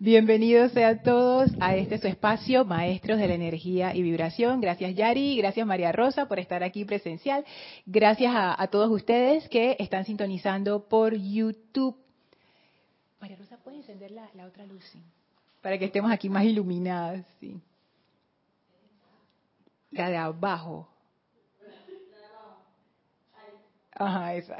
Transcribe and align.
Bienvenidos 0.00 0.70
sean 0.70 1.02
todos 1.02 1.50
a 1.58 1.74
este 1.74 1.98
su 1.98 2.06
espacio, 2.06 2.64
Maestros 2.64 3.18
de 3.18 3.26
la 3.26 3.34
Energía 3.34 3.96
y 3.96 4.02
Vibración. 4.02 4.60
Gracias 4.60 4.94
Yari, 4.94 5.36
gracias 5.38 5.66
María 5.66 5.90
Rosa 5.90 6.28
por 6.28 6.38
estar 6.38 6.62
aquí 6.62 6.84
presencial. 6.84 7.44
Gracias 7.84 8.32
a, 8.32 8.64
todos 8.68 8.92
ustedes 8.92 9.48
que 9.48 9.74
están 9.80 10.04
sintonizando 10.04 10.88
por 10.88 11.16
YouTube. 11.16 11.96
María 13.20 13.38
Rosa, 13.38 13.56
¿puede 13.56 13.78
encender 13.78 14.12
la, 14.12 14.46
otra 14.46 14.64
luz? 14.66 14.84
Para 15.62 15.76
que 15.76 15.86
estemos 15.86 16.12
aquí 16.12 16.28
más 16.28 16.44
iluminadas. 16.44 17.26
Sí. 17.40 17.60
La 19.90 20.10
de 20.10 20.16
abajo. 20.16 20.88
Ajá, 23.94 24.36
esa. 24.36 24.56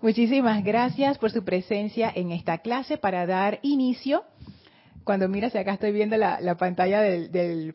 Muchísimas 0.00 0.62
gracias 0.64 1.18
por 1.18 1.30
su 1.30 1.44
presencia 1.44 2.12
en 2.14 2.30
esta 2.32 2.58
clase 2.58 2.98
para 2.98 3.26
dar 3.26 3.58
inicio. 3.62 4.24
Cuando 5.04 5.28
miras 5.28 5.54
acá 5.54 5.74
estoy 5.74 5.92
viendo 5.92 6.16
la, 6.16 6.56
pantalla 6.56 7.00
del, 7.00 7.74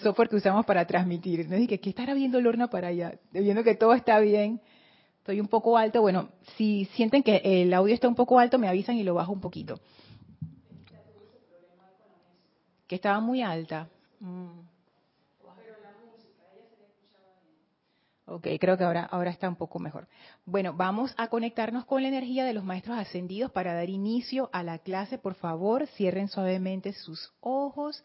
software 0.00 0.28
que 0.28 0.36
usamos 0.36 0.66
para 0.66 0.86
transmitir. 0.86 1.48
Me 1.48 1.56
dije, 1.56 1.80
¿qué 1.80 1.90
estará 1.90 2.14
viendo 2.14 2.40
Lorna 2.40 2.68
para 2.68 2.88
allá? 2.88 3.18
Viendo 3.32 3.64
que 3.64 3.74
todo 3.74 3.94
está 3.94 4.18
bien. 4.20 4.60
Estoy 5.18 5.40
un 5.40 5.48
poco 5.48 5.78
alto. 5.78 6.00
Bueno, 6.00 6.28
si 6.56 6.84
sienten 6.96 7.22
que 7.22 7.40
el 7.44 7.72
audio 7.72 7.94
está 7.94 8.08
un 8.08 8.14
poco 8.14 8.38
alto, 8.38 8.58
me 8.58 8.68
avisan 8.68 8.96
y 8.96 9.02
lo 9.02 9.14
bajo 9.14 9.32
un 9.32 9.40
poquito. 9.40 9.80
Que 12.86 12.96
estaba 12.96 13.20
muy 13.20 13.40
alta. 13.40 13.88
Mm. 14.20 14.73
Ok, 18.26 18.46
creo 18.58 18.78
que 18.78 18.84
ahora, 18.84 19.04
ahora 19.04 19.30
está 19.30 19.48
un 19.48 19.56
poco 19.56 19.78
mejor. 19.78 20.08
Bueno, 20.46 20.72
vamos 20.72 21.14
a 21.18 21.28
conectarnos 21.28 21.84
con 21.84 22.02
la 22.02 22.08
energía 22.08 22.46
de 22.46 22.54
los 22.54 22.64
maestros 22.64 22.98
ascendidos 22.98 23.50
para 23.52 23.74
dar 23.74 23.90
inicio 23.90 24.48
a 24.52 24.62
la 24.62 24.78
clase. 24.78 25.18
Por 25.18 25.34
favor, 25.34 25.86
cierren 25.88 26.28
suavemente 26.28 26.94
sus 26.94 27.34
ojos, 27.40 28.02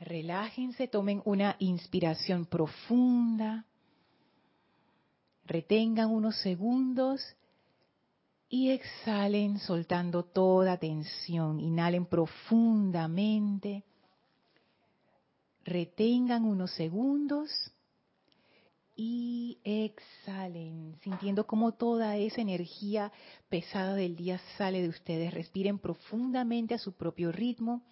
relájense, 0.00 0.88
tomen 0.88 1.22
una 1.24 1.54
inspiración 1.60 2.46
profunda, 2.46 3.66
retengan 5.44 6.10
unos 6.10 6.36
segundos 6.40 7.20
y 8.48 8.70
exhalen 8.70 9.60
soltando 9.60 10.24
toda 10.24 10.76
tensión. 10.76 11.60
Inhalen 11.60 12.04
profundamente, 12.04 13.84
retengan 15.64 16.44
unos 16.44 16.72
segundos 16.72 17.48
y 19.00 19.60
exhalen, 19.62 20.96
sintiendo 21.02 21.46
cómo 21.46 21.70
toda 21.70 22.16
esa 22.16 22.40
energía 22.40 23.12
pesada 23.48 23.94
del 23.94 24.16
día 24.16 24.40
sale 24.56 24.82
de 24.82 24.88
ustedes. 24.88 25.32
Respiren 25.32 25.78
profundamente 25.78 26.74
a 26.74 26.78
su 26.78 26.94
propio 26.96 27.30
ritmo, 27.30 27.84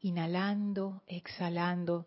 inhalando, 0.00 1.02
exhalando, 1.08 2.06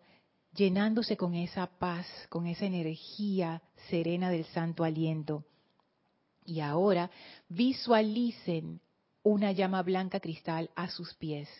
llenándose 0.54 1.18
con 1.18 1.34
esa 1.34 1.66
paz, 1.78 2.06
con 2.30 2.46
esa 2.46 2.64
energía 2.64 3.60
serena 3.90 4.30
del 4.30 4.46
santo 4.46 4.82
aliento. 4.82 5.44
Y 6.46 6.60
ahora 6.60 7.10
visualicen 7.50 8.80
una 9.22 9.52
llama 9.52 9.82
blanca 9.82 10.20
cristal 10.20 10.70
a 10.74 10.88
sus 10.88 11.12
pies 11.16 11.50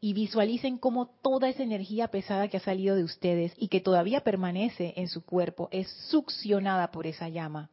y 0.00 0.12
visualicen 0.14 0.78
cómo 0.78 1.06
toda 1.22 1.48
esa 1.48 1.62
energía 1.62 2.08
pesada 2.08 2.48
que 2.48 2.56
ha 2.56 2.60
salido 2.60 2.96
de 2.96 3.04
ustedes 3.04 3.52
y 3.56 3.68
que 3.68 3.80
todavía 3.80 4.22
permanece 4.22 4.94
en 4.96 5.08
su 5.08 5.24
cuerpo 5.24 5.68
es 5.70 5.88
succionada 6.10 6.90
por 6.90 7.06
esa 7.06 7.28
llama 7.28 7.70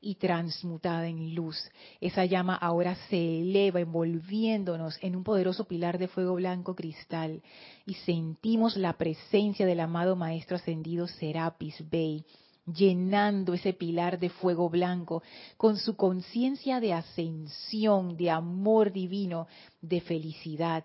y 0.00 0.16
transmutada 0.16 1.08
en 1.08 1.34
luz. 1.34 1.56
Esa 2.00 2.24
llama 2.24 2.54
ahora 2.54 2.94
se 3.08 3.40
eleva 3.40 3.80
envolviéndonos 3.80 4.98
en 5.02 5.16
un 5.16 5.24
poderoso 5.24 5.64
pilar 5.64 5.98
de 5.98 6.08
fuego 6.08 6.34
blanco 6.34 6.74
cristal 6.74 7.42
y 7.86 7.94
sentimos 7.94 8.76
la 8.76 8.92
presencia 8.92 9.66
del 9.66 9.80
amado 9.80 10.14
Maestro 10.16 10.56
Ascendido 10.56 11.08
Serapis 11.08 11.82
Bey 11.90 12.24
llenando 12.66 13.52
ese 13.52 13.72
pilar 13.72 14.18
de 14.18 14.30
fuego 14.30 14.70
blanco 14.70 15.22
con 15.56 15.76
su 15.76 15.96
conciencia 15.96 16.80
de 16.80 16.94
ascensión, 16.94 18.16
de 18.16 18.30
amor 18.30 18.92
divino, 18.92 19.46
de 19.82 20.00
felicidad, 20.00 20.84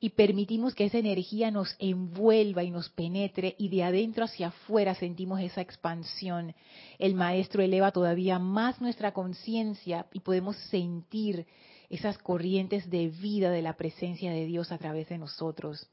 y 0.00 0.10
permitimos 0.10 0.74
que 0.74 0.84
esa 0.84 0.98
energía 0.98 1.50
nos 1.50 1.74
envuelva 1.78 2.62
y 2.62 2.70
nos 2.70 2.88
penetre 2.90 3.56
y 3.58 3.68
de 3.68 3.82
adentro 3.82 4.24
hacia 4.24 4.48
afuera 4.48 4.94
sentimos 4.94 5.40
esa 5.40 5.60
expansión. 5.60 6.54
El 6.98 7.14
maestro 7.14 7.62
eleva 7.62 7.90
todavía 7.90 8.38
más 8.38 8.80
nuestra 8.80 9.12
conciencia 9.12 10.06
y 10.12 10.20
podemos 10.20 10.56
sentir 10.70 11.46
esas 11.90 12.18
corrientes 12.18 12.90
de 12.90 13.08
vida 13.08 13.50
de 13.50 13.62
la 13.62 13.76
presencia 13.76 14.30
de 14.30 14.46
Dios 14.46 14.70
a 14.70 14.78
través 14.78 15.08
de 15.08 15.18
nosotros. 15.18 15.88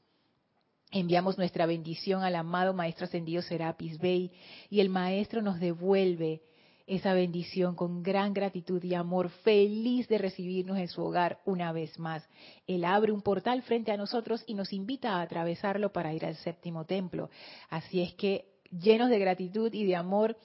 Enviamos 0.92 1.36
nuestra 1.36 1.66
bendición 1.66 2.22
al 2.22 2.36
amado 2.36 2.74
Maestro 2.74 3.06
Ascendido 3.06 3.42
Serapis 3.42 3.98
Bey 3.98 4.30
y 4.70 4.80
el 4.80 4.88
Maestro 4.88 5.42
nos 5.42 5.58
devuelve 5.58 6.42
esa 6.86 7.14
bendición 7.14 7.74
con 7.74 8.02
gran 8.02 8.32
gratitud 8.32 8.82
y 8.84 8.94
amor, 8.94 9.30
feliz 9.30 10.06
de 10.08 10.18
recibirnos 10.18 10.78
en 10.78 10.88
su 10.88 11.02
hogar 11.02 11.40
una 11.44 11.72
vez 11.72 11.98
más. 11.98 12.26
Él 12.66 12.84
abre 12.84 13.12
un 13.12 13.22
portal 13.22 13.62
frente 13.62 13.90
a 13.90 13.96
nosotros 13.96 14.44
y 14.46 14.54
nos 14.54 14.72
invita 14.72 15.16
a 15.16 15.22
atravesarlo 15.22 15.92
para 15.92 16.14
ir 16.14 16.24
al 16.24 16.36
séptimo 16.36 16.84
templo. 16.84 17.30
Así 17.70 18.00
es 18.02 18.14
que, 18.14 18.46
llenos 18.70 19.10
de 19.10 19.18
gratitud 19.18 19.72
y 19.72 19.84
de 19.84 19.96
amor, 19.96 20.36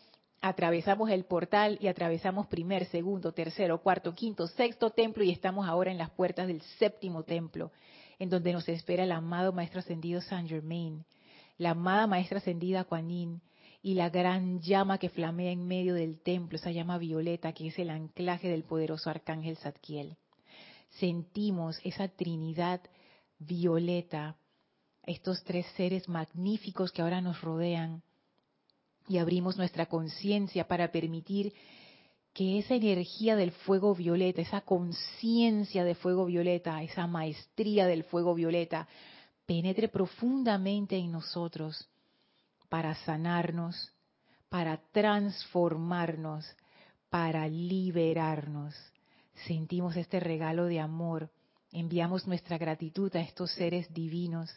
atravesamos 0.42 1.12
el 1.12 1.26
portal 1.26 1.78
y 1.80 1.88
atravesamos 1.88 2.48
primer, 2.48 2.86
segundo, 2.86 3.32
tercero, 3.32 3.82
cuarto, 3.82 4.14
quinto, 4.14 4.48
sexto 4.48 4.90
templo 4.90 5.24
y 5.24 5.32
estamos 5.32 5.68
ahora 5.68 5.92
en 5.92 6.00
las 6.00 6.10
puertas 6.10 6.48
del 6.48 6.62
séptimo 6.80 7.24
templo, 7.24 7.72
en 8.18 8.30
donde 8.30 8.52
nos 8.52 8.68
espera 8.68 9.04
el 9.04 9.12
amado 9.12 9.54
Maestro 9.54 9.80
Ascendido 9.80 10.22
Saint 10.22 10.50
Germain, 10.50 11.06
la 11.60 11.72
amada 11.72 12.08
Maestra 12.08 12.40
Ascendida 12.40 12.84
Kuan 12.86 13.40
y 13.82 13.96
la 13.96 14.10
gran 14.10 14.62
llama 14.62 15.00
que 15.00 15.10
flamea 15.10 15.52
en 15.52 15.68
medio 15.68 15.96
del 15.96 16.20
templo, 16.22 16.58
esa 16.58 16.72
llama 16.72 16.98
violeta 16.98 17.54
que 17.54 17.68
es 17.68 17.80
el 17.80 17.90
anclaje 17.90 18.48
del 18.48 18.64
poderoso 18.64 19.10
arcángel 19.10 19.58
Zadkiel. 19.58 20.18
Sentimos 21.00 21.80
esa 21.84 22.08
Trinidad 22.08 22.82
violeta, 23.40 24.38
estos 25.04 25.44
tres 25.44 25.66
seres 25.76 26.08
magníficos 26.08 26.92
que 26.92 27.02
ahora 27.02 27.22
nos 27.22 27.42
rodean 27.42 28.04
y 29.08 29.18
abrimos 29.18 29.58
nuestra 29.58 29.88
conciencia 29.88 30.68
para 30.68 30.92
permitir 30.92 31.54
que 32.34 32.60
esa 32.60 32.76
energía 32.76 33.36
del 33.36 33.52
fuego 33.52 33.96
violeta, 33.96 34.42
esa 34.42 34.62
conciencia 34.62 35.84
de 35.84 35.96
fuego 35.96 36.26
violeta, 36.26 36.82
esa 36.84 37.08
maestría 37.08 37.88
del 37.88 38.04
fuego 38.04 38.36
violeta, 38.36 38.88
penetre 39.46 39.90
profundamente 39.90 40.98
en 40.98 41.12
nosotros 41.12 41.90
para 42.72 42.96
sanarnos, 42.96 43.92
para 44.48 44.78
transformarnos, 44.94 46.46
para 47.10 47.46
liberarnos. 47.50 48.74
Sentimos 49.46 49.98
este 49.98 50.22
regalo 50.22 50.68
de 50.68 50.80
amor, 50.80 51.30
enviamos 51.74 52.28
nuestra 52.28 52.58
gratitud 52.58 53.14
a 53.18 53.20
estos 53.20 53.52
seres 53.56 53.94
divinos 53.94 54.50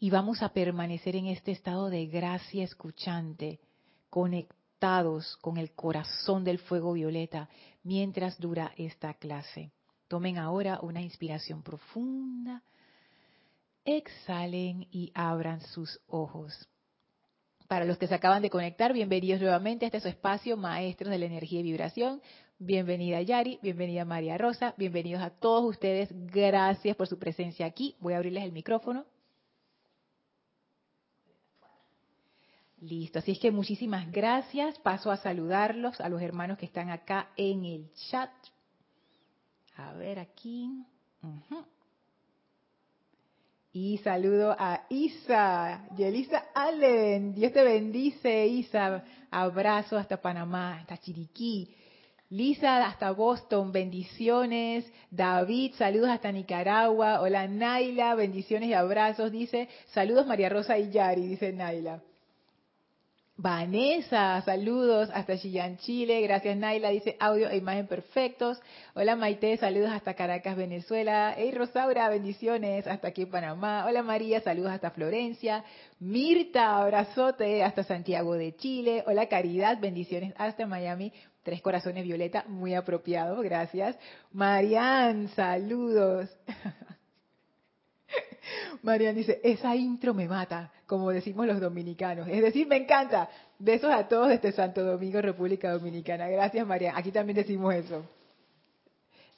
y 0.00 0.08
vamos 0.08 0.42
a 0.42 0.54
permanecer 0.54 1.14
en 1.14 1.26
este 1.26 1.52
estado 1.52 1.90
de 1.90 2.06
gracia 2.06 2.64
escuchante, 2.64 3.60
conectados 4.08 5.36
con 5.42 5.58
el 5.58 5.72
corazón 5.72 6.44
del 6.44 6.58
fuego 6.58 6.94
violeta 6.94 7.50
mientras 7.82 8.38
dura 8.38 8.72
esta 8.78 9.12
clase. 9.12 9.72
Tomen 10.08 10.38
ahora 10.38 10.80
una 10.80 11.02
inspiración 11.02 11.62
profunda, 11.62 12.62
exhalen 13.84 14.88
y 14.90 15.12
abran 15.14 15.60
sus 15.60 16.00
ojos. 16.06 16.66
Para 17.72 17.86
los 17.86 17.96
que 17.96 18.06
se 18.06 18.14
acaban 18.14 18.42
de 18.42 18.50
conectar, 18.50 18.92
bienvenidos 18.92 19.40
nuevamente 19.40 19.86
a 19.86 19.88
este 19.88 19.98
su 19.98 20.08
espacio, 20.08 20.58
Maestros 20.58 21.10
de 21.10 21.16
la 21.16 21.24
Energía 21.24 21.60
y 21.60 21.62
Vibración. 21.62 22.20
Bienvenida 22.58 23.22
Yari, 23.22 23.60
bienvenida 23.62 24.04
María 24.04 24.36
Rosa, 24.36 24.74
bienvenidos 24.76 25.22
a 25.22 25.30
todos 25.30 25.64
ustedes. 25.64 26.10
Gracias 26.12 26.94
por 26.94 27.06
su 27.06 27.18
presencia 27.18 27.64
aquí. 27.64 27.96
Voy 27.98 28.12
a 28.12 28.18
abrirles 28.18 28.44
el 28.44 28.52
micrófono. 28.52 29.06
Listo, 32.82 33.20
así 33.20 33.32
es 33.32 33.38
que 33.38 33.50
muchísimas 33.50 34.12
gracias. 34.12 34.78
Paso 34.80 35.10
a 35.10 35.16
saludarlos 35.16 35.98
a 36.02 36.10
los 36.10 36.20
hermanos 36.20 36.58
que 36.58 36.66
están 36.66 36.90
acá 36.90 37.30
en 37.38 37.64
el 37.64 37.90
chat. 38.10 38.32
A 39.76 39.94
ver 39.94 40.18
aquí. 40.18 40.68
Y 43.74 43.96
saludo 43.98 44.54
a 44.58 44.82
Isa, 44.90 45.88
Yelisa 45.96 46.44
Allen. 46.54 47.34
Dios 47.34 47.52
te 47.52 47.64
bendice, 47.64 48.46
Isa. 48.46 49.02
Abrazo 49.30 49.96
hasta 49.96 50.20
Panamá, 50.20 50.74
hasta 50.74 50.98
Chiriquí. 50.98 51.74
Lisa 52.28 52.84
hasta 52.86 53.12
Boston, 53.12 53.72
bendiciones. 53.72 54.90
David, 55.10 55.72
saludos 55.76 56.10
hasta 56.10 56.30
Nicaragua. 56.32 57.22
Hola 57.22 57.48
Naila, 57.48 58.14
bendiciones 58.14 58.68
y 58.68 58.74
abrazos. 58.74 59.32
Dice, 59.32 59.70
saludos 59.88 60.26
María 60.26 60.50
Rosa 60.50 60.76
y 60.78 60.90
Yari, 60.90 61.26
dice 61.26 61.52
Naila. 61.52 62.02
Vanessa, 63.42 64.40
saludos 64.42 65.10
hasta 65.12 65.36
Chillán, 65.36 65.76
Chile. 65.78 66.20
Gracias, 66.20 66.56
Naila. 66.56 66.90
Dice 66.90 67.16
audio 67.18 67.48
e 67.50 67.56
imagen 67.56 67.88
perfectos. 67.88 68.60
Hola, 68.94 69.16
Maite, 69.16 69.56
saludos 69.56 69.90
hasta 69.90 70.14
Caracas, 70.14 70.56
Venezuela. 70.56 71.34
Hey, 71.36 71.50
Rosaura, 71.50 72.08
bendiciones 72.08 72.86
hasta 72.86 73.08
aquí 73.08 73.22
en 73.22 73.30
Panamá. 73.30 73.84
Hola, 73.84 74.04
María, 74.04 74.40
saludos 74.42 74.70
hasta 74.70 74.92
Florencia. 74.92 75.64
Mirta, 75.98 76.76
abrazote 76.80 77.64
hasta 77.64 77.82
Santiago 77.82 78.34
de 78.34 78.54
Chile. 78.54 79.02
Hola, 79.08 79.26
Caridad, 79.26 79.80
bendiciones 79.80 80.34
hasta 80.38 80.64
Miami. 80.64 81.12
Tres 81.42 81.60
corazones 81.62 82.04
violeta, 82.04 82.44
muy 82.46 82.74
apropiado, 82.74 83.42
gracias. 83.42 83.98
Marian, 84.30 85.26
saludos. 85.30 86.30
Marian 88.82 89.14
dice, 89.14 89.40
esa 89.42 89.74
intro 89.76 90.14
me 90.14 90.28
mata, 90.28 90.70
como 90.86 91.10
decimos 91.10 91.46
los 91.46 91.60
dominicanos. 91.60 92.28
Es 92.28 92.42
decir, 92.42 92.66
me 92.66 92.76
encanta. 92.76 93.28
Besos 93.58 93.90
a 93.90 94.08
todos 94.08 94.28
desde 94.28 94.52
Santo 94.52 94.84
Domingo, 94.84 95.20
República 95.20 95.70
Dominicana. 95.70 96.28
Gracias, 96.28 96.66
Marian. 96.66 96.96
Aquí 96.96 97.12
también 97.12 97.36
decimos 97.36 97.74
eso. 97.74 98.04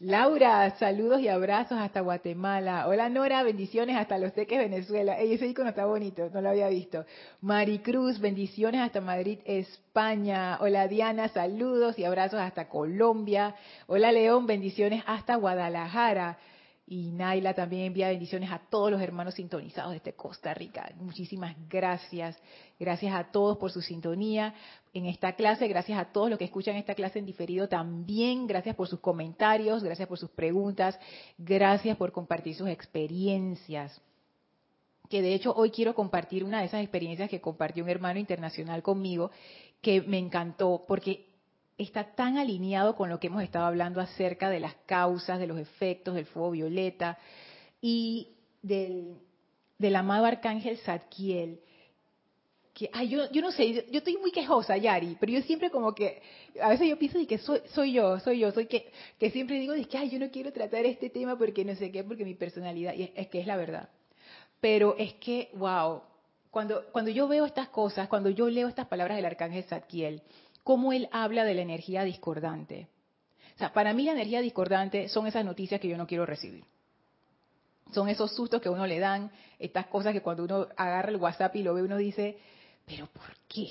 Laura, 0.00 0.74
saludos 0.78 1.20
y 1.20 1.28
abrazos 1.28 1.78
hasta 1.78 2.00
Guatemala. 2.00 2.88
Hola 2.88 3.08
Nora, 3.08 3.44
bendiciones 3.44 3.96
hasta 3.96 4.18
Los 4.18 4.32
Teques, 4.32 4.58
Venezuela. 4.58 5.18
Ey, 5.18 5.32
ese 5.32 5.46
icono 5.46 5.68
está 5.68 5.86
bonito, 5.86 6.28
no 6.34 6.40
lo 6.40 6.50
había 6.50 6.68
visto. 6.68 7.06
Maricruz, 7.40 8.18
bendiciones 8.18 8.80
hasta 8.80 9.00
Madrid, 9.00 9.38
España. 9.44 10.58
Hola 10.60 10.88
Diana, 10.88 11.28
saludos 11.28 11.96
y 11.96 12.04
abrazos 12.04 12.40
hasta 12.40 12.68
Colombia. 12.68 13.54
Hola 13.86 14.10
León, 14.10 14.46
bendiciones 14.46 15.04
hasta 15.06 15.36
Guadalajara. 15.36 16.38
Y 16.86 17.12
Naila 17.12 17.54
también 17.54 17.84
envía 17.84 18.08
bendiciones 18.08 18.50
a 18.52 18.58
todos 18.58 18.90
los 18.90 19.00
hermanos 19.00 19.34
sintonizados 19.34 19.94
desde 19.94 20.12
Costa 20.12 20.52
Rica. 20.52 20.92
Muchísimas 20.96 21.56
gracias. 21.68 22.36
Gracias 22.78 23.14
a 23.14 23.32
todos 23.32 23.56
por 23.56 23.70
su 23.70 23.80
sintonía 23.80 24.54
en 24.92 25.06
esta 25.06 25.32
clase. 25.32 25.66
Gracias 25.66 25.98
a 25.98 26.12
todos 26.12 26.28
los 26.28 26.38
que 26.38 26.44
escuchan 26.44 26.76
esta 26.76 26.94
clase 26.94 27.18
en 27.18 27.24
diferido 27.24 27.68
también. 27.68 28.46
Gracias 28.46 28.76
por 28.76 28.86
sus 28.86 29.00
comentarios. 29.00 29.82
Gracias 29.82 30.06
por 30.06 30.18
sus 30.18 30.30
preguntas. 30.30 30.98
Gracias 31.38 31.96
por 31.96 32.12
compartir 32.12 32.54
sus 32.54 32.68
experiencias. 32.68 33.98
Que 35.08 35.22
de 35.22 35.32
hecho 35.32 35.54
hoy 35.56 35.70
quiero 35.70 35.94
compartir 35.94 36.44
una 36.44 36.60
de 36.60 36.66
esas 36.66 36.82
experiencias 36.82 37.30
que 37.30 37.40
compartió 37.40 37.82
un 37.82 37.90
hermano 37.90 38.18
internacional 38.18 38.82
conmigo 38.82 39.30
que 39.80 40.02
me 40.02 40.18
encantó 40.18 40.84
porque 40.86 41.33
está 41.78 42.14
tan 42.14 42.38
alineado 42.38 42.94
con 42.94 43.08
lo 43.08 43.18
que 43.18 43.26
hemos 43.26 43.42
estado 43.42 43.66
hablando 43.66 44.00
acerca 44.00 44.48
de 44.48 44.60
las 44.60 44.74
causas, 44.86 45.38
de 45.38 45.46
los 45.46 45.58
efectos 45.58 46.14
del 46.14 46.26
fuego 46.26 46.52
violeta 46.52 47.18
y 47.80 48.28
del, 48.62 49.16
amado 49.96 50.24
arcángel 50.24 50.78
Zadkiel. 50.78 51.60
Que, 52.72 52.90
ay, 52.92 53.08
yo, 53.08 53.30
yo 53.30 53.40
no 53.40 53.52
sé, 53.52 53.86
yo, 53.88 53.98
estoy 53.98 54.16
muy 54.16 54.32
quejosa, 54.32 54.76
Yari, 54.76 55.16
pero 55.20 55.30
yo 55.30 55.42
siempre 55.42 55.70
como 55.70 55.94
que, 55.94 56.20
a 56.60 56.70
veces 56.70 56.88
yo 56.88 56.98
pienso 56.98 57.18
de 57.18 57.26
que 57.26 57.38
soy, 57.38 57.60
soy 57.72 57.92
yo, 57.92 58.18
soy 58.18 58.40
yo, 58.40 58.50
soy 58.50 58.66
que, 58.66 58.90
que 59.18 59.30
siempre 59.30 59.60
digo 59.60 59.74
de 59.74 59.84
que, 59.84 59.96
ay, 59.96 60.10
yo 60.10 60.18
no 60.18 60.28
quiero 60.30 60.52
tratar 60.52 60.84
este 60.84 61.08
tema 61.08 61.38
porque 61.38 61.64
no 61.64 61.76
sé 61.76 61.92
qué, 61.92 62.02
porque 62.02 62.24
mi 62.24 62.34
personalidad, 62.34 62.94
y 62.94 63.12
es, 63.14 63.28
que 63.28 63.40
es 63.40 63.46
la 63.46 63.56
verdad. 63.56 63.90
Pero 64.60 64.96
es 64.98 65.14
que, 65.14 65.50
wow, 65.54 66.02
cuando, 66.50 66.84
cuando 66.90 67.12
yo 67.12 67.28
veo 67.28 67.44
estas 67.44 67.68
cosas, 67.68 68.08
cuando 68.08 68.28
yo 68.30 68.48
leo 68.48 68.66
estas 68.66 68.88
palabras 68.88 69.16
del 69.18 69.26
arcángel 69.26 69.62
Zadkiel, 69.64 70.22
cómo 70.64 70.92
él 70.92 71.08
habla 71.12 71.44
de 71.44 71.54
la 71.54 71.62
energía 71.62 72.02
discordante. 72.02 72.88
O 73.54 73.58
sea, 73.58 73.72
para 73.72 73.92
mí 73.92 74.04
la 74.04 74.12
energía 74.12 74.40
discordante 74.40 75.08
son 75.08 75.26
esas 75.26 75.44
noticias 75.44 75.80
que 75.80 75.88
yo 75.88 75.96
no 75.96 76.06
quiero 76.06 76.26
recibir. 76.26 76.64
Son 77.92 78.08
esos 78.08 78.34
sustos 78.34 78.60
que 78.60 78.68
uno 78.68 78.86
le 78.86 78.98
dan, 78.98 79.30
estas 79.58 79.86
cosas 79.86 80.12
que 80.12 80.22
cuando 80.22 80.44
uno 80.44 80.66
agarra 80.76 81.10
el 81.10 81.16
WhatsApp 81.16 81.54
y 81.54 81.62
lo 81.62 81.74
ve, 81.74 81.82
uno 81.82 81.96
dice, 81.96 82.38
pero 82.84 83.06
¿por 83.06 83.36
qué? 83.46 83.68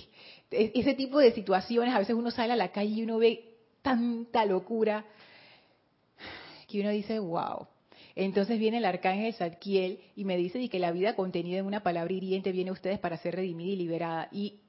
E-, 0.51 0.72
ese 0.75 0.94
tipo 0.94 1.19
de 1.19 1.34
situaciones, 1.34 1.94
a 1.94 2.00
veces 2.00 2.16
uno 2.16 2.31
sale 2.31 2.54
a 2.54 2.56
la 2.56 2.72
calle 2.72 2.92
y 2.92 3.04
uno 3.04 3.18
ve 3.18 3.57
tanta 3.81 4.45
locura 4.45 5.04
que 6.68 6.80
uno 6.80 6.92
dice, 6.92 7.19
wow. 7.19 7.68
Entonces 8.16 8.60
viene 8.60 8.78
el 8.78 8.86
arcángel 8.86 9.34
Zadkiel 9.34 10.00
y 10.16 10.24
me 10.24 10.38
dice 10.38 10.69
que 10.69 10.80
la 10.80 10.92
vida 10.92 11.16
contenida 11.16 11.57
en 11.57 11.66
una 11.66 11.81
palabra 11.81 12.13
hiriente 12.13 12.51
viene 12.51 12.69
a 12.69 12.74
ustedes 12.74 13.00
para 13.00 13.18
ser 13.18 13.36
redimida 13.36 13.72
y 13.72 13.75
liberada. 13.75 14.30
Y 14.31 14.60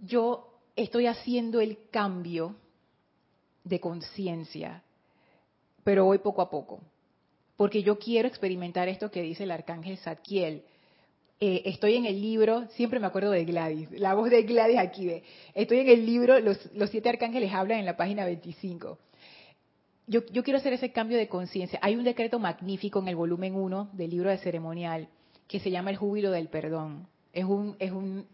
yo 0.00 0.47
estoy 0.78 1.06
haciendo 1.06 1.60
el 1.60 1.78
cambio 1.90 2.56
de 3.64 3.80
conciencia, 3.80 4.82
pero 5.84 6.04
voy 6.04 6.18
poco 6.18 6.40
a 6.40 6.50
poco, 6.50 6.80
porque 7.56 7.82
yo 7.82 7.98
quiero 7.98 8.28
experimentar 8.28 8.88
esto 8.88 9.10
que 9.10 9.22
dice 9.22 9.44
el 9.44 9.50
arcángel 9.50 9.98
Zadkiel. 9.98 10.62
Eh, 11.40 11.62
estoy 11.66 11.94
en 11.94 12.06
el 12.06 12.20
libro, 12.20 12.66
siempre 12.70 12.98
me 12.98 13.06
acuerdo 13.06 13.30
de 13.30 13.44
Gladys, 13.44 13.90
la 13.92 14.14
voz 14.14 14.30
de 14.30 14.42
Gladys 14.42 14.78
aquí 14.78 15.06
ve. 15.06 15.22
Estoy 15.54 15.80
en 15.80 15.88
el 15.88 16.06
libro, 16.06 16.40
los, 16.40 16.58
siete 16.90 17.08
arcángeles 17.08 17.52
hablan 17.52 17.78
en 17.78 17.86
la 17.86 17.96
página 17.96 18.24
25. 18.24 18.98
Yo, 20.06 20.24
yo 20.32 20.42
quiero 20.42 20.58
hacer 20.58 20.72
ese 20.72 20.90
cambio 20.90 21.18
de 21.18 21.28
conciencia. 21.28 21.78
Hay 21.82 21.94
un 21.94 22.04
decreto 22.04 22.38
magnífico 22.38 22.98
en 23.00 23.08
el 23.08 23.16
volumen 23.16 23.54
1 23.54 23.90
del 23.92 24.10
libro 24.10 24.30
de 24.30 24.38
ceremonial 24.38 25.08
que 25.46 25.60
se 25.60 25.70
llama 25.70 25.90
el 25.90 25.96
júbilo 25.96 26.30
del 26.30 26.48
perdón. 26.48 27.08
Es 27.32 27.44
un, 27.44 27.76
es 27.78 27.92
un 27.92 28.26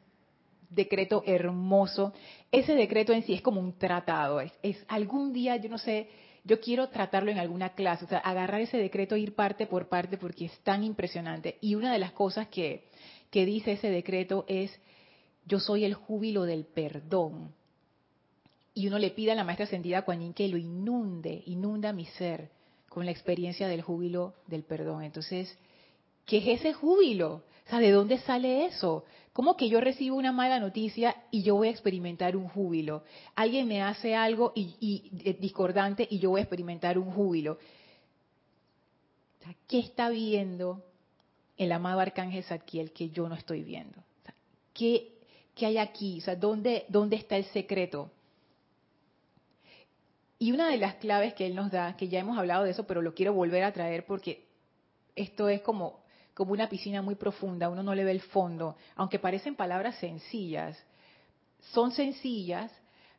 decreto 0.74 1.22
hermoso. 1.26 2.12
Ese 2.50 2.74
decreto 2.74 3.12
en 3.12 3.22
sí 3.24 3.34
es 3.34 3.42
como 3.42 3.60
un 3.60 3.78
tratado. 3.78 4.40
Es, 4.40 4.52
es, 4.62 4.84
algún 4.88 5.32
día, 5.32 5.56
yo 5.56 5.68
no 5.68 5.78
sé, 5.78 6.08
yo 6.44 6.60
quiero 6.60 6.88
tratarlo 6.88 7.30
en 7.30 7.38
alguna 7.38 7.70
clase, 7.70 8.04
o 8.04 8.08
sea, 8.08 8.18
agarrar 8.18 8.60
ese 8.60 8.76
decreto, 8.76 9.16
ir 9.16 9.34
parte 9.34 9.66
por 9.66 9.88
parte, 9.88 10.18
porque 10.18 10.46
es 10.46 10.58
tan 10.60 10.84
impresionante. 10.84 11.58
Y 11.60 11.74
una 11.74 11.92
de 11.92 11.98
las 11.98 12.12
cosas 12.12 12.48
que, 12.48 12.84
que 13.30 13.46
dice 13.46 13.72
ese 13.72 13.90
decreto 13.90 14.44
es, 14.46 14.70
yo 15.46 15.58
soy 15.58 15.84
el 15.84 15.94
júbilo 15.94 16.44
del 16.44 16.64
perdón. 16.64 17.52
Y 18.74 18.88
uno 18.88 18.98
le 18.98 19.10
pide 19.10 19.32
a 19.32 19.34
la 19.34 19.44
maestra 19.44 19.64
ascendida 19.64 20.02
Kuan 20.02 20.34
que 20.34 20.48
lo 20.48 20.56
inunde, 20.56 21.42
inunda 21.46 21.92
mi 21.92 22.06
ser 22.06 22.50
con 22.88 23.04
la 23.04 23.12
experiencia 23.12 23.68
del 23.68 23.82
júbilo 23.82 24.34
del 24.46 24.64
perdón. 24.64 25.02
Entonces, 25.04 25.56
¿qué 26.26 26.38
es 26.38 26.60
ese 26.60 26.72
júbilo? 26.72 27.42
Sea, 27.66 27.78
¿de 27.78 27.90
dónde 27.90 28.18
sale 28.18 28.66
eso? 28.66 29.04
¿Cómo 29.32 29.56
que 29.56 29.68
yo 29.68 29.80
recibo 29.80 30.16
una 30.16 30.32
mala 30.32 30.60
noticia 30.60 31.16
y 31.30 31.42
yo 31.42 31.56
voy 31.56 31.68
a 31.68 31.72
experimentar 31.72 32.36
un 32.36 32.48
júbilo? 32.48 33.02
Alguien 33.34 33.66
me 33.66 33.82
hace 33.82 34.14
algo 34.14 34.52
y, 34.54 35.10
eh, 35.24 35.36
discordante 35.40 36.06
y 36.08 36.18
yo 36.18 36.30
voy 36.30 36.40
a 36.40 36.44
experimentar 36.44 36.98
un 36.98 37.10
júbilo. 37.10 37.58
¿Qué 39.66 39.78
está 39.78 40.10
viendo 40.10 40.84
el 41.56 41.72
amado 41.72 42.00
arcángel 42.00 42.44
Zadkiel 42.44 42.92
que 42.92 43.10
yo 43.10 43.28
no 43.28 43.34
estoy 43.34 43.62
viendo? 43.62 44.04
¿qué, 44.74 45.12
hay 45.62 45.78
aquí? 45.78 46.18
O 46.18 46.22
sea, 46.22 46.36
¿dónde, 46.36 46.84
¿dónde 46.88 47.16
está 47.16 47.36
el 47.36 47.44
secreto? 47.46 48.10
Y 50.38 50.52
una 50.52 50.68
de 50.68 50.76
las 50.76 50.96
claves 50.96 51.32
que 51.34 51.46
él 51.46 51.54
nos 51.54 51.70
da, 51.70 51.96
que 51.96 52.08
ya 52.08 52.18
hemos 52.18 52.36
hablado 52.36 52.64
de 52.64 52.72
eso, 52.72 52.86
pero 52.86 53.00
lo 53.00 53.14
quiero 53.14 53.32
volver 53.32 53.62
a 53.62 53.72
traer 53.72 54.04
porque 54.04 54.44
esto 55.16 55.48
es 55.48 55.62
como 55.62 56.03
como 56.34 56.52
una 56.52 56.68
piscina 56.68 57.00
muy 57.00 57.14
profunda, 57.14 57.68
uno 57.68 57.82
no 57.82 57.94
le 57.94 58.04
ve 58.04 58.10
el 58.10 58.20
fondo, 58.20 58.76
aunque 58.96 59.18
parecen 59.18 59.54
palabras 59.54 59.96
sencillas, 59.96 60.76
son 61.72 61.92
sencillas, 61.92 62.70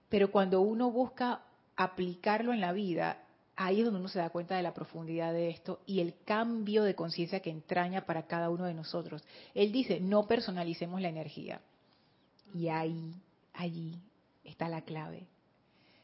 pero 0.10 0.32
cuando 0.32 0.62
uno 0.62 0.92
busca 0.92 1.42
aplicarlo 1.76 2.54
en 2.54 2.62
la 2.62 2.74
vida, 2.74 3.24
ahí 3.56 3.80
es 3.80 3.86
donde 3.86 4.02
uno 4.02 4.10
se 4.10 4.20
da 4.20 4.30
cuenta 4.30 4.58
de 4.58 4.64
la 4.64 4.74
profundidad 4.74 5.34
de 5.34 5.50
esto 5.50 5.80
y 5.86 6.02
el 6.02 6.14
cambio 6.26 6.84
de 6.84 6.96
conciencia 6.96 7.40
que 7.40 7.50
entraña 7.50 8.06
para 8.06 8.28
cada 8.28 8.50
uno 8.50 8.66
de 8.66 8.74
nosotros. 8.74 9.24
Él 9.54 9.72
dice, 9.72 10.00
no 10.00 10.28
personalicemos 10.28 11.02
la 11.02 11.10
energía. 11.10 11.62
Y 12.54 12.68
ahí, 12.68 13.14
allí 13.54 13.98
está 14.44 14.70
la 14.70 14.82
clave. 14.82 15.26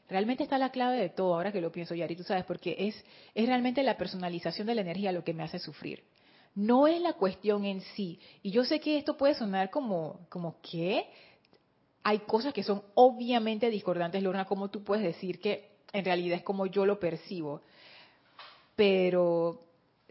Realmente 0.08 0.42
está 0.42 0.58
la 0.58 0.70
clave 0.70 0.98
de 0.98 1.08
todo, 1.08 1.34
ahora 1.34 1.52
que 1.52 1.60
lo 1.60 1.72
pienso, 1.72 1.94
Yari, 1.94 2.16
tú 2.16 2.24
sabes, 2.24 2.44
porque 2.44 2.74
es, 2.78 3.04
es 3.34 3.46
realmente 3.46 3.82
la 3.82 3.96
personalización 3.96 4.66
de 4.66 4.74
la 4.74 4.80
energía 4.82 5.12
lo 5.12 5.24
que 5.24 5.32
me 5.32 5.42
hace 5.42 5.58
sufrir 5.58 6.02
no 6.54 6.86
es 6.86 7.00
la 7.00 7.14
cuestión 7.14 7.64
en 7.64 7.80
sí. 7.80 8.18
Y 8.42 8.50
yo 8.50 8.64
sé 8.64 8.80
que 8.80 8.98
esto 8.98 9.16
puede 9.16 9.34
sonar 9.34 9.70
como, 9.70 10.20
como 10.28 10.56
¿qué? 10.60 11.06
Hay 12.02 12.20
cosas 12.20 12.52
que 12.52 12.62
son 12.62 12.82
obviamente 12.94 13.70
discordantes, 13.70 14.22
Lorna, 14.22 14.44
como 14.44 14.68
tú 14.68 14.82
puedes 14.82 15.04
decir 15.04 15.40
que 15.40 15.70
en 15.92 16.04
realidad 16.04 16.38
es 16.38 16.44
como 16.44 16.66
yo 16.66 16.84
lo 16.84 16.98
percibo. 16.98 17.62
Pero, 18.76 19.62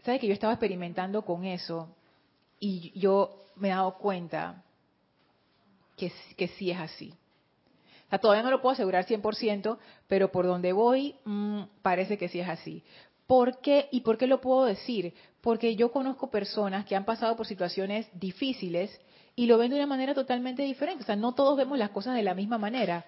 ¿sabes 0.04 0.20
que 0.20 0.26
yo 0.26 0.32
estaba 0.32 0.52
experimentando 0.52 1.22
con 1.22 1.44
eso? 1.44 1.94
Y 2.58 2.98
yo 2.98 3.46
me 3.56 3.68
he 3.68 3.72
dado 3.72 3.98
cuenta 3.98 4.64
que, 5.96 6.12
que 6.36 6.48
sí 6.48 6.70
es 6.70 6.78
así. 6.78 7.14
O 8.06 8.10
sea, 8.10 8.18
todavía 8.18 8.42
no 8.42 8.50
lo 8.50 8.60
puedo 8.60 8.74
asegurar 8.74 9.06
100%, 9.06 9.78
pero 10.06 10.30
por 10.30 10.46
donde 10.46 10.72
voy 10.72 11.16
mm, 11.24 11.62
parece 11.82 12.18
que 12.18 12.28
sí 12.28 12.40
es 12.40 12.48
así. 12.48 12.82
¿Por 13.26 13.60
qué? 13.60 13.88
¿Y 13.90 14.02
por 14.02 14.18
qué 14.18 14.26
lo 14.26 14.40
puedo 14.40 14.64
decir? 14.64 15.14
Porque 15.42 15.76
yo 15.76 15.92
conozco 15.92 16.30
personas 16.30 16.86
que 16.86 16.96
han 16.96 17.04
pasado 17.04 17.36
por 17.36 17.46
situaciones 17.46 18.08
difíciles 18.14 18.98
y 19.34 19.46
lo 19.46 19.58
ven 19.58 19.70
de 19.70 19.76
una 19.76 19.86
manera 19.86 20.14
totalmente 20.14 20.62
diferente. 20.62 21.02
O 21.02 21.06
sea, 21.06 21.16
no 21.16 21.34
todos 21.34 21.56
vemos 21.56 21.76
las 21.76 21.90
cosas 21.90 22.14
de 22.14 22.22
la 22.22 22.34
misma 22.34 22.58
manera. 22.58 23.04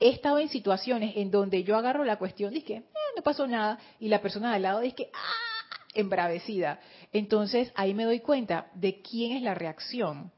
He 0.00 0.10
estado 0.10 0.38
en 0.38 0.48
situaciones 0.48 1.16
en 1.16 1.30
donde 1.30 1.64
yo 1.64 1.76
agarro 1.76 2.04
la 2.04 2.16
cuestión, 2.16 2.54
dije, 2.54 2.74
eh, 2.76 2.84
no 3.16 3.22
pasó 3.22 3.48
nada, 3.48 3.78
y 3.98 4.08
la 4.08 4.22
persona 4.22 4.50
de 4.50 4.56
al 4.56 4.62
lado 4.62 4.80
dice, 4.80 5.10
ah, 5.12 5.76
embravecida. 5.94 6.78
Entonces 7.12 7.72
ahí 7.74 7.92
me 7.92 8.04
doy 8.04 8.20
cuenta 8.20 8.68
de 8.74 9.02
quién 9.02 9.36
es 9.36 9.42
la 9.42 9.54
reacción. 9.54 10.30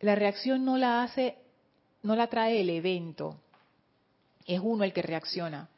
La 0.00 0.14
reacción 0.14 0.66
no 0.66 0.76
la 0.76 1.02
hace, 1.02 1.38
no 2.02 2.14
la 2.14 2.26
trae 2.26 2.60
el 2.60 2.68
evento, 2.68 3.36
es 4.46 4.60
uno 4.62 4.84
el 4.84 4.92
que 4.92 5.02
reacciona. 5.02 5.70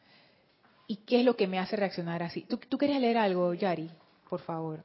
¿Y 0.88 0.96
qué 0.96 1.20
es 1.20 1.24
lo 1.24 1.36
que 1.36 1.46
me 1.46 1.60
hace 1.60 1.76
reaccionar 1.76 2.24
así? 2.24 2.42
¿Tú, 2.42 2.56
tú 2.56 2.76
querías 2.76 3.00
leer 3.00 3.18
algo, 3.18 3.54
Yari? 3.54 3.88
Por 4.32 4.40
favor. 4.40 4.82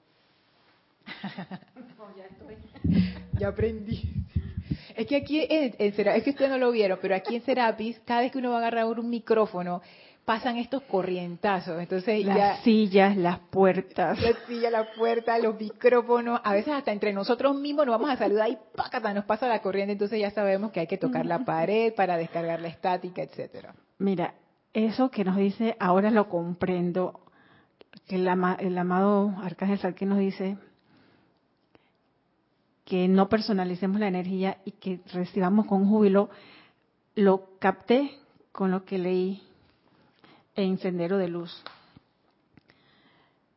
ya 2.18 2.26
estoy. 2.26 2.58
ya 3.40 3.48
aprendí. 3.48 4.26
Es 4.94 5.08
que 5.08 5.16
aquí, 5.16 5.40
en, 5.50 5.74
es 5.80 5.96
que 5.96 6.32
ustedes 6.32 6.52
no 6.52 6.58
lo 6.58 6.70
vieron, 6.70 7.00
pero 7.02 7.16
aquí 7.16 7.38
en 7.38 7.44
Serapis, 7.44 7.98
cada 8.04 8.20
vez 8.20 8.34
que 8.34 8.40
uno 8.40 8.50
va 8.50 8.58
a 8.58 8.60
agarrar 8.60 8.84
un 8.88 9.10
micrófono, 9.10 9.82
pasan 10.26 10.58
estos 10.58 10.84
corrientazos. 10.84 11.80
Entonces 11.82 12.26
las 12.26 12.60
sillas, 12.64 13.16
las 13.16 13.40
puertas. 13.40 14.22
Las 14.22 14.36
sillas, 14.48 14.70
las 14.70 14.88
puertas, 14.98 15.42
los 15.42 15.58
micrófonos. 15.58 16.42
A 16.44 16.52
veces 16.52 16.74
hasta 16.74 16.92
entre 16.92 17.14
nosotros 17.14 17.56
mismos 17.56 17.86
nos 17.86 17.94
vamos 17.94 18.10
a 18.10 18.18
saludar 18.18 18.50
y 18.50 18.58
¡pácata! 18.76 19.14
nos 19.14 19.24
pasa 19.24 19.48
la 19.48 19.62
corriente. 19.62 19.94
Entonces 19.94 20.20
ya 20.20 20.32
sabemos 20.32 20.74
que 20.74 20.82
hay 20.82 20.88
que 20.88 20.98
tocar 20.98 21.26
la 21.26 21.40
pared 21.46 21.94
para 21.94 22.18
descargar 22.18 22.60
la 22.60 22.68
estática, 22.68 23.22
etcétera. 23.22 23.76
Mira, 23.98 24.34
eso 24.74 25.10
que 25.10 25.24
nos 25.24 25.38
dice, 25.38 25.78
ahora 25.80 26.12
lo 26.12 26.28
comprendo, 26.28 27.22
el, 28.08 28.28
el 28.60 28.78
amado 28.78 29.34
Arcángel 29.42 29.80
Salque 29.80 30.06
nos 30.06 30.20
dice 30.20 30.58
que 32.86 33.08
no 33.10 33.28
personalicemos 33.28 34.00
la 34.00 34.08
energía 34.08 34.60
y 34.64 34.72
que 34.72 35.02
recibamos 35.14 35.66
con 35.66 35.90
júbilo, 35.90 36.30
lo 37.16 37.50
capté 37.60 38.18
con 38.54 38.72
lo 38.72 38.86
que 38.86 38.98
leí 38.98 39.44
en 40.56 40.78
Sendero 40.78 41.18
de 41.18 41.28
Luz. 41.28 41.64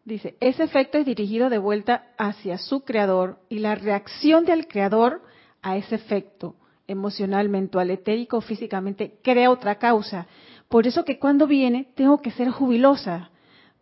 Dice, 0.05 0.37
ese 0.41 0.65
efecto 0.65 0.99
es 0.99 1.07
dirigido 1.07 1.49
de 1.49 1.59
vuelta 1.59 2.09
hacia 2.19 2.59
su 2.59 2.85
creador 2.85 3.39
y 3.49 3.61
la 3.61 3.77
reacción 3.77 4.45
del 4.45 4.67
creador 4.67 5.23
a 5.63 5.77
ese 5.77 5.95
efecto 5.95 6.57
emocional, 6.89 7.49
mental, 7.49 7.91
etérico, 7.91 8.41
físicamente, 8.41 9.21
crea 9.23 9.53
otra 9.53 9.77
causa. 9.77 10.27
Por 10.69 10.89
eso 10.89 11.05
que 11.05 11.21
cuando 11.21 11.47
viene 11.47 11.89
tengo 11.95 12.21
que 12.21 12.33
ser 12.33 12.51
jubilosa 12.51 13.30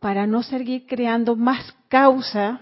para 0.00 0.26
no 0.26 0.42
seguir 0.42 0.86
creando 0.86 1.36
más 1.36 1.74
causa, 1.88 2.60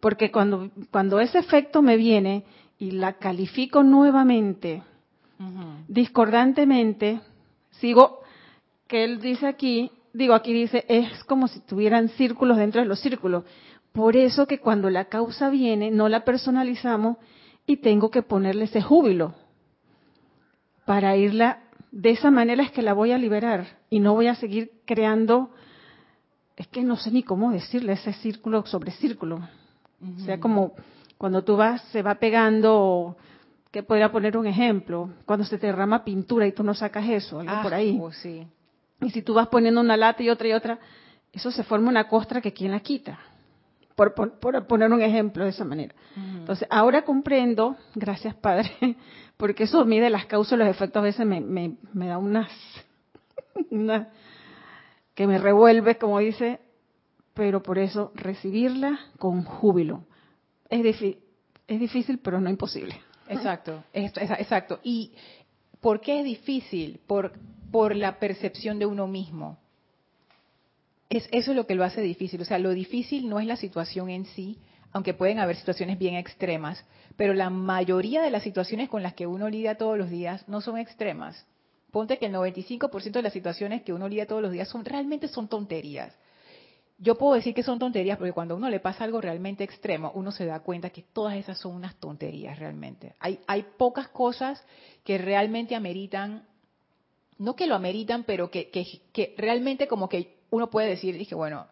porque 0.00 0.30
cuando, 0.30 0.70
cuando 0.90 1.20
ese 1.20 1.38
efecto 1.38 1.82
me 1.82 1.96
viene 1.96 2.44
y 2.78 2.92
la 2.92 3.14
califico 3.14 3.82
nuevamente, 3.82 4.82
discordantemente, 5.88 7.20
sigo 7.72 8.20
que 8.86 9.04
él 9.04 9.20
dice 9.20 9.46
aquí, 9.46 9.90
digo 10.12 10.34
aquí 10.34 10.52
dice, 10.52 10.84
es 10.88 11.24
como 11.24 11.48
si 11.48 11.60
tuvieran 11.60 12.08
círculos 12.10 12.56
dentro 12.56 12.80
de 12.80 12.86
los 12.86 13.00
círculos. 13.00 13.44
Por 13.92 14.16
eso 14.16 14.46
que 14.46 14.60
cuando 14.60 14.90
la 14.90 15.06
causa 15.06 15.48
viene, 15.50 15.90
no 15.90 16.08
la 16.08 16.24
personalizamos 16.24 17.16
y 17.66 17.78
tengo 17.78 18.10
que 18.10 18.22
ponerle 18.22 18.64
ese 18.64 18.82
júbilo 18.82 19.34
para 20.86 21.16
irla, 21.16 21.64
de 21.90 22.10
esa 22.10 22.30
manera 22.30 22.62
es 22.62 22.70
que 22.70 22.80
la 22.80 22.94
voy 22.94 23.12
a 23.12 23.18
liberar 23.18 23.66
y 23.90 24.00
no 24.00 24.14
voy 24.14 24.28
a 24.28 24.34
seguir 24.36 24.70
creando, 24.86 25.50
es 26.56 26.66
que 26.68 26.82
no 26.82 26.96
sé 26.96 27.10
ni 27.10 27.22
cómo 27.22 27.50
decirle 27.50 27.92
ese 27.92 28.12
círculo 28.14 28.64
sobre 28.66 28.90
círculo. 28.92 29.40
O 30.16 30.20
sea, 30.20 30.40
como 30.40 30.72
cuando 31.18 31.44
tú 31.44 31.56
vas, 31.56 31.82
se 31.92 32.02
va 32.02 32.16
pegando, 32.16 33.16
que 33.70 33.82
podría 33.82 34.10
poner 34.10 34.36
un 34.36 34.46
ejemplo, 34.46 35.10
cuando 35.24 35.44
se 35.44 35.58
te 35.58 35.66
derrama 35.66 36.04
pintura 36.04 36.46
y 36.46 36.52
tú 36.52 36.62
no 36.62 36.74
sacas 36.74 37.08
eso, 37.08 37.40
algo 37.40 37.62
por 37.62 37.74
ahí. 37.74 37.98
Ah, 37.98 38.04
oh, 38.04 38.12
sí. 38.12 38.46
Y 39.00 39.10
si 39.10 39.22
tú 39.22 39.34
vas 39.34 39.48
poniendo 39.48 39.80
una 39.80 39.96
lata 39.96 40.22
y 40.22 40.30
otra 40.30 40.48
y 40.48 40.52
otra, 40.52 40.78
eso 41.32 41.50
se 41.50 41.62
forma 41.62 41.90
una 41.90 42.08
costra 42.08 42.40
que 42.40 42.52
quién 42.52 42.72
la 42.72 42.80
quita. 42.80 43.18
Por, 43.94 44.14
poner 44.66 44.92
un 44.92 45.00
ejemplo 45.00 45.44
de 45.44 45.50
esa 45.50 45.64
manera. 45.64 45.94
Entonces, 46.16 46.68
ahora 46.70 47.02
comprendo, 47.02 47.76
gracias 47.94 48.34
Padre, 48.34 48.70
porque 49.38 49.64
eso 49.64 49.82
mide 49.86 50.10
las 50.10 50.26
causas 50.26 50.52
y 50.52 50.56
los 50.56 50.68
efectos 50.68 51.00
a 51.00 51.04
veces 51.04 51.26
me, 51.26 51.40
me, 51.40 51.76
me 51.94 52.06
da 52.06 52.18
unas, 52.18 52.50
una, 53.70 54.10
que 55.16 55.26
me 55.26 55.38
revuelve, 55.38 55.96
como 55.96 56.20
dice, 56.20 56.60
pero 57.34 57.62
por 57.62 57.78
eso 57.78 58.12
recibirla 58.14 59.00
con 59.18 59.42
júbilo. 59.42 60.04
Es, 60.68 61.02
es 61.66 61.80
difícil, 61.80 62.18
pero 62.18 62.38
no 62.38 62.50
imposible. 62.50 63.00
Exacto, 63.28 63.82
exacto. 63.92 64.78
¿Y 64.84 65.14
por 65.80 66.00
qué 66.00 66.20
es 66.20 66.24
difícil? 66.24 67.00
Por, 67.06 67.32
por 67.72 67.96
la 67.96 68.18
percepción 68.18 68.78
de 68.78 68.84
uno 68.84 69.06
mismo. 69.08 69.58
Es, 71.08 71.26
eso 71.32 71.52
es 71.52 71.56
lo 71.56 71.66
que 71.66 71.74
lo 71.74 71.84
hace 71.84 72.02
difícil. 72.02 72.42
O 72.42 72.44
sea, 72.44 72.58
lo 72.58 72.70
difícil 72.70 73.28
no 73.28 73.40
es 73.40 73.46
la 73.46 73.56
situación 73.56 74.10
en 74.10 74.26
sí, 74.26 74.58
aunque 74.92 75.14
pueden 75.14 75.38
haber 75.38 75.56
situaciones 75.56 75.98
bien 75.98 76.14
extremas, 76.16 76.84
pero 77.16 77.32
la 77.32 77.48
mayoría 77.48 78.20
de 78.20 78.30
las 78.30 78.42
situaciones 78.42 78.90
con 78.90 79.02
las 79.02 79.14
que 79.14 79.26
uno 79.26 79.48
lidia 79.48 79.78
todos 79.78 79.96
los 79.96 80.10
días 80.10 80.46
no 80.46 80.60
son 80.60 80.76
extremas. 80.76 81.46
Ponte 81.96 82.18
que 82.18 82.26
el 82.26 82.34
95% 82.34 83.10
de 83.10 83.22
las 83.22 83.32
situaciones 83.32 83.80
que 83.80 83.90
uno 83.90 84.06
lidia 84.06 84.26
todos 84.26 84.42
los 84.42 84.52
días 84.52 84.68
son 84.68 84.84
realmente 84.84 85.28
son 85.28 85.48
tonterías. 85.48 86.14
Yo 86.98 87.14
puedo 87.14 87.36
decir 87.36 87.54
que 87.54 87.62
son 87.62 87.78
tonterías 87.78 88.18
porque 88.18 88.34
cuando 88.34 88.52
a 88.52 88.58
uno 88.58 88.68
le 88.68 88.80
pasa 88.80 89.04
algo 89.04 89.18
realmente 89.18 89.64
extremo, 89.64 90.12
uno 90.14 90.30
se 90.30 90.44
da 90.44 90.60
cuenta 90.60 90.90
que 90.90 91.00
todas 91.00 91.36
esas 91.36 91.58
son 91.58 91.74
unas 91.74 91.96
tonterías 91.96 92.58
realmente. 92.58 93.14
Hay, 93.18 93.40
hay 93.46 93.64
pocas 93.78 94.08
cosas 94.08 94.62
que 95.04 95.16
realmente 95.16 95.74
ameritan 95.74 96.46
no 97.38 97.56
que 97.56 97.66
lo 97.66 97.74
ameritan, 97.74 98.24
pero 98.24 98.50
que, 98.50 98.68
realmente 99.38 99.88
como 99.88 100.10
que 100.10 100.40
uno 100.50 100.68
puede 100.68 100.90
decir, 100.90 101.16
dije, 101.16 101.34
bueno, 101.34 101.66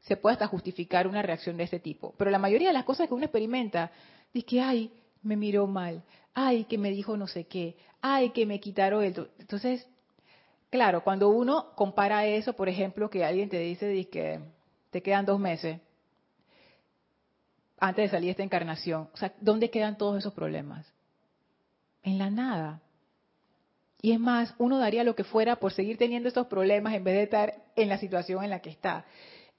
se 0.00 0.18
puede 0.18 0.34
hasta 0.34 0.46
justificar 0.46 1.06
una 1.06 1.22
reacción 1.22 1.56
de 1.56 1.64
este 1.64 1.80
tipo. 1.80 2.12
Pero 2.18 2.30
la 2.30 2.38
mayoría 2.38 2.68
de 2.68 2.74
las 2.74 2.84
cosas 2.84 3.08
que 3.08 3.14
uno 3.14 3.24
experimenta, 3.24 3.92
dice 4.34 4.60
ay, 4.60 4.92
me 5.22 5.38
miró 5.38 5.66
mal, 5.66 6.02
ay, 6.34 6.64
que 6.64 6.76
me 6.76 6.90
dijo 6.90 7.16
no 7.16 7.26
sé 7.26 7.44
qué, 7.44 7.76
ay, 8.02 8.30
que 8.30 8.46
me 8.46 8.60
quitaron 8.60 9.04
el... 9.04 9.28
Entonces, 9.38 9.86
claro, 10.70 11.02
cuando 11.02 11.28
uno 11.28 11.72
compara 11.74 12.26
eso, 12.26 12.52
por 12.54 12.68
ejemplo, 12.68 13.10
que 13.10 13.24
alguien 13.24 13.48
te 13.48 13.58
dice 13.58 14.08
que 14.08 14.40
te 14.90 15.02
quedan 15.02 15.26
dos 15.26 15.38
meses 15.38 15.80
antes 17.78 18.04
de 18.04 18.08
salir 18.10 18.30
esta 18.30 18.42
encarnación, 18.42 19.08
o 19.12 19.16
sea, 19.16 19.32
¿dónde 19.40 19.70
quedan 19.70 19.96
todos 19.96 20.18
esos 20.18 20.34
problemas? 20.34 20.86
En 22.02 22.18
la 22.18 22.30
nada. 22.30 22.80
Y 24.02 24.12
es 24.12 24.20
más, 24.20 24.54
uno 24.58 24.78
daría 24.78 25.04
lo 25.04 25.14
que 25.14 25.24
fuera 25.24 25.56
por 25.56 25.72
seguir 25.72 25.98
teniendo 25.98 26.28
estos 26.28 26.46
problemas 26.46 26.94
en 26.94 27.04
vez 27.04 27.14
de 27.14 27.22
estar 27.22 27.54
en 27.76 27.88
la 27.88 27.98
situación 27.98 28.44
en 28.44 28.50
la 28.50 28.60
que 28.60 28.70
está. 28.70 29.04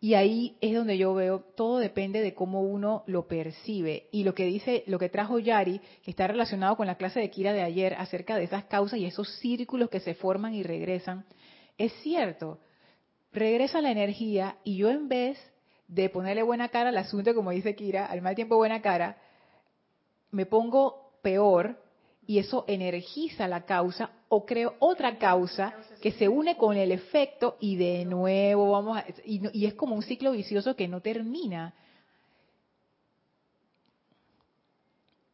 Y 0.04 0.16
ahí 0.16 0.58
es 0.62 0.74
donde 0.74 0.98
yo 0.98 1.14
veo, 1.14 1.42
todo 1.56 1.78
depende 1.78 2.22
de 2.22 2.34
cómo 2.34 2.64
uno 2.64 3.04
lo 3.06 3.28
percibe. 3.28 4.08
Y 4.12 4.24
lo 4.24 4.34
que 4.34 4.46
dice, 4.46 4.84
lo 4.88 4.98
que 4.98 5.10
trajo 5.10 5.38
Yari, 5.38 5.80
que 6.02 6.10
está 6.10 6.26
relacionado 6.26 6.76
con 6.76 6.88
la 6.88 6.96
clase 6.96 7.20
de 7.20 7.30
Kira 7.30 7.54
de 7.54 7.62
ayer 7.62 7.94
acerca 7.94 8.36
de 8.36 8.46
esas 8.46 8.64
causas 8.64 8.98
y 8.98 9.06
esos 9.06 9.30
círculos 9.38 9.92
que 9.92 10.00
se 10.00 10.16
forman 10.16 10.56
y 10.56 10.64
regresan, 10.64 11.24
es 11.78 11.94
cierto. 12.02 12.58
Regresa 13.32 13.80
la 13.80 13.92
energía 13.92 14.58
y 14.64 14.78
yo 14.78 14.90
en 14.90 15.08
vez 15.08 15.38
de 15.88 16.10
ponerle 16.10 16.42
buena 16.42 16.70
cara 16.70 16.90
al 16.90 16.98
asunto, 16.98 17.36
como 17.36 17.52
dice 17.52 17.76
Kira, 17.76 18.08
al 18.08 18.24
mal 18.24 18.34
tiempo 18.34 18.56
buena 18.56 18.82
cara, 18.82 19.18
me 20.32 20.48
pongo 20.48 21.12
peor 21.22 21.78
y 22.26 22.40
eso 22.40 22.66
energiza 22.68 23.48
la 23.48 23.66
causa 23.66 24.12
o 24.30 24.46
creo 24.46 24.76
otra 24.80 25.18
causa 25.18 25.74
que 26.02 26.12
se 26.12 26.28
une 26.30 26.56
con 26.56 26.78
el 26.78 26.92
efecto 26.92 27.58
y 27.60 27.76
de 27.76 28.06
nuevo 28.06 28.72
vamos 28.72 28.98
a, 28.98 29.06
y, 29.26 29.66
es 29.66 29.74
como 29.74 29.96
un 29.96 30.04
ciclo 30.04 30.32
vicioso 30.32 30.76
que 30.76 30.88
no 30.88 31.02
termina. 31.02 31.74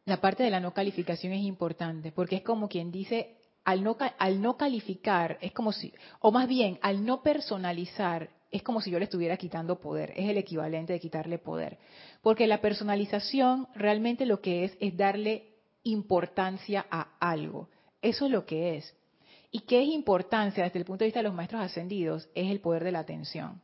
La 0.06 0.20
parte 0.20 0.42
de 0.42 0.50
la 0.50 0.60
no 0.60 0.72
calificación 0.72 1.32
es 1.34 1.42
importante 1.42 2.12
porque 2.12 2.36
es 2.36 2.42
como 2.42 2.68
quien 2.68 2.90
dice 2.90 3.36
al 3.64 3.84
no 3.84 3.96
al 4.18 4.40
no 4.40 4.56
calificar 4.56 5.38
es 5.42 5.52
como 5.52 5.72
si 5.72 5.92
o 6.20 6.32
más 6.32 6.48
bien 6.48 6.78
al 6.80 7.04
no 7.04 7.22
personalizar 7.22 8.30
es 8.50 8.62
como 8.62 8.80
si 8.80 8.90
yo 8.90 8.98
le 8.98 9.04
estuviera 9.04 9.36
quitando 9.36 9.78
poder, 9.78 10.12
es 10.16 10.28
el 10.28 10.38
equivalente 10.38 10.94
de 10.94 11.00
quitarle 11.00 11.38
poder. 11.38 11.78
Porque 12.22 12.46
la 12.46 12.62
personalización 12.62 13.68
realmente 13.74 14.24
lo 14.24 14.40
que 14.40 14.64
es 14.64 14.76
es 14.80 14.96
darle 14.96 15.57
importancia 15.82 16.86
a 16.90 17.16
algo. 17.20 17.68
Eso 18.02 18.26
es 18.26 18.30
lo 18.30 18.46
que 18.46 18.76
es. 18.76 18.94
¿Y 19.50 19.60
qué 19.60 19.82
es 19.82 19.88
importancia 19.88 20.64
desde 20.64 20.78
el 20.78 20.84
punto 20.84 21.04
de 21.04 21.06
vista 21.06 21.20
de 21.20 21.24
los 21.24 21.34
maestros 21.34 21.62
ascendidos? 21.62 22.28
Es 22.34 22.50
el 22.50 22.60
poder 22.60 22.84
de 22.84 22.92
la 22.92 23.00
atención. 23.00 23.62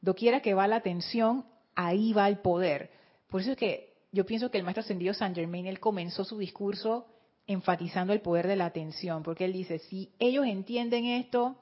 Doquiera 0.00 0.40
que 0.40 0.54
va 0.54 0.66
la 0.66 0.76
atención, 0.76 1.46
ahí 1.74 2.12
va 2.12 2.28
el 2.28 2.38
poder. 2.38 2.90
Por 3.28 3.40
eso 3.40 3.52
es 3.52 3.56
que 3.56 3.94
yo 4.10 4.26
pienso 4.26 4.50
que 4.50 4.58
el 4.58 4.64
maestro 4.64 4.82
ascendido 4.82 5.14
San 5.14 5.34
Germain, 5.34 5.66
él 5.66 5.80
comenzó 5.80 6.24
su 6.24 6.38
discurso 6.38 7.06
enfatizando 7.46 8.12
el 8.12 8.20
poder 8.20 8.46
de 8.46 8.56
la 8.56 8.66
atención, 8.66 9.22
porque 9.22 9.44
él 9.44 9.52
dice, 9.52 9.78
si 9.78 10.12
ellos 10.18 10.46
entienden 10.46 11.04
esto, 11.06 11.56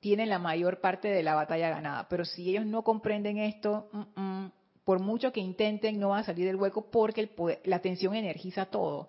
tienen 0.00 0.28
la 0.28 0.38
mayor 0.38 0.80
parte 0.80 1.08
de 1.08 1.22
la 1.22 1.34
batalla 1.34 1.70
ganada, 1.70 2.08
pero 2.08 2.24
si 2.24 2.48
ellos 2.48 2.66
no 2.66 2.82
comprenden 2.82 3.38
esto, 3.38 3.88
mm, 3.92 4.20
mm, 4.20 4.52
por 4.84 5.00
mucho 5.00 5.32
que 5.32 5.40
intenten, 5.40 5.98
no 5.98 6.10
van 6.10 6.20
a 6.20 6.24
salir 6.24 6.46
del 6.46 6.56
hueco 6.56 6.90
porque 6.90 7.30
la 7.64 7.76
atención 7.76 8.14
energiza 8.14 8.66
todo. 8.66 9.08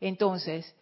Entonces, 0.00 0.74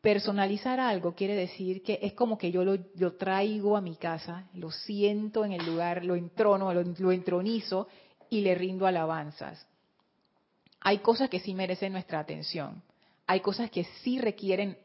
personalizar 0.00 0.80
algo 0.80 1.14
quiere 1.14 1.34
decir 1.34 1.82
que 1.82 1.98
es 2.02 2.12
como 2.12 2.36
que 2.36 2.50
yo 2.50 2.64
lo, 2.64 3.12
traigo 3.14 3.76
a 3.76 3.80
mi 3.80 3.96
casa, 3.96 4.48
lo 4.54 4.70
siento 4.70 5.44
en 5.44 5.52
el 5.52 5.64
lugar, 5.64 6.04
lo 6.04 6.14
entrono, 6.14 6.72
lo, 6.74 6.82
lo 6.82 7.12
entronizo 7.12 7.88
y 8.28 8.40
le 8.40 8.54
rindo 8.54 8.86
alabanzas. 8.86 9.66
hay 10.80 10.98
cosas 10.98 11.30
que 11.30 11.40
sí 11.40 11.54
merecen 11.54 11.92
nuestra 11.92 12.20
atención. 12.20 12.82
Hay 13.26 13.40
cosas 13.40 13.70
que 13.70 13.84
sí 14.02 14.18
requieren, 14.18 14.76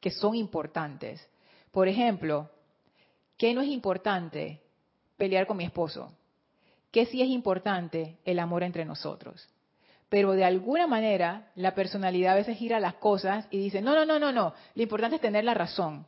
que, 0.00 0.10
son 0.10 0.34
importantes. 0.34 1.26
Por 1.70 1.88
ejemplo, 1.88 2.50
¿qué 3.38 3.54
no 3.54 3.62
es 3.62 3.68
importante? 3.68 4.60
Pelear 5.16 5.46
con 5.46 5.56
mi 5.56 5.64
esposo. 5.64 6.12
¿Qué 6.90 7.06
sí 7.06 7.22
es 7.22 7.28
importante? 7.28 8.18
El 8.24 8.38
amor 8.38 8.62
entre 8.62 8.84
nosotros. 8.84 9.48
Pero 10.08 10.32
de 10.32 10.44
alguna 10.44 10.86
manera 10.86 11.50
la 11.54 11.74
personalidad 11.74 12.32
a 12.32 12.36
veces 12.36 12.58
gira 12.58 12.80
las 12.80 12.94
cosas 12.94 13.46
y 13.50 13.58
dice, 13.58 13.80
no, 13.80 13.94
no, 13.94 14.04
no, 14.04 14.18
no, 14.18 14.32
no, 14.32 14.54
lo 14.74 14.82
importante 14.82 15.16
es 15.16 15.22
tener 15.22 15.44
la 15.44 15.54
razón. 15.54 16.06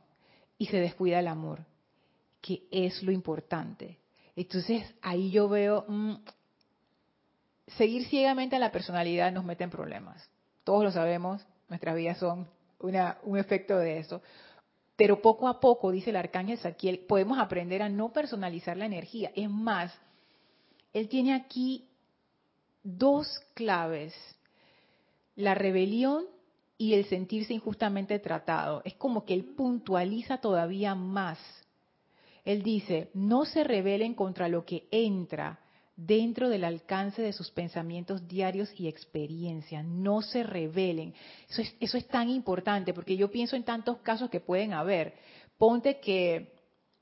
Y 0.58 0.66
se 0.66 0.78
descuida 0.78 1.20
el 1.20 1.28
amor, 1.28 1.64
que 2.40 2.64
es 2.70 3.02
lo 3.02 3.12
importante. 3.12 3.98
Entonces 4.34 4.84
ahí 5.02 5.30
yo 5.30 5.48
veo, 5.48 5.84
mm, 5.86 6.14
seguir 7.76 8.06
ciegamente 8.06 8.56
a 8.56 8.58
la 8.58 8.72
personalidad 8.72 9.32
nos 9.32 9.44
mete 9.44 9.64
en 9.64 9.70
problemas. 9.70 10.28
Todos 10.64 10.84
lo 10.84 10.90
sabemos, 10.90 11.46
nuestras 11.68 11.96
vidas 11.96 12.18
son 12.18 12.48
un 12.80 13.38
efecto 13.38 13.78
de 13.78 13.98
eso. 13.98 14.20
Pero 14.96 15.22
poco 15.22 15.48
a 15.48 15.60
poco, 15.60 15.90
dice 15.90 16.10
el 16.10 16.16
arcángel 16.16 16.58
Saquiel, 16.58 17.00
podemos 17.00 17.38
aprender 17.38 17.82
a 17.82 17.88
no 17.88 18.12
personalizar 18.12 18.76
la 18.76 18.86
energía. 18.86 19.30
Es 19.34 19.48
más, 19.48 19.92
él 20.92 21.08
tiene 21.08 21.34
aquí 21.34 21.88
dos 22.82 23.26
claves, 23.54 24.14
la 25.36 25.54
rebelión 25.54 26.24
y 26.76 26.94
el 26.94 27.04
sentirse 27.06 27.54
injustamente 27.54 28.18
tratado. 28.18 28.82
Es 28.84 28.94
como 28.94 29.24
que 29.24 29.34
él 29.34 29.44
puntualiza 29.44 30.38
todavía 30.38 30.94
más. 30.94 31.38
Él 32.44 32.62
dice, 32.62 33.10
no 33.14 33.44
se 33.44 33.62
rebelen 33.64 34.14
contra 34.14 34.48
lo 34.48 34.64
que 34.64 34.88
entra, 34.90 35.60
dentro 35.96 36.48
del 36.48 36.64
alcance 36.64 37.22
de 37.22 37.32
sus 37.32 37.50
pensamientos 37.50 38.26
diarios 38.26 38.72
y 38.78 38.88
experiencias. 38.88 39.84
No 39.84 40.22
se 40.22 40.42
rebelen. 40.42 41.14
Eso 41.48 41.62
es, 41.62 41.74
eso 41.80 41.96
es 41.96 42.06
tan 42.08 42.28
importante 42.28 42.92
porque 42.92 43.16
yo 43.16 43.30
pienso 43.30 43.56
en 43.56 43.64
tantos 43.64 43.98
casos 43.98 44.28
que 44.30 44.40
pueden 44.40 44.72
haber. 44.72 45.14
Ponte 45.58 46.00
que 46.00 46.52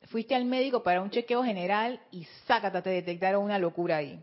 fuiste 0.06 0.34
al 0.34 0.44
médico 0.44 0.82
para 0.82 1.02
un 1.02 1.10
chequeo 1.10 1.42
general 1.44 2.00
y 2.10 2.24
sácate, 2.46 2.82
te 2.82 2.90
detectaron 2.90 3.44
una 3.44 3.58
locura 3.58 3.98
ahí. 3.98 4.22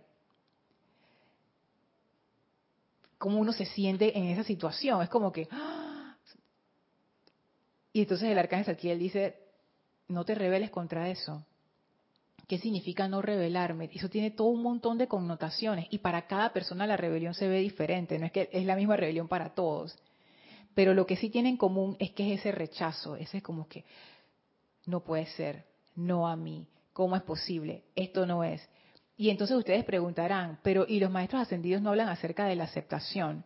¿Cómo 3.17 3.39
uno 3.39 3.51
se 3.51 3.65
siente 3.65 4.17
en 4.17 4.25
esa 4.25 4.43
situación? 4.43 5.01
Es 5.01 5.09
como 5.09 5.31
que... 5.31 5.47
¡ah! 5.51 6.15
Y 7.93 8.01
entonces 8.01 8.29
el 8.29 8.37
arcángel 8.37 8.75
Saquiel 8.75 8.99
dice, 8.99 9.37
no 10.07 10.23
te 10.23 10.35
rebeles 10.35 10.69
contra 10.69 11.09
eso 11.09 11.43
¿Qué 12.47 12.59
significa 12.59 13.09
no 13.09 13.21
rebelarme? 13.21 13.89
Eso 13.93 14.07
tiene 14.07 14.31
todo 14.31 14.47
un 14.47 14.63
montón 14.63 14.97
de 14.97 15.07
connotaciones 15.07 15.87
y 15.89 15.97
para 15.97 16.27
cada 16.27 16.53
persona 16.53 16.87
la 16.87 16.95
rebelión 16.95 17.33
se 17.33 17.49
ve 17.49 17.59
diferente, 17.59 18.17
no 18.17 18.25
es 18.25 18.31
que 18.31 18.49
es 18.53 18.63
la 18.63 18.77
misma 18.77 18.95
rebelión 18.95 19.27
para 19.27 19.53
todos. 19.53 19.97
Pero 20.73 20.93
lo 20.93 21.05
que 21.05 21.17
sí 21.17 21.29
tiene 21.29 21.49
en 21.49 21.57
común 21.57 21.97
es 21.99 22.11
que 22.11 22.33
es 22.33 22.39
ese 22.39 22.53
rechazo, 22.53 23.17
ese 23.17 23.37
es 23.37 23.43
como 23.43 23.67
que 23.67 23.83
no 24.87 25.01
puede 25.01 25.27
ser, 25.27 25.65
no 25.95 26.27
a 26.27 26.35
mí, 26.35 26.67
¿cómo 26.93 27.15
es 27.15 27.21
posible? 27.21 27.83
Esto 27.95 28.25
no 28.25 28.43
es. 28.43 28.67
Y 29.15 29.29
entonces 29.29 29.55
ustedes 29.55 29.83
preguntarán, 29.83 30.59
pero 30.63 30.85
¿y 30.87 30.99
los 30.99 31.11
maestros 31.11 31.43
ascendidos 31.43 31.83
no 31.83 31.91
hablan 31.91 32.09
acerca 32.09 32.45
de 32.45 32.55
la 32.55 32.63
aceptación? 32.63 33.45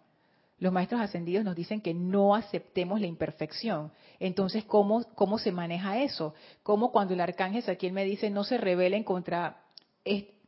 los 0.61 0.71
maestros 0.71 1.01
ascendidos 1.01 1.43
nos 1.43 1.55
dicen 1.55 1.81
que 1.81 1.95
no 1.95 2.35
aceptemos 2.35 3.01
la 3.01 3.07
imperfección. 3.07 3.91
Entonces, 4.19 4.63
¿cómo, 4.63 5.03
cómo 5.15 5.39
se 5.39 5.51
maneja 5.51 6.03
eso? 6.03 6.35
¿Cómo 6.61 6.91
cuando 6.91 7.15
el 7.15 7.19
arcángel 7.19 7.63
aquí 7.67 7.91
me 7.91 8.05
dice 8.05 8.29
no 8.29 8.43
se 8.43 8.59
rebelen 8.59 9.03
contra, 9.03 9.63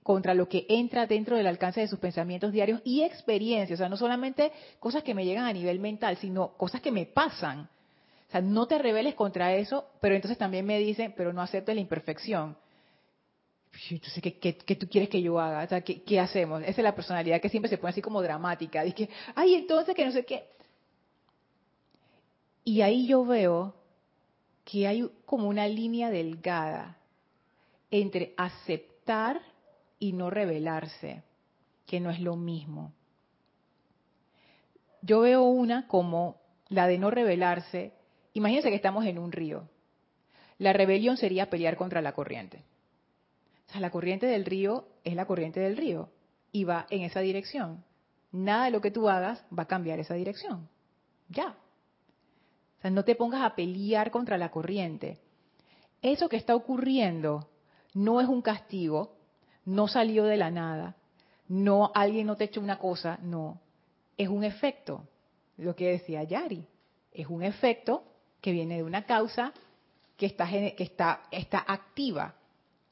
contra 0.04 0.36
lo 0.36 0.48
que 0.48 0.68
entra 0.70 1.08
dentro 1.08 1.36
del 1.36 1.48
alcance 1.48 1.82
de 1.82 1.88
sus 1.88 1.98
pensamientos 1.98 2.52
diarios 2.52 2.80
y 2.86 3.02
experiencias? 3.02 3.80
O 3.80 3.82
sea, 3.82 3.90
no 3.90 3.98
solamente 3.98 4.52
cosas 4.80 5.02
que 5.02 5.16
me 5.16 5.26
llegan 5.26 5.46
a 5.46 5.54
nivel 5.54 5.80
mental, 5.80 6.16
sino 6.18 6.56
cosas 6.58 6.80
que 6.80 6.92
me 6.92 7.08
pasan. 7.08 7.68
Sea, 8.34 8.42
no 8.42 8.66
te 8.66 8.80
rebeles 8.80 9.14
contra 9.14 9.54
eso, 9.54 9.86
pero 10.02 10.16
entonces 10.16 10.40
también 10.40 10.66
me 10.66 10.80
dicen, 10.80 11.14
pero 11.16 11.34
no 11.34 11.44
aceptes 11.44 11.76
la 11.76 11.82
imperfección. 11.82 12.58
Entonces, 13.92 14.24
¿qué, 14.24 14.40
¿qué, 14.58 14.76
tú 14.76 14.88
quieres 14.88 15.08
que 15.08 15.22
yo 15.22 15.40
haga? 15.40 15.64
O 15.64 15.68
sea, 15.68 15.82
¿qué, 15.82 16.02
¿qué, 16.02 16.20
hacemos? 16.20 16.64
Esa 16.64 16.72
es 16.72 16.84
la 16.84 16.96
personalidad 16.96 17.40
que 17.40 17.50
siempre 17.50 17.70
se 17.70 17.78
pone 17.78 17.92
así 17.92 18.02
como 18.02 18.24
dramática. 18.24 18.82
Dice, 18.82 19.08
ay, 19.36 19.54
entonces 19.54 19.94
que 19.94 20.04
no 20.04 20.12
sé 20.12 20.26
qué. 20.26 20.46
Y 22.64 22.82
ahí 22.82 23.06
yo 23.06 23.24
veo 23.24 23.76
que 24.66 24.88
hay 24.88 25.08
como 25.28 25.48
una 25.48 25.68
línea 25.68 26.10
delgada 26.10 26.98
entre 27.92 28.34
aceptar 28.36 29.42
y 30.00 30.14
no 30.14 30.32
rebelarse, 30.32 31.22
que 31.86 32.00
no 32.00 32.10
es 32.10 32.20
lo 32.20 32.36
mismo. 32.36 32.94
Yo 35.04 35.20
veo 35.20 35.44
una 35.44 35.88
como 35.88 36.42
la 36.70 36.88
de 36.88 36.98
no 36.98 37.12
rebelarse. 37.12 37.94
Imagínense 38.34 38.70
que 38.70 38.76
estamos 38.76 39.06
en 39.06 39.20
un 39.20 39.32
río. 39.32 39.70
La 40.58 40.74
rebelión 40.74 41.18
sería 41.18 41.50
pelear 41.50 41.78
contra 41.78 42.02
la 42.02 42.14
corriente 42.14 42.64
la 43.80 43.90
corriente 43.90 44.26
del 44.26 44.46
río 44.46 44.88
es 45.04 45.16
la 45.16 45.26
corriente 45.26 45.60
del 45.60 45.78
río 45.78 46.10
y 46.52 46.64
va 46.64 46.86
en 46.90 47.02
esa 47.02 47.22
dirección. 47.22 47.84
Nada 48.32 48.66
de 48.66 48.72
lo 48.72 48.82
que 48.82 48.92
tú 48.92 49.10
hagas 49.10 49.44
va 49.58 49.64
a 49.64 49.68
cambiar 49.68 50.00
esa 50.00 50.14
dirección. 50.14 50.70
Ya. 51.30 51.56
O 52.78 52.82
sea, 52.82 52.92
no 52.92 53.04
te 53.04 53.16
pongas 53.16 53.44
a 53.44 53.56
pelear 53.56 54.12
contra 54.12 54.38
la 54.38 54.52
corriente. 54.52 55.20
Eso 56.02 56.30
que 56.30 56.38
está 56.38 56.56
ocurriendo 56.56 57.48
no 57.94 58.22
es 58.22 58.28
un 58.28 58.42
castigo, 58.42 59.16
no 59.66 59.88
salió 59.88 60.26
de 60.26 60.38
la 60.38 60.52
nada, 60.52 60.96
no 61.48 61.92
alguien 61.94 62.28
no 62.28 62.36
te 62.36 62.46
echó 62.46 62.60
una 62.60 62.80
cosa, 62.80 63.20
no, 63.22 63.62
es 64.18 64.28
un 64.28 64.44
efecto. 64.44 65.08
Lo 65.58 65.76
que 65.76 65.92
decía 65.92 66.24
Yari, 66.24 66.66
es 67.12 67.28
un 67.28 67.44
efecto 67.44 68.04
que 68.44 68.52
viene 68.52 68.76
de 68.76 68.84
una 68.84 69.06
causa 69.06 69.54
que 70.18 70.26
está, 70.26 71.24
activa. 71.66 72.36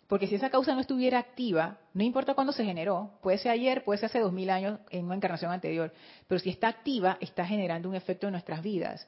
Porque 0.08 0.28
si 0.28 0.36
esa 0.36 0.50
causa 0.50 0.74
no 0.74 0.80
estuviera 0.80 1.20
activa, 1.20 1.78
no 1.94 2.04
importa 2.04 2.34
cuándo 2.34 2.54
se 2.54 2.64
generó, 2.64 3.12
puede 3.22 3.38
ser 3.38 3.52
ayer, 3.52 3.84
puede 3.84 4.00
ser 4.00 4.08
hace 4.08 4.20
dos 4.20 4.32
mil 4.32 4.50
años 4.50 4.80
en 4.90 5.06
una 5.06 5.16
encarnación 5.16 5.52
anterior, 5.52 5.94
pero 6.28 6.40
si 6.40 6.50
está 6.50 6.70
activa, 6.70 7.18
está 7.20 7.46
generando 7.46 7.90
un 7.90 7.96
efecto 7.96 8.28
en 8.28 8.32
nuestras 8.32 8.64
vidas. 8.64 9.06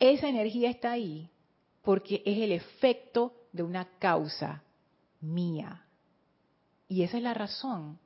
Esa 0.00 0.28
energía 0.28 0.70
está 0.70 0.92
ahí 0.92 1.28
porque 1.82 2.22
es 2.24 2.38
el 2.38 2.52
efecto 2.52 3.34
de 3.52 3.64
una 3.64 3.84
causa 3.98 4.62
mía. 5.20 5.84
Y 6.88 7.02
esa 7.02 7.18
es 7.18 7.22
la 7.22 7.34
razón. 7.34 7.98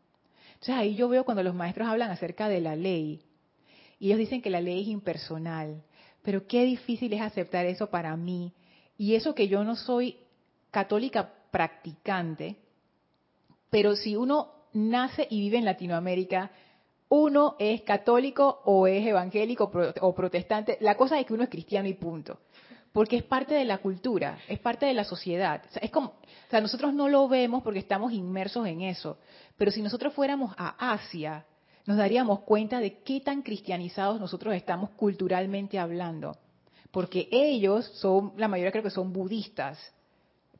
Entonces 0.54 0.74
ahí 0.74 0.96
yo 0.96 1.08
veo 1.08 1.24
cuando 1.24 1.44
los 1.44 1.54
maestros 1.54 1.86
hablan 1.86 2.10
acerca 2.10 2.48
de 2.48 2.60
la 2.60 2.74
ley, 2.74 3.22
y 4.00 4.08
ellos 4.08 4.18
dicen 4.18 4.42
que 4.42 4.50
la 4.50 4.60
ley 4.60 4.82
es 4.82 4.88
impersonal, 4.88 5.82
pero 6.26 6.44
qué 6.44 6.64
difícil 6.64 7.12
es 7.12 7.20
aceptar 7.20 7.66
eso 7.66 7.88
para 7.88 8.16
mí. 8.16 8.52
Y 8.98 9.14
eso 9.14 9.32
que 9.32 9.46
yo 9.46 9.62
no 9.62 9.76
soy 9.76 10.16
católica 10.72 11.32
practicante, 11.52 12.56
pero 13.70 13.94
si 13.94 14.16
uno 14.16 14.50
nace 14.72 15.28
y 15.30 15.38
vive 15.38 15.58
en 15.58 15.64
Latinoamérica, 15.64 16.50
uno 17.08 17.54
es 17.60 17.82
católico 17.82 18.60
o 18.64 18.88
es 18.88 19.06
evangélico 19.06 19.70
o 20.00 20.14
protestante, 20.16 20.78
la 20.80 20.96
cosa 20.96 21.20
es 21.20 21.26
que 21.26 21.34
uno 21.34 21.44
es 21.44 21.48
cristiano 21.48 21.86
y 21.86 21.94
punto. 21.94 22.40
Porque 22.92 23.18
es 23.18 23.22
parte 23.22 23.54
de 23.54 23.64
la 23.64 23.78
cultura, 23.78 24.36
es 24.48 24.58
parte 24.58 24.84
de 24.84 24.94
la 24.94 25.04
sociedad. 25.04 25.62
es 25.80 25.92
como, 25.92 26.08
o 26.08 26.50
sea, 26.50 26.60
nosotros 26.60 26.92
no 26.92 27.08
lo 27.08 27.28
vemos 27.28 27.62
porque 27.62 27.78
estamos 27.78 28.12
inmersos 28.12 28.66
en 28.66 28.80
eso. 28.80 29.18
Pero 29.56 29.70
si 29.70 29.80
nosotros 29.80 30.12
fuéramos 30.12 30.52
a 30.58 30.92
Asia, 30.92 31.46
nos 31.86 31.96
daríamos 31.96 32.40
cuenta 32.40 32.80
de 32.80 32.98
qué 33.02 33.20
tan 33.20 33.42
cristianizados 33.42 34.20
nosotros 34.20 34.54
estamos 34.54 34.90
culturalmente 34.90 35.78
hablando. 35.78 36.36
Porque 36.90 37.28
ellos 37.30 37.86
son, 38.00 38.32
la 38.36 38.48
mayoría 38.48 38.72
creo 38.72 38.84
que 38.84 38.90
son 38.90 39.12
budistas 39.12 39.78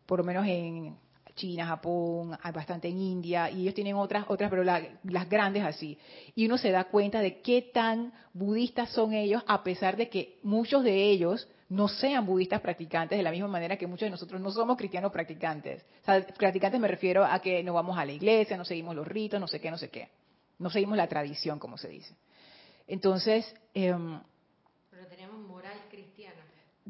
por 0.07 0.21
lo 0.21 0.25
menos 0.25 0.47
en 0.47 0.97
China, 1.35 1.67
Japón, 1.67 2.39
hay 2.41 2.53
bastante 2.53 2.89
en 2.89 2.99
India, 2.99 3.51
y 3.51 3.63
ellos 3.63 3.75
tienen 3.75 3.97
otras, 3.97 4.25
otras, 4.29 4.49
pero 4.49 4.65
las 4.65 5.29
grandes 5.29 5.65
así. 5.65 5.99
Y 6.35 6.47
uno 6.47 6.57
se 6.57 6.71
da 6.71 6.85
cuenta 6.85 7.21
de 7.21 7.41
qué 7.43 7.61
tan 7.61 8.13
budistas 8.33 8.91
son 8.91 9.13
ellos, 9.13 9.43
a 9.47 9.63
pesar 9.63 9.97
de 9.97 10.09
que 10.09 10.39
muchos 10.43 10.83
de 10.83 11.11
ellos 11.11 11.47
no 11.69 11.89
sean 11.89 12.25
budistas 12.25 12.61
practicantes, 12.61 13.19
de 13.19 13.25
la 13.25 13.33
misma 13.33 13.49
manera 13.49 13.77
que 13.77 13.87
muchos 13.87 14.07
de 14.07 14.11
nosotros 14.11 14.41
no 14.41 14.51
somos 14.51 14.79
cristianos 14.79 15.13
practicantes. 15.13 15.85
O 16.03 16.05
sea, 16.07 16.27
practicantes 16.27 16.81
me 16.81 16.89
refiero 16.89 17.25
a 17.25 17.41
que 17.41 17.63
no 17.63 17.75
vamos 17.75 17.99
a 17.99 18.05
la 18.05 18.13
iglesia, 18.13 18.57
no 18.57 18.65
seguimos 18.65 18.95
los 18.95 19.07
ritos, 19.07 19.39
no 19.39 19.49
sé 19.49 19.61
qué, 19.61 19.71
no 19.71 19.77
sé 19.77 19.91
qué. 19.91 20.09
No 20.59 20.71
seguimos 20.71 20.97
la 20.97 21.07
tradición, 21.07 21.59
como 21.59 21.79
se 21.79 21.89
dice. 21.89 22.15
Entonces... 22.87 23.55
Em, 23.75 24.21
pero 24.91 25.07
tenemos 25.07 25.39
moral 25.41 25.79
cristiana. 25.91 26.43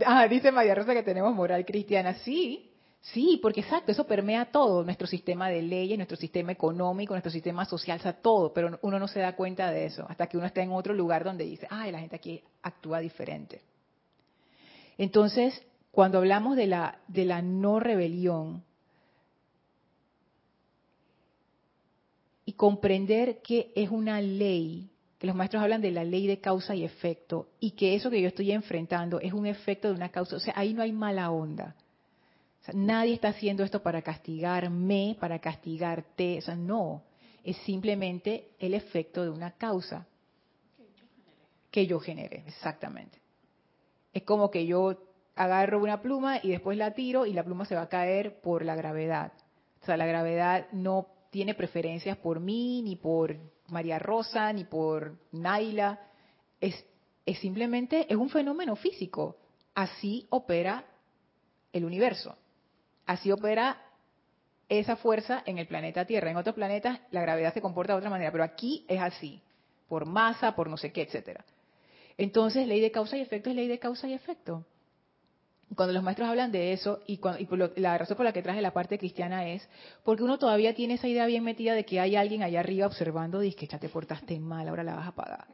Ah, 0.04 0.28
dice 0.28 0.52
María 0.52 0.74
Rosa 0.74 0.94
que 0.94 1.02
tenemos 1.02 1.34
moral 1.34 1.64
cristiana. 1.64 2.14
Sí, 2.14 2.72
Sí, 3.12 3.38
porque 3.40 3.60
exacto, 3.60 3.92
eso 3.92 4.04
permea 4.04 4.46
todo, 4.46 4.82
nuestro 4.82 5.06
sistema 5.06 5.48
de 5.48 5.62
leyes, 5.62 5.96
nuestro 5.96 6.16
sistema 6.16 6.50
económico, 6.50 7.14
nuestro 7.14 7.30
sistema 7.30 7.64
social, 7.64 8.00
o 8.00 8.02
sea, 8.02 8.14
todo, 8.14 8.52
pero 8.52 8.80
uno 8.82 8.98
no 8.98 9.06
se 9.06 9.20
da 9.20 9.36
cuenta 9.36 9.70
de 9.70 9.86
eso 9.86 10.04
hasta 10.08 10.26
que 10.26 10.36
uno 10.36 10.46
está 10.46 10.60
en 10.60 10.72
otro 10.72 10.92
lugar 10.92 11.22
donde 11.22 11.44
dice, 11.44 11.68
ay, 11.70 11.92
la 11.92 12.00
gente 12.00 12.16
aquí 12.16 12.42
actúa 12.62 12.98
diferente. 12.98 13.62
Entonces, 14.98 15.62
cuando 15.92 16.18
hablamos 16.18 16.56
de 16.56 16.66
la, 16.66 16.98
de 17.06 17.26
la 17.26 17.42
no 17.42 17.78
rebelión 17.78 18.64
comprender 22.56 23.40
que 23.42 23.72
es 23.74 23.90
una 23.90 24.20
ley 24.20 24.90
que 25.18 25.26
los 25.26 25.36
maestros 25.36 25.62
hablan 25.62 25.80
de 25.80 25.90
la 25.90 26.04
ley 26.04 26.26
de 26.26 26.40
causa 26.40 26.74
y 26.74 26.84
efecto 26.84 27.48
y 27.58 27.70
que 27.72 27.94
eso 27.94 28.10
que 28.10 28.20
yo 28.20 28.28
estoy 28.28 28.52
enfrentando 28.52 29.18
es 29.20 29.32
un 29.32 29.46
efecto 29.46 29.88
de 29.88 29.94
una 29.94 30.10
causa. 30.10 30.36
O 30.36 30.40
sea, 30.40 30.54
ahí 30.56 30.74
no 30.74 30.82
hay 30.82 30.92
mala 30.92 31.30
onda. 31.30 31.74
O 32.60 32.64
sea, 32.64 32.74
nadie 32.74 33.14
está 33.14 33.28
haciendo 33.28 33.64
esto 33.64 33.82
para 33.82 34.02
castigarme, 34.02 35.16
para 35.18 35.38
castigarte. 35.38 36.38
O 36.38 36.42
sea, 36.42 36.56
no. 36.56 37.02
Es 37.44 37.56
simplemente 37.58 38.50
el 38.58 38.74
efecto 38.74 39.22
de 39.22 39.30
una 39.30 39.52
causa 39.52 40.06
que 41.70 41.86
yo 41.86 42.00
genere, 42.00 42.42
exactamente. 42.46 43.18
Es 44.12 44.22
como 44.24 44.50
que 44.50 44.66
yo 44.66 44.98
agarro 45.34 45.80
una 45.80 46.02
pluma 46.02 46.40
y 46.42 46.50
después 46.50 46.76
la 46.76 46.92
tiro 46.92 47.24
y 47.24 47.32
la 47.32 47.44
pluma 47.44 47.64
se 47.64 47.74
va 47.74 47.82
a 47.82 47.88
caer 47.88 48.40
por 48.40 48.64
la 48.64 48.74
gravedad. 48.74 49.32
O 49.82 49.86
sea, 49.86 49.96
la 49.96 50.06
gravedad 50.06 50.66
no 50.72 51.06
tiene 51.30 51.54
preferencias 51.54 52.16
por 52.18 52.40
mí, 52.40 52.82
ni 52.82 52.96
por 52.96 53.36
María 53.68 53.98
Rosa, 53.98 54.52
ni 54.52 54.64
por 54.64 55.16
Naila. 55.32 56.00
Es, 56.60 56.84
es 57.24 57.38
simplemente, 57.38 58.06
es 58.08 58.16
un 58.16 58.30
fenómeno 58.30 58.76
físico. 58.76 59.36
Así 59.74 60.26
opera 60.30 60.84
el 61.72 61.84
universo. 61.84 62.36
Así 63.06 63.30
opera 63.30 63.82
esa 64.68 64.96
fuerza 64.96 65.42
en 65.46 65.58
el 65.58 65.66
planeta 65.66 66.04
Tierra. 66.04 66.30
En 66.30 66.36
otros 66.36 66.54
planetas 66.54 67.00
la 67.10 67.20
gravedad 67.20 67.54
se 67.54 67.60
comporta 67.60 67.92
de 67.92 67.98
otra 67.98 68.10
manera, 68.10 68.32
pero 68.32 68.44
aquí 68.44 68.84
es 68.88 69.00
así, 69.00 69.40
por 69.88 70.06
masa, 70.06 70.56
por 70.56 70.68
no 70.68 70.76
sé 70.76 70.92
qué, 70.92 71.02
etcétera. 71.02 71.44
Entonces, 72.18 72.66
ley 72.66 72.80
de 72.80 72.90
causa 72.90 73.16
y 73.16 73.20
efecto 73.20 73.50
es 73.50 73.56
ley 73.56 73.68
de 73.68 73.78
causa 73.78 74.08
y 74.08 74.14
efecto. 74.14 74.64
Cuando 75.74 75.92
los 75.92 76.02
maestros 76.02 76.28
hablan 76.28 76.52
de 76.52 76.72
eso, 76.72 77.00
y, 77.06 77.18
la 77.76 77.98
razón 77.98 78.16
por 78.16 78.24
la 78.24 78.32
que 78.32 78.42
traje 78.42 78.62
la 78.62 78.72
parte 78.72 78.98
cristiana 78.98 79.48
es 79.48 79.68
porque 80.04 80.22
uno 80.22 80.38
todavía 80.38 80.74
tiene 80.74 80.94
esa 80.94 81.08
idea 81.08 81.26
bien 81.26 81.42
metida 81.42 81.74
de 81.74 81.84
que 81.84 81.98
hay 81.98 82.14
alguien 82.14 82.42
allá 82.42 82.60
arriba 82.60 82.86
observando, 82.86 83.40
dice 83.40 83.56
que 83.56 83.66
ya 83.66 83.78
te 83.78 83.88
portaste 83.88 84.38
mal, 84.38 84.68
ahora 84.68 84.84
la 84.84 84.94
vas 84.94 85.08
a 85.08 85.14
pagar. 85.14 85.46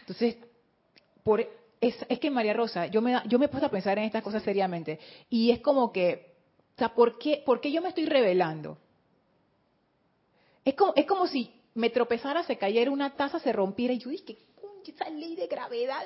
Entonces, 0.00 0.36
por, 1.24 1.44
es, 1.80 1.96
que 2.20 2.30
María 2.30 2.54
Rosa, 2.54 2.86
yo 2.86 3.02
me, 3.02 3.20
yo 3.26 3.38
me 3.38 3.46
he 3.46 3.48
puesto 3.48 3.66
a 3.66 3.70
pensar 3.70 3.98
en 3.98 4.04
estas 4.04 4.22
cosas 4.22 4.42
seriamente, 4.44 5.00
y 5.28 5.50
es 5.50 5.60
como 5.60 5.92
que, 5.92 6.36
o 6.76 6.78
sea, 6.78 6.94
¿por 6.94 7.18
qué, 7.18 7.42
por 7.44 7.60
qué 7.60 7.72
yo 7.72 7.82
me 7.82 7.88
estoy 7.88 8.06
revelando? 8.06 8.78
Es 10.64 10.74
como, 10.74 10.92
es 10.94 11.06
como 11.06 11.26
si 11.26 11.52
me 11.74 11.90
tropezara, 11.90 12.44
se 12.44 12.56
cayera 12.56 12.90
una 12.90 13.16
taza, 13.16 13.40
se 13.40 13.52
rompiera, 13.52 13.92
y 13.92 13.98
yo 13.98 14.10
dije, 14.10 14.38
esa 14.86 15.08
ley 15.10 15.34
de 15.36 15.46
gravedad. 15.46 16.04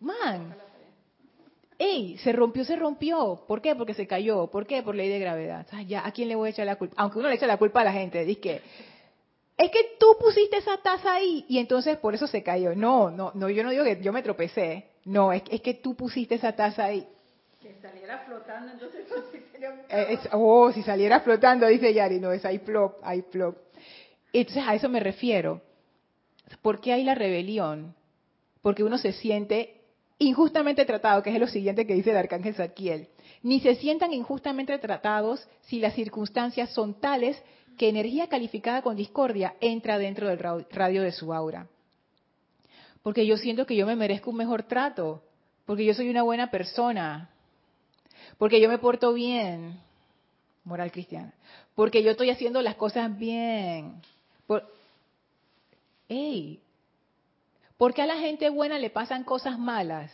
Man, 0.00 0.56
¡Ey! 1.78 2.18
Se 2.18 2.32
rompió, 2.32 2.64
se 2.64 2.76
rompió. 2.76 3.44
¿Por 3.46 3.60
qué? 3.60 3.74
Porque 3.74 3.94
se 3.94 4.06
cayó. 4.06 4.46
¿Por 4.48 4.66
qué? 4.66 4.82
Por 4.82 4.94
ley 4.94 5.08
de 5.08 5.18
gravedad. 5.18 5.66
ya, 5.86 6.06
¿a 6.06 6.12
quién 6.12 6.28
le 6.28 6.36
voy 6.36 6.48
a 6.48 6.50
echar 6.50 6.66
la 6.66 6.76
culpa? 6.76 6.94
Aunque 6.98 7.18
uno 7.18 7.28
le 7.28 7.34
echa 7.34 7.46
la 7.46 7.56
culpa 7.56 7.80
a 7.80 7.84
la 7.84 7.92
gente. 7.92 8.24
Dice 8.24 8.40
que, 8.40 8.62
es 9.56 9.70
que 9.70 9.96
tú 9.98 10.16
pusiste 10.20 10.56
esa 10.56 10.76
taza 10.78 11.14
ahí 11.14 11.44
y 11.48 11.58
entonces 11.58 11.96
por 11.98 12.14
eso 12.14 12.26
se 12.26 12.42
cayó. 12.42 12.74
No, 12.74 13.10
no, 13.10 13.32
no, 13.34 13.48
yo 13.48 13.62
no 13.62 13.70
digo 13.70 13.84
que 13.84 14.00
yo 14.00 14.12
me 14.12 14.22
tropecé. 14.22 14.90
No, 15.04 15.32
es, 15.32 15.42
es 15.50 15.60
que 15.60 15.74
tú 15.74 15.94
pusiste 15.94 16.36
esa 16.36 16.52
taza 16.52 16.84
ahí. 16.84 17.06
Que 17.60 17.74
saliera 17.80 18.18
flotando, 18.26 18.72
entonces 18.72 19.06
sí 19.32 19.38
sería 19.52 19.74
eh, 19.88 20.18
Oh, 20.32 20.72
si 20.72 20.82
saliera 20.82 21.20
flotando, 21.20 21.66
dice 21.66 21.92
Yari. 21.92 22.20
No, 22.20 22.32
es 22.32 22.44
ahí 22.44 22.58
plop, 22.58 22.98
ahí 23.02 23.22
plop. 23.22 23.56
Entonces 24.32 24.64
a 24.66 24.74
eso 24.74 24.88
me 24.88 25.00
refiero. 25.00 25.60
¿Por 26.62 26.80
qué 26.80 26.92
hay 26.92 27.04
la 27.04 27.14
rebelión? 27.14 27.94
Porque 28.62 28.82
uno 28.82 28.98
se 28.98 29.12
siente 29.12 29.83
injustamente 30.18 30.84
tratado, 30.84 31.22
que 31.22 31.30
es 31.30 31.40
lo 31.40 31.46
siguiente 31.46 31.86
que 31.86 31.94
dice 31.94 32.10
el 32.10 32.16
arcángel 32.16 32.54
Zadkiel. 32.54 33.08
Ni 33.42 33.60
se 33.60 33.74
sientan 33.76 34.12
injustamente 34.12 34.78
tratados 34.78 35.46
si 35.62 35.80
las 35.80 35.94
circunstancias 35.94 36.70
son 36.70 37.00
tales 37.00 37.42
que 37.76 37.88
energía 37.88 38.28
calificada 38.28 38.82
con 38.82 38.96
discordia 38.96 39.56
entra 39.60 39.98
dentro 39.98 40.28
del 40.28 40.38
radio 40.70 41.02
de 41.02 41.12
su 41.12 41.34
aura. 41.34 41.66
Porque 43.02 43.26
yo 43.26 43.36
siento 43.36 43.66
que 43.66 43.76
yo 43.76 43.86
me 43.86 43.96
merezco 43.96 44.30
un 44.30 44.36
mejor 44.36 44.62
trato, 44.62 45.22
porque 45.66 45.84
yo 45.84 45.92
soy 45.92 46.08
una 46.08 46.22
buena 46.22 46.50
persona, 46.50 47.30
porque 48.38 48.60
yo 48.60 48.68
me 48.68 48.78
porto 48.78 49.12
bien, 49.12 49.80
moral 50.64 50.90
cristiana, 50.90 51.34
porque 51.74 52.02
yo 52.02 52.12
estoy 52.12 52.30
haciendo 52.30 52.62
las 52.62 52.76
cosas 52.76 53.16
bien. 53.18 54.00
Por... 54.46 54.66
¡Ey! 56.08 56.60
¿Por 57.84 57.92
qué 57.92 58.00
a 58.00 58.06
la 58.06 58.16
gente 58.16 58.48
buena 58.48 58.78
le 58.78 58.88
pasan 58.88 59.24
cosas 59.24 59.58
malas? 59.58 60.10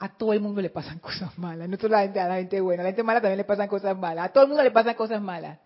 A 0.00 0.08
todo 0.08 0.32
el 0.32 0.40
mundo 0.40 0.60
le 0.60 0.70
pasan 0.70 0.98
cosas 1.08 1.38
malas, 1.38 1.68
no 1.68 1.76
solo 1.76 1.96
a 1.96 2.04
la 2.04 2.34
gente, 2.34 2.60
buena, 2.60 2.82
a 2.82 2.86
la 2.86 2.88
gente 2.88 3.04
mala 3.04 3.20
también 3.20 3.38
le 3.38 3.44
pasan 3.44 3.68
cosas 3.68 3.96
malas, 3.96 4.24
a 4.24 4.32
todo 4.32 4.42
el 4.42 4.48
mundo 4.48 4.64
le 4.64 4.72
pasan 4.72 4.96
cosas 4.96 5.22
malas. 5.22 5.60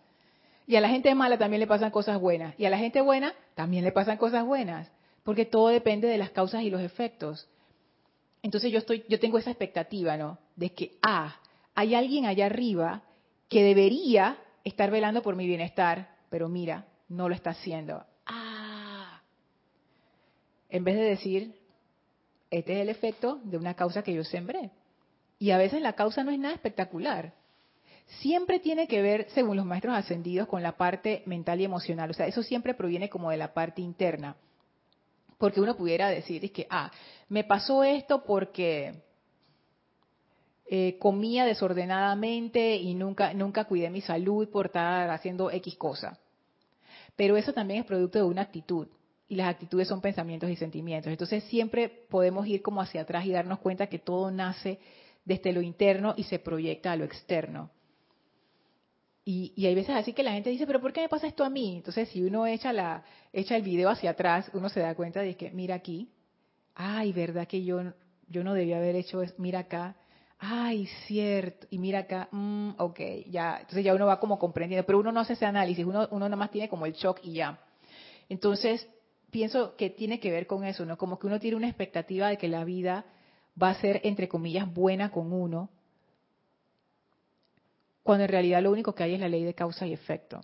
Y 0.66 0.76
a 0.76 0.82
la 0.82 0.90
gente 0.90 1.14
mala 1.14 1.38
también 1.38 1.60
le 1.60 1.66
pasan 1.66 1.90
cosas 1.90 2.20
buenas. 2.20 2.56
Y 2.58 2.66
a 2.66 2.68
la 2.68 2.76
gente 2.76 3.00
buena 3.00 3.32
también 3.54 3.84
le 3.84 3.90
pasan 3.90 4.18
cosas 4.18 4.44
buenas. 4.44 4.90
Porque 5.24 5.46
todo 5.46 5.68
depende 5.68 6.08
de 6.08 6.18
las 6.18 6.28
causas 6.28 6.60
y 6.60 6.68
los 6.68 6.82
efectos. 6.82 7.48
Entonces 8.42 8.70
yo 8.70 8.78
estoy, 8.80 9.06
yo 9.08 9.18
tengo 9.18 9.38
esa 9.38 9.48
expectativa, 9.48 10.18
¿no? 10.18 10.36
De 10.56 10.74
que, 10.74 10.98
ah, 11.00 11.36
hay 11.74 11.94
alguien 11.94 12.26
allá 12.26 12.44
arriba 12.44 13.00
que 13.48 13.62
debería 13.62 14.36
estar 14.62 14.90
velando 14.90 15.22
por 15.22 15.36
mi 15.36 15.46
bienestar, 15.46 16.16
pero 16.28 16.50
mira, 16.50 16.84
no 17.08 17.30
lo 17.30 17.34
está 17.34 17.48
haciendo 17.48 18.04
en 20.68 20.84
vez 20.84 20.96
de 20.96 21.02
decir, 21.02 21.54
este 22.50 22.74
es 22.74 22.80
el 22.80 22.88
efecto 22.88 23.40
de 23.44 23.56
una 23.56 23.74
causa 23.74 24.02
que 24.02 24.14
yo 24.14 24.24
sembré. 24.24 24.70
Y 25.38 25.50
a 25.50 25.58
veces 25.58 25.80
la 25.80 25.94
causa 25.94 26.24
no 26.24 26.30
es 26.30 26.38
nada 26.38 26.54
espectacular. 26.54 27.34
Siempre 28.20 28.58
tiene 28.58 28.88
que 28.88 29.02
ver, 29.02 29.28
según 29.30 29.56
los 29.56 29.66
maestros 29.66 29.94
ascendidos, 29.94 30.48
con 30.48 30.62
la 30.62 30.76
parte 30.76 31.22
mental 31.26 31.60
y 31.60 31.64
emocional. 31.64 32.10
O 32.10 32.14
sea, 32.14 32.26
eso 32.26 32.42
siempre 32.42 32.74
proviene 32.74 33.08
como 33.08 33.30
de 33.30 33.36
la 33.36 33.52
parte 33.52 33.82
interna. 33.82 34.36
Porque 35.36 35.60
uno 35.60 35.76
pudiera 35.76 36.08
decir, 36.08 36.44
es 36.44 36.50
que, 36.50 36.66
ah, 36.70 36.90
me 37.28 37.44
pasó 37.44 37.84
esto 37.84 38.24
porque 38.24 38.94
eh, 40.66 40.96
comía 40.98 41.44
desordenadamente 41.44 42.76
y 42.76 42.94
nunca, 42.94 43.32
nunca 43.34 43.64
cuidé 43.64 43.90
mi 43.90 44.00
salud 44.00 44.48
por 44.48 44.66
estar 44.66 45.10
haciendo 45.10 45.50
X 45.50 45.76
cosa. 45.76 46.18
Pero 47.14 47.36
eso 47.36 47.52
también 47.52 47.80
es 47.80 47.86
producto 47.86 48.18
de 48.18 48.24
una 48.24 48.42
actitud 48.42 48.88
y 49.28 49.36
las 49.36 49.48
actitudes 49.48 49.88
son 49.88 50.00
pensamientos 50.00 50.48
y 50.50 50.56
sentimientos. 50.56 51.10
Entonces 51.10 51.44
siempre 51.44 51.88
podemos 51.88 52.46
ir 52.46 52.62
como 52.62 52.80
hacia 52.80 53.02
atrás 53.02 53.26
y 53.26 53.30
darnos 53.30 53.58
cuenta 53.58 53.86
que 53.86 53.98
todo 53.98 54.30
nace 54.30 54.78
desde 55.24 55.52
lo 55.52 55.60
interno 55.60 56.14
y 56.16 56.24
se 56.24 56.38
proyecta 56.38 56.92
a 56.92 56.96
lo 56.96 57.04
externo. 57.04 57.70
Y, 59.24 59.52
y, 59.56 59.66
hay 59.66 59.74
veces 59.74 59.94
así 59.94 60.14
que 60.14 60.22
la 60.22 60.32
gente 60.32 60.48
dice, 60.48 60.66
pero 60.66 60.80
¿por 60.80 60.94
qué 60.94 61.02
me 61.02 61.08
pasa 61.10 61.26
esto 61.26 61.44
a 61.44 61.50
mí? 61.50 61.76
Entonces 61.76 62.08
si 62.08 62.22
uno 62.22 62.46
echa, 62.46 62.72
la, 62.72 63.04
echa 63.30 63.56
el 63.56 63.62
video 63.62 63.90
hacia 63.90 64.10
atrás, 64.10 64.50
uno 64.54 64.70
se 64.70 64.80
da 64.80 64.94
cuenta 64.94 65.20
de 65.20 65.36
que, 65.36 65.50
mira 65.50 65.74
aquí, 65.74 66.08
ay, 66.74 67.12
verdad 67.12 67.46
que 67.46 67.62
yo, 67.62 67.92
yo 68.28 68.42
no 68.42 68.54
debía 68.54 68.78
haber 68.78 68.96
hecho 68.96 69.20
eso, 69.20 69.34
mira 69.36 69.58
acá, 69.58 69.96
ay, 70.38 70.86
cierto, 71.06 71.66
y 71.68 71.78
mira 71.78 71.98
acá, 72.00 72.28
mm, 72.30 72.70
ok, 72.78 73.00
ya, 73.26 73.58
entonces 73.60 73.84
ya 73.84 73.94
uno 73.94 74.06
va 74.06 74.18
como 74.18 74.38
comprendiendo, 74.38 74.86
pero 74.86 74.98
uno 74.98 75.12
no 75.12 75.20
hace 75.20 75.34
ese 75.34 75.44
análisis, 75.44 75.84
uno, 75.84 76.08
uno 76.10 76.26
nada 76.26 76.36
más 76.36 76.50
tiene 76.50 76.70
como 76.70 76.86
el 76.86 76.94
shock 76.94 77.20
y 77.22 77.34
ya. 77.34 77.60
Entonces, 78.30 78.88
pienso 79.30 79.76
que 79.76 79.90
tiene 79.90 80.20
que 80.20 80.30
ver 80.30 80.46
con 80.46 80.64
eso, 80.64 80.84
¿no? 80.84 80.96
Como 80.96 81.18
que 81.18 81.26
uno 81.26 81.40
tiene 81.40 81.56
una 81.56 81.68
expectativa 81.68 82.28
de 82.28 82.38
que 82.38 82.48
la 82.48 82.64
vida 82.64 83.04
va 83.60 83.70
a 83.70 83.80
ser, 83.80 84.00
entre 84.04 84.28
comillas, 84.28 84.72
buena 84.72 85.10
con 85.10 85.32
uno, 85.32 85.70
cuando 88.02 88.24
en 88.24 88.30
realidad 88.30 88.62
lo 88.62 88.70
único 88.70 88.94
que 88.94 89.02
hay 89.02 89.14
es 89.14 89.20
la 89.20 89.28
ley 89.28 89.44
de 89.44 89.54
causa 89.54 89.86
y 89.86 89.92
efecto. 89.92 90.40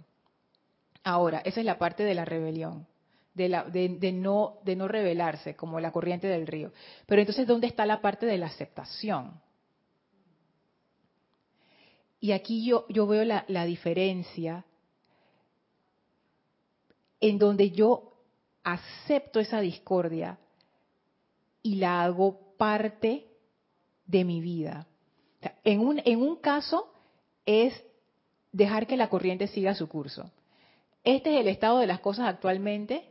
Ahora, 1.02 1.40
esa 1.44 1.60
es 1.60 1.66
la 1.66 1.78
parte 1.78 2.02
de 2.02 2.14
la 2.14 2.24
rebelión, 2.24 2.86
de, 3.34 3.48
la, 3.48 3.64
de, 3.64 3.88
no, 4.12 4.58
de 4.64 4.76
no 4.76 4.88
rebelarse, 4.88 5.56
como 5.56 5.80
la 5.80 5.92
corriente 5.92 6.26
del 6.26 6.46
río. 6.46 6.72
Pero 7.06 7.22
entonces, 7.22 7.46
¿dónde 7.46 7.66
está 7.66 7.86
la 7.86 8.00
parte 8.00 8.26
de 8.26 8.38
la 8.38 8.46
aceptación? 8.46 9.40
Y 12.20 12.32
aquí 12.32 12.64
yo, 12.66 12.86
veo 13.06 13.24
la 13.24 13.64
diferencia 13.64 14.64
en 17.20 17.38
donde 17.38 17.70
yo 17.70 18.13
acepto 18.64 19.38
esa 19.38 19.60
discordia 19.60 20.38
y 21.62 21.76
la 21.76 22.02
hago 22.02 22.56
parte 22.56 23.26
de 24.06 24.24
mi 24.24 24.40
vida. 24.40 24.86
en, 25.62 25.80
un, 25.80 26.00
en 26.04 26.20
un 26.20 26.36
caso 26.36 26.92
es 27.46 27.84
dejar 28.52 28.86
que 28.86 28.96
la 28.96 29.08
corriente 29.08 29.46
siga 29.48 29.74
su 29.74 29.88
curso. 29.88 30.30
Este 31.04 31.34
es 31.34 31.40
el 31.40 31.48
estado 31.48 31.78
de 31.78 31.86
las 31.86 32.00
cosas 32.00 32.26
actualmente. 32.26 33.10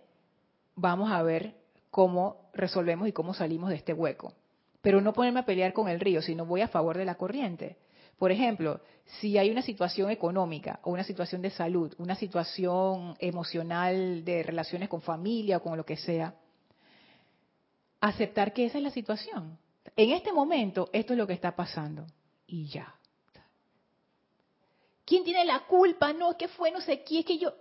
Vamos 0.75 1.11
a 1.11 1.21
ver 1.21 1.53
cómo 1.91 2.49
resolvemos 2.53 3.07
y 3.07 3.11
cómo 3.11 3.33
salimos 3.33 3.69
de 3.69 3.75
este 3.75 3.93
hueco. 3.93 4.33
Pero 4.81 4.99
no 4.99 5.13
ponerme 5.13 5.41
a 5.41 5.45
pelear 5.45 5.73
con 5.73 5.87
el 5.87 5.99
río, 5.99 6.21
sino 6.21 6.45
voy 6.45 6.61
a 6.61 6.67
favor 6.67 6.97
de 6.97 7.05
la 7.05 7.15
corriente. 7.15 7.77
Por 8.23 8.31
ejemplo, 8.31 8.79
si 9.19 9.37
hay 9.37 9.51
una 9.51 9.61
situación 9.61 10.09
económica 10.09 10.79
o 10.83 10.91
una 10.91 11.03
situación 11.03 11.41
de 11.41 11.49
salud, 11.49 11.93
una 11.97 12.15
situación 12.15 13.17
emocional 13.19 14.23
de 14.23 14.43
relaciones 14.43 14.87
con 14.87 15.01
familia 15.01 15.57
o 15.57 15.61
con 15.61 15.75
lo 15.75 15.85
que 15.85 15.97
sea, 15.97 16.33
aceptar 17.99 18.53
que 18.53 18.67
esa 18.67 18.77
es 18.77 18.83
la 18.85 18.91
situación. 18.91 19.59
En 19.97 20.11
este 20.11 20.31
momento 20.31 20.89
esto 20.93 21.11
es 21.11 21.19
lo 21.19 21.27
que 21.27 21.33
está 21.33 21.53
pasando 21.53 22.05
y 22.47 22.67
ya. 22.67 22.95
¿Quién 25.03 25.25
tiene 25.25 25.43
la 25.43 25.59
culpa? 25.65 26.13
No, 26.13 26.37
que 26.37 26.47
fue 26.47 26.71
no 26.71 26.79
sé 26.79 27.03
quién, 27.03 27.19
es 27.19 27.25
que 27.25 27.37
yo 27.37 27.53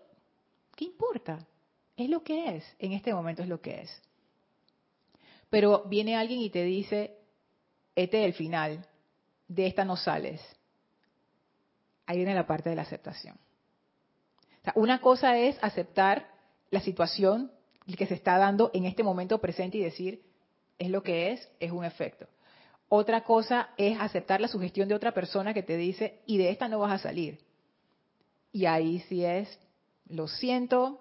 ¿Qué 0.76 0.84
importa? 0.84 1.44
Es 1.96 2.08
lo 2.08 2.22
que 2.22 2.54
es, 2.54 2.76
en 2.78 2.92
este 2.92 3.12
momento 3.12 3.42
es 3.42 3.48
lo 3.48 3.60
que 3.60 3.80
es. 3.80 4.02
Pero 5.50 5.82
viene 5.88 6.14
alguien 6.14 6.40
y 6.40 6.50
te 6.50 6.62
dice, 6.62 7.18
este 7.96 8.20
es 8.20 8.26
el 8.26 8.34
final, 8.34 8.86
de 9.54 9.66
esta 9.66 9.84
no 9.84 9.96
sales. 9.96 10.40
Ahí 12.06 12.16
viene 12.16 12.34
la 12.34 12.46
parte 12.46 12.70
de 12.70 12.76
la 12.76 12.82
aceptación. 12.82 13.36
una 14.74 15.00
cosa 15.00 15.38
es 15.38 15.58
aceptar 15.62 16.28
la 16.70 16.80
situación 16.80 17.50
que 17.96 18.06
se 18.06 18.14
está 18.14 18.38
dando 18.38 18.70
en 18.72 18.86
este 18.86 19.02
momento 19.02 19.40
presente 19.40 19.78
y 19.78 19.82
decir, 19.82 20.22
es 20.78 20.88
lo 20.88 21.02
que 21.02 21.32
es, 21.32 21.50
es 21.60 21.70
un 21.70 21.84
efecto. 21.84 22.26
Otra 22.88 23.24
cosa 23.24 23.70
es 23.76 23.98
aceptar 24.00 24.40
la 24.40 24.48
sugestión 24.48 24.88
de 24.88 24.94
otra 24.94 25.12
persona 25.12 25.52
que 25.52 25.62
te 25.62 25.76
dice, 25.76 26.20
y 26.26 26.38
de 26.38 26.50
esta 26.50 26.68
no 26.68 26.78
vas 26.78 26.92
a 26.92 26.98
salir. 26.98 27.40
Y 28.52 28.66
ahí 28.66 29.00
sí 29.08 29.24
es, 29.24 29.58
lo 30.08 30.28
siento, 30.28 31.00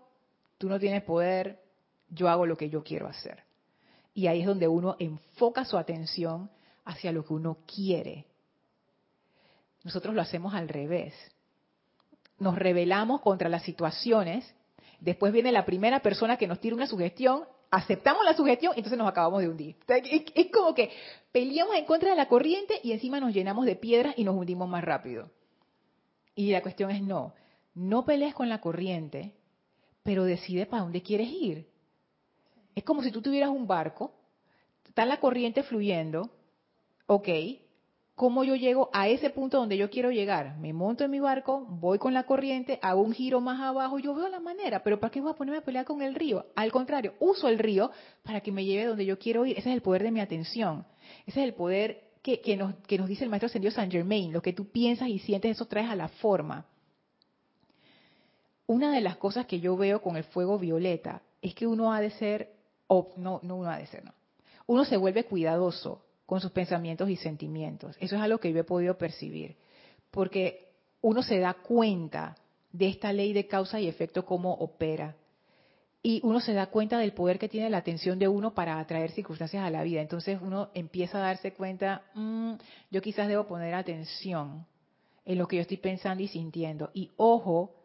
tú 0.57 0.69
no 0.69 0.79
tienes 0.79 1.03
poder, 1.03 1.61
yo 2.09 2.29
hago 2.29 2.45
lo 2.45 2.57
que 2.57 2.69
yo 2.69 2.83
quiero 2.83 3.07
hacer. 3.07 3.43
Y 4.13 4.27
ahí 4.27 4.41
es 4.41 4.47
donde 4.47 4.67
uno 4.67 4.95
enfoca 4.99 5.65
su 5.65 5.77
atención 5.77 6.49
hacia 6.85 7.11
lo 7.11 7.25
que 7.25 7.33
uno 7.33 7.57
quiere. 7.65 8.25
Nosotros 9.83 10.13
lo 10.13 10.21
hacemos 10.21 10.53
al 10.53 10.69
revés. 10.69 11.13
Nos 12.37 12.55
rebelamos 12.55 13.21
contra 13.21 13.49
las 13.49 13.63
situaciones, 13.63 14.55
después 14.99 15.33
viene 15.33 15.51
la 15.51 15.65
primera 15.65 16.01
persona 16.01 16.37
que 16.37 16.47
nos 16.47 16.59
tira 16.59 16.75
una 16.75 16.87
sugestión, 16.87 17.43
aceptamos 17.69 18.25
la 18.25 18.35
sugestión 18.35 18.73
y 18.75 18.79
entonces 18.79 18.97
nos 18.97 19.07
acabamos 19.07 19.41
de 19.41 19.49
hundir. 19.49 19.75
Es 19.87 20.51
como 20.51 20.73
que 20.73 20.91
peleamos 21.31 21.75
en 21.75 21.85
contra 21.85 22.11
de 22.11 22.15
la 22.15 22.27
corriente 22.27 22.79
y 22.83 22.91
encima 22.91 23.19
nos 23.19 23.33
llenamos 23.33 23.65
de 23.65 23.75
piedras 23.75 24.15
y 24.17 24.23
nos 24.23 24.35
hundimos 24.35 24.67
más 24.67 24.83
rápido. 24.83 25.31
Y 26.35 26.51
la 26.51 26.61
cuestión 26.61 26.91
es 26.91 27.01
no, 27.01 27.33
no 27.73 28.05
pelees 28.05 28.33
con 28.33 28.49
la 28.49 28.61
corriente, 28.61 29.35
pero 30.03 30.23
decide 30.23 30.65
para 30.65 30.83
dónde 30.83 31.01
quieres 31.01 31.29
ir. 31.29 31.67
Es 32.75 32.83
como 32.83 33.03
si 33.03 33.11
tú 33.11 33.21
tuvieras 33.21 33.49
un 33.49 33.67
barco, 33.67 34.13
está 34.87 35.05
la 35.05 35.19
corriente 35.19 35.63
fluyendo, 35.63 36.29
ok, 37.05 37.27
¿cómo 38.21 38.43
yo 38.43 38.55
llego 38.55 38.91
a 38.93 39.07
ese 39.07 39.31
punto 39.31 39.57
donde 39.57 39.77
yo 39.77 39.89
quiero 39.89 40.11
llegar? 40.11 40.55
Me 40.59 40.73
monto 40.73 41.03
en 41.03 41.09
mi 41.09 41.19
barco, 41.19 41.65
voy 41.67 41.97
con 41.97 42.13
la 42.13 42.25
corriente, 42.27 42.77
hago 42.83 43.01
un 43.01 43.13
giro 43.13 43.41
más 43.41 43.59
abajo, 43.59 43.97
yo 43.97 44.13
veo 44.13 44.29
la 44.29 44.39
manera, 44.39 44.83
pero 44.83 44.99
¿para 44.99 45.09
qué 45.09 45.19
voy 45.19 45.31
a 45.31 45.35
ponerme 45.35 45.57
a 45.57 45.63
pelear 45.63 45.85
con 45.85 46.03
el 46.03 46.13
río? 46.13 46.45
Al 46.55 46.71
contrario, 46.71 47.15
uso 47.19 47.47
el 47.47 47.57
río 47.57 47.89
para 48.21 48.41
que 48.41 48.51
me 48.51 48.63
lleve 48.63 48.85
donde 48.85 49.07
yo 49.07 49.17
quiero 49.17 49.43
ir. 49.47 49.57
Ese 49.57 49.69
es 49.71 49.75
el 49.75 49.81
poder 49.81 50.03
de 50.03 50.11
mi 50.11 50.19
atención. 50.19 50.85
Ese 51.25 51.39
es 51.39 51.47
el 51.47 51.55
poder 51.55 52.11
que, 52.21 52.55
nos, 52.57 52.75
dice 53.07 53.23
el 53.23 53.31
maestro 53.31 53.47
ascendido 53.47 53.71
Saint 53.71 53.91
Germain. 53.91 54.31
Lo 54.31 54.43
que 54.43 54.53
tú 54.53 54.69
piensas 54.69 55.07
y 55.07 55.17
sientes, 55.17 55.55
eso 55.55 55.65
traes 55.65 55.89
a 55.89 55.95
la 55.95 56.07
forma. 56.07 56.67
Una 58.67 58.91
de 58.91 59.01
las 59.01 59.17
cosas 59.17 59.47
que 59.47 59.59
yo 59.59 59.75
veo 59.75 59.99
con 59.99 60.15
el 60.15 60.25
fuego 60.25 60.59
violeta 60.59 61.23
es 61.41 61.55
que 61.55 61.65
uno 61.65 61.91
ha 61.91 61.99
de 61.99 62.11
ser, 62.11 62.53
o 62.85 63.09
no, 63.17 63.39
no 63.41 63.55
uno 63.55 63.71
ha 63.71 63.79
de 63.79 63.87
ser, 63.87 64.05
no. 64.05 64.13
Uno 64.67 64.85
se 64.85 64.95
vuelve 64.95 65.23
cuidadoso 65.23 66.03
con 66.31 66.39
sus 66.39 66.51
pensamientos 66.51 67.09
y 67.09 67.17
sentimientos. 67.17 67.97
Eso 67.99 68.15
es 68.15 68.21
algo 68.21 68.37
que 68.37 68.53
yo 68.53 68.59
he 68.61 68.63
podido 68.63 68.97
percibir. 68.97 69.57
Porque 70.11 70.71
uno 71.01 71.23
se 71.23 71.39
da 71.39 71.55
cuenta 71.55 72.37
de 72.71 72.87
esta 72.87 73.11
ley 73.11 73.33
de 73.33 73.47
causa 73.47 73.81
y 73.81 73.89
efecto, 73.89 74.25
cómo 74.25 74.53
opera. 74.53 75.17
Y 76.01 76.21
uno 76.23 76.39
se 76.39 76.53
da 76.53 76.67
cuenta 76.67 76.99
del 76.99 77.11
poder 77.11 77.37
que 77.37 77.49
tiene 77.49 77.69
la 77.69 77.79
atención 77.79 78.17
de 78.17 78.29
uno 78.29 78.53
para 78.53 78.79
atraer 78.79 79.11
circunstancias 79.11 79.61
a 79.61 79.69
la 79.69 79.83
vida. 79.83 79.99
Entonces 79.99 80.39
uno 80.41 80.69
empieza 80.73 81.17
a 81.17 81.27
darse 81.27 81.51
cuenta, 81.51 82.03
mm, 82.13 82.53
yo 82.91 83.01
quizás 83.01 83.27
debo 83.27 83.45
poner 83.45 83.73
atención 83.73 84.65
en 85.25 85.37
lo 85.37 85.49
que 85.49 85.57
yo 85.57 85.63
estoy 85.63 85.79
pensando 85.79 86.23
y 86.23 86.29
sintiendo. 86.29 86.91
Y 86.93 87.11
ojo, 87.17 87.75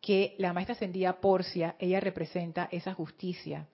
que 0.00 0.34
la 0.38 0.52
maestra 0.52 0.74
ascendida 0.74 1.20
Porcia, 1.20 1.76
ella 1.78 2.00
representa 2.00 2.68
esa 2.72 2.94
justicia. 2.94 3.68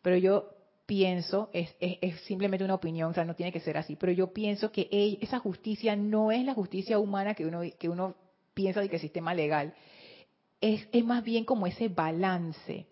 Pero 0.00 0.16
yo 0.16 0.54
pienso, 0.88 1.50
es, 1.52 1.76
simplemente 2.22 2.64
una 2.64 2.74
opinión, 2.74 3.10
o 3.10 3.14
sea, 3.14 3.26
no 3.26 3.36
tiene 3.36 3.52
que 3.52 3.60
ser 3.60 3.76
así, 3.76 3.94
pero 3.94 4.10
yo 4.10 4.32
pienso 4.32 4.72
que 4.72 4.88
esa 5.20 5.38
justicia 5.38 5.94
no 5.96 6.32
es 6.32 6.42
la 6.46 6.54
justicia 6.54 6.98
humana 6.98 7.34
que 7.34 7.44
uno, 7.44 7.60
que 7.78 7.90
uno 7.90 8.14
piensa 8.54 8.80
de 8.80 8.88
que 8.88 8.96
el 8.96 9.02
sistema 9.02 9.34
legal, 9.34 9.74
es, 10.62 10.88
es 10.90 11.04
más 11.04 11.22
bien 11.22 11.44
como 11.44 11.66
ese 11.66 11.88
balance 11.88 12.86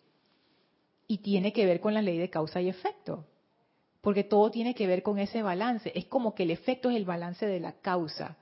y 1.09 1.19
tiene 1.19 1.55
que 1.55 1.65
ver 1.65 1.81
con 1.81 1.95
la 1.95 2.03
ley 2.03 2.19
de 2.19 2.29
causa 2.29 2.61
y 2.61 2.69
efecto, 2.69 3.25
porque 4.03 4.25
todo 4.25 4.51
tiene 4.51 4.75
que 4.75 4.87
ver 4.87 5.03
con 5.03 5.19
ese 5.19 5.41
balance, 5.41 5.91
es 5.95 6.05
como 6.05 6.35
que 6.35 6.43
el 6.43 6.51
efecto 6.51 6.91
es 6.91 6.97
el 6.97 7.07
balance 7.07 7.47
de 7.47 7.61
la 7.61 7.81
causa, 7.81 8.37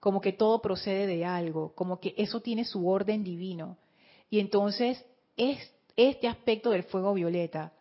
como 0.00 0.22
que 0.22 0.32
todo 0.32 0.62
procede 0.62 1.06
de 1.06 1.26
algo, 1.26 1.74
como 1.74 2.00
que 2.00 2.14
eso 2.16 2.40
tiene 2.40 2.64
su 2.64 2.88
orden 2.88 3.22
divino. 3.22 3.76
Y 4.30 4.40
entonces 4.40 5.04
es 5.36 5.58
este 5.94 6.26
aspecto 6.26 6.70
del 6.70 6.84
fuego 6.84 7.12
violeta, 7.12 7.74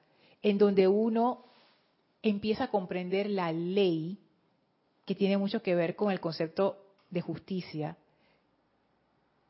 en 0.44 0.58
donde 0.58 0.88
uno 0.88 1.46
empieza 2.22 2.66
a 2.66 2.70
comprender 2.70 3.30
la 3.30 3.52
ley, 3.52 4.20
que 5.06 5.16
tiene 5.16 5.38
mucho 5.38 5.62
que 5.62 5.74
ver 5.74 5.96
con 5.96 6.12
el 6.12 6.20
concepto 6.20 6.78
de 7.10 7.22
justicia, 7.22 7.98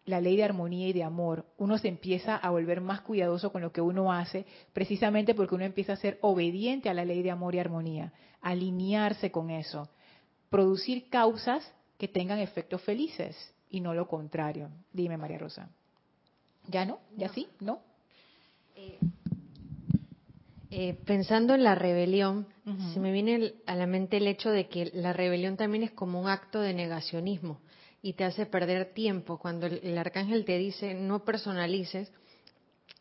la 0.05 0.19
ley 0.19 0.35
de 0.35 0.43
armonía 0.43 0.87
y 0.87 0.93
de 0.93 1.03
amor, 1.03 1.45
uno 1.57 1.77
se 1.77 1.87
empieza 1.87 2.35
a 2.35 2.49
volver 2.49 2.81
más 2.81 3.01
cuidadoso 3.01 3.51
con 3.51 3.61
lo 3.61 3.71
que 3.71 3.81
uno 3.81 4.11
hace, 4.11 4.45
precisamente 4.73 5.33
porque 5.33 5.55
uno 5.55 5.63
empieza 5.63 5.93
a 5.93 5.97
ser 5.97 6.17
obediente 6.21 6.89
a 6.89 6.93
la 6.93 7.05
ley 7.05 7.23
de 7.23 7.31
amor 7.31 7.55
y 7.55 7.59
armonía, 7.59 8.11
alinearse 8.41 9.31
con 9.31 9.49
eso, 9.49 9.89
producir 10.49 11.09
causas 11.09 11.71
que 11.97 12.07
tengan 12.07 12.39
efectos 12.39 12.81
felices 12.81 13.53
y 13.69 13.79
no 13.79 13.93
lo 13.93 14.07
contrario. 14.07 14.69
Dime, 14.91 15.17
María 15.17 15.37
Rosa. 15.37 15.69
¿Ya 16.67 16.85
no? 16.85 16.99
¿Ya 17.15 17.29
sí? 17.29 17.47
¿No? 17.59 17.79
Eh, 18.75 18.99
eh, 20.75 20.97
pensando 21.05 21.53
en 21.53 21.63
la 21.63 21.75
rebelión, 21.75 22.47
se 22.95 22.99
me 22.99 23.11
viene 23.11 23.53
a 23.67 23.75
la 23.75 23.85
mente 23.85 24.17
el 24.17 24.25
hecho 24.25 24.49
de 24.49 24.69
que 24.69 24.89
la 24.95 25.13
rebelión 25.13 25.55
también 25.55 25.83
es 25.83 25.91
como 25.91 26.19
un 26.19 26.27
acto 26.27 26.61
de 26.61 26.73
negacionismo 26.73 27.61
y 28.01 28.13
te 28.13 28.23
hace 28.23 28.47
perder 28.47 28.91
tiempo. 28.91 29.37
Cuando 29.37 29.67
el, 29.67 29.95
arcángel 29.99 30.45
te 30.45 30.57
dice 30.57 30.95
no 30.95 31.23
personalices, 31.23 32.11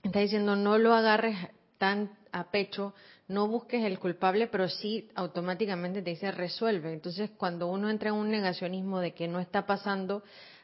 está 0.03 0.21
diciendo 0.21 0.55
no 0.55 0.77
lo 0.77 0.93
agarres 0.93 1.35
tan 1.79 2.11
a 2.31 2.51
pecho, 2.51 2.93
no 3.27 3.49
busques 3.49 3.83
el 3.83 3.99
culpable, 3.99 4.49
pero 4.49 4.69
sí 4.69 5.09
automáticamente 5.15 6.03
te 6.03 6.11
dice 6.11 6.31
resuelve. 6.31 6.93
Entonces, 6.93 7.31
cuando 7.39 7.69
uno 7.69 7.89
entra 7.89 8.11
en 8.11 8.17
un 8.17 8.31
negacionismo 8.31 9.01
de 9.01 9.15
que 9.15 9.29
no 9.29 9.41
está 9.41 9.65
pasando, 9.65 10.23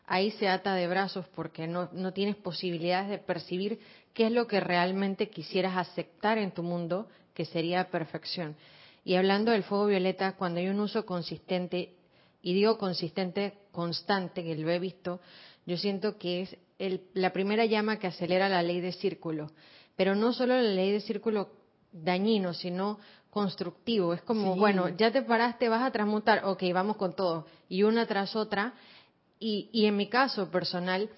ahí 0.08 0.30
se 0.32 0.48
ata 0.48 0.74
de 0.74 0.88
brazos 0.88 1.26
porque 1.34 1.66
no, 1.66 1.88
no 1.92 2.12
tienes 2.12 2.36
posibilidades 2.36 3.10
de 3.10 3.18
percibir 3.18 3.78
qué 4.14 4.26
es 4.26 4.32
lo 4.32 4.46
que 4.46 4.58
realmente 4.58 5.28
quisieras 5.28 5.76
aceptar 5.76 6.38
en 6.38 6.50
tu 6.50 6.62
mundo, 6.62 7.08
que 7.34 7.44
sería 7.44 7.90
perfección. 7.90 8.56
Y 9.04 9.14
hablando 9.14 9.52
del 9.52 9.62
fuego 9.62 9.86
violeta, 9.86 10.32
cuando 10.36 10.60
hay 10.60 10.68
un 10.68 10.80
uso 10.80 11.06
consistente, 11.06 11.94
y 12.42 12.54
digo 12.54 12.78
consistente, 12.78 13.54
constante, 13.70 14.42
que 14.42 14.56
lo 14.56 14.70
he 14.70 14.78
visto, 14.78 15.20
yo 15.66 15.76
siento 15.76 16.18
que 16.18 16.42
es 16.78 17.00
la 17.12 17.32
primera 17.32 17.66
llama 17.66 17.98
que 17.98 18.06
acelera 18.06 18.48
la 18.48 18.62
ley 18.62 18.80
de 18.80 18.92
círculo. 18.92 19.50
Pero 19.96 20.14
no 20.14 20.32
solo 20.32 20.54
la 20.54 20.62
ley 20.62 20.92
de 20.92 21.00
círculo 21.00 21.50
dañino, 21.92 22.54
sino 22.54 22.98
constructivo. 23.30 24.14
Es 24.14 24.22
como, 24.22 24.56
bueno, 24.56 24.88
ya 24.88 25.10
te 25.10 25.22
paraste, 25.22 25.68
vas 25.68 25.82
a 25.82 25.90
transmutar, 25.90 26.44
ok, 26.44 26.62
vamos 26.72 26.96
con 26.96 27.14
todo. 27.14 27.46
Y 27.68 27.82
una 27.82 28.06
tras 28.06 28.34
otra, 28.34 28.74
y, 29.40 29.86
en 29.86 29.96
mi 29.96 30.08
caso 30.08 30.50
personal, 30.50 31.08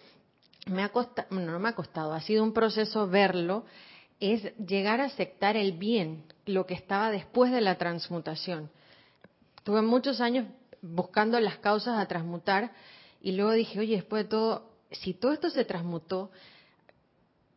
me 0.67 0.83
ha 0.83 0.91
costado, 0.91 1.29
no 1.31 1.59
me 1.59 1.69
ha 1.71 1.75
costado, 1.75 2.13
ha 2.13 2.21
sido 2.21 2.45
un 2.45 2.53
proceso 2.53 3.09
verlo, 3.09 3.65
es 4.21 4.57
llegar 4.59 5.01
a 5.01 5.07
aceptar 5.07 5.57
el 5.57 5.73
bien, 5.73 6.25
lo 6.45 6.67
que 6.67 6.75
estaba 6.75 7.11
después 7.11 7.51
de 7.51 7.63
la 7.63 7.77
transmutación. 7.77 8.71
Tuve 9.65 9.83
muchos 9.83 10.21
años 10.21 10.47
buscando 10.83 11.41
las 11.41 11.59
causas 11.59 11.99
a 11.99 12.07
transmutar 12.07 12.73
y 13.23 13.33
luego 13.33 13.53
dije, 13.53 13.81
oye, 13.81 13.97
después 13.97 14.25
de 14.25 14.29
todo, 14.29 14.71
si 14.91 15.15
todo 15.15 15.33
esto 15.33 15.51
se 15.51 15.65
transmutó, 15.65 16.31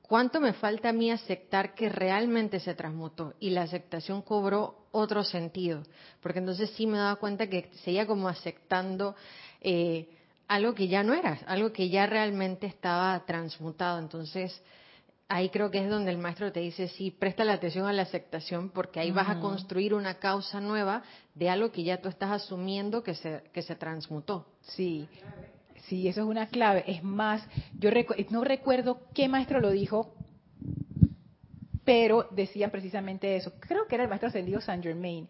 ¿cuánto 0.02 0.39
me 0.39 0.54
falta 0.54 0.89
a 0.89 0.93
mí 0.93 1.12
aceptar 1.12 1.73
que 1.73 1.89
realmente 1.89 2.60
se 2.60 2.76
transmutó? 2.76 3.34
Y 3.39 3.49
la 3.49 3.63
aceptación 3.63 4.21
cobró 4.21 4.88
otro 4.91 5.23
sentido, 5.23 5.84
porque 6.21 6.39
entonces 6.39 6.69
sí 6.71 6.86
me 6.86 6.97
daba 6.97 7.15
cuenta 7.15 7.47
que 7.47 7.69
seguía 7.84 8.06
como 8.06 8.28
aceptando 8.28 9.15
eh, 9.62 10.08
algo 10.47 10.73
que 10.73 10.88
ya 10.88 11.03
no 11.03 11.13
era, 11.13 11.39
algo 11.47 11.71
que 11.71 11.89
ya 11.89 12.06
realmente 12.06 12.67
estaba 12.67 13.25
transmutado. 13.25 13.99
Entonces, 13.99 14.62
ahí 15.27 15.49
creo 15.49 15.71
que 15.71 15.79
es 15.84 15.89
donde 15.89 16.12
el 16.12 16.17
maestro 16.17 16.51
te 16.51 16.60
dice, 16.60 16.88
sí, 16.89 17.12
presta 17.12 17.43
la 17.43 17.53
atención 17.53 17.88
a 17.88 17.93
la 17.93 18.03
aceptación, 18.03 18.69
porque 18.69 18.99
ahí 18.99 19.12
vas 19.12 19.29
a 19.29 19.39
construir 19.39 19.93
una 19.93 20.15
causa 20.15 20.60
nueva 20.60 21.03
de 21.34 21.49
algo 21.49 21.71
que 21.71 21.84
ya 21.84 22.01
tú 22.01 22.10
estás 22.10 22.32
asumiendo 22.32 23.03
que 23.03 23.15
se, 23.15 23.43
que 23.51 23.62
se 23.62 23.75
transmutó. 23.75 24.45
Sí, 24.62 25.08
sí, 25.88 26.08
eso 26.08 26.21
es 26.21 26.27
una 26.27 26.47
clave. 26.47 26.84
Es 26.88 27.03
más, 27.03 27.43
yo 27.79 27.89
no 28.29 28.43
recuerdo 28.43 29.01
qué 29.13 29.27
maestro 29.27 29.60
lo 29.60 29.71
dijo, 29.71 30.13
pero 31.84 32.27
decían 32.32 32.71
precisamente 32.71 33.36
eso. 33.36 33.53
Creo 33.60 33.88
que 33.88 33.95
era 33.95 34.03
el 34.03 34.10
maestro 34.10 34.29
ascendido 34.29 34.62
Saint 34.62 34.84
Germain, 34.84 35.27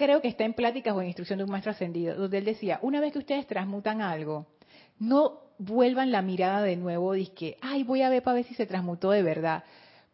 creo 0.00 0.22
que 0.22 0.28
está 0.28 0.44
en 0.44 0.54
pláticas 0.54 0.96
o 0.96 1.02
en 1.02 1.08
instrucción 1.08 1.36
de 1.36 1.44
un 1.44 1.50
maestro 1.50 1.72
ascendido, 1.72 2.16
donde 2.16 2.38
él 2.38 2.46
decía, 2.46 2.78
una 2.80 3.02
vez 3.02 3.12
que 3.12 3.18
ustedes 3.18 3.46
transmutan 3.46 4.00
algo, 4.00 4.46
no 4.98 5.40
vuelvan 5.58 6.10
la 6.10 6.22
mirada 6.22 6.62
de 6.62 6.74
nuevo, 6.74 7.12
que, 7.36 7.58
ay, 7.60 7.82
voy 7.82 8.00
a 8.00 8.08
ver 8.08 8.22
para 8.22 8.36
ver 8.36 8.44
si 8.44 8.54
se 8.54 8.64
transmutó 8.64 9.10
de 9.10 9.22
verdad. 9.22 9.62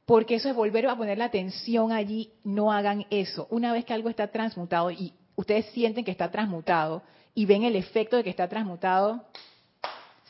Porque 0.05 0.35
eso 0.35 0.49
es 0.49 0.57
volver 0.57 0.89
a 0.89 0.97
poner 0.97 1.19
la 1.19 1.27
atención 1.27 1.93
allí, 1.93 2.33
no 2.43 2.73
hagan 2.73 3.07
eso. 3.11 3.47
Una 3.49 3.73
vez 3.73 3.85
que 3.85 3.95
algo 3.95 4.09
está 4.09 4.27
transmutado 4.27 4.91
y 4.91 5.13
ustedes 5.37 5.67
sienten 5.67 6.05
que 6.05 6.11
está 6.11 6.33
transmutado 6.33 7.05
y 7.33 7.47
ven 7.47 7.63
el 7.63 7.77
efecto 7.77 8.17
de 8.17 8.25
que 8.25 8.31
está 8.31 8.49
transmutado, 8.49 9.25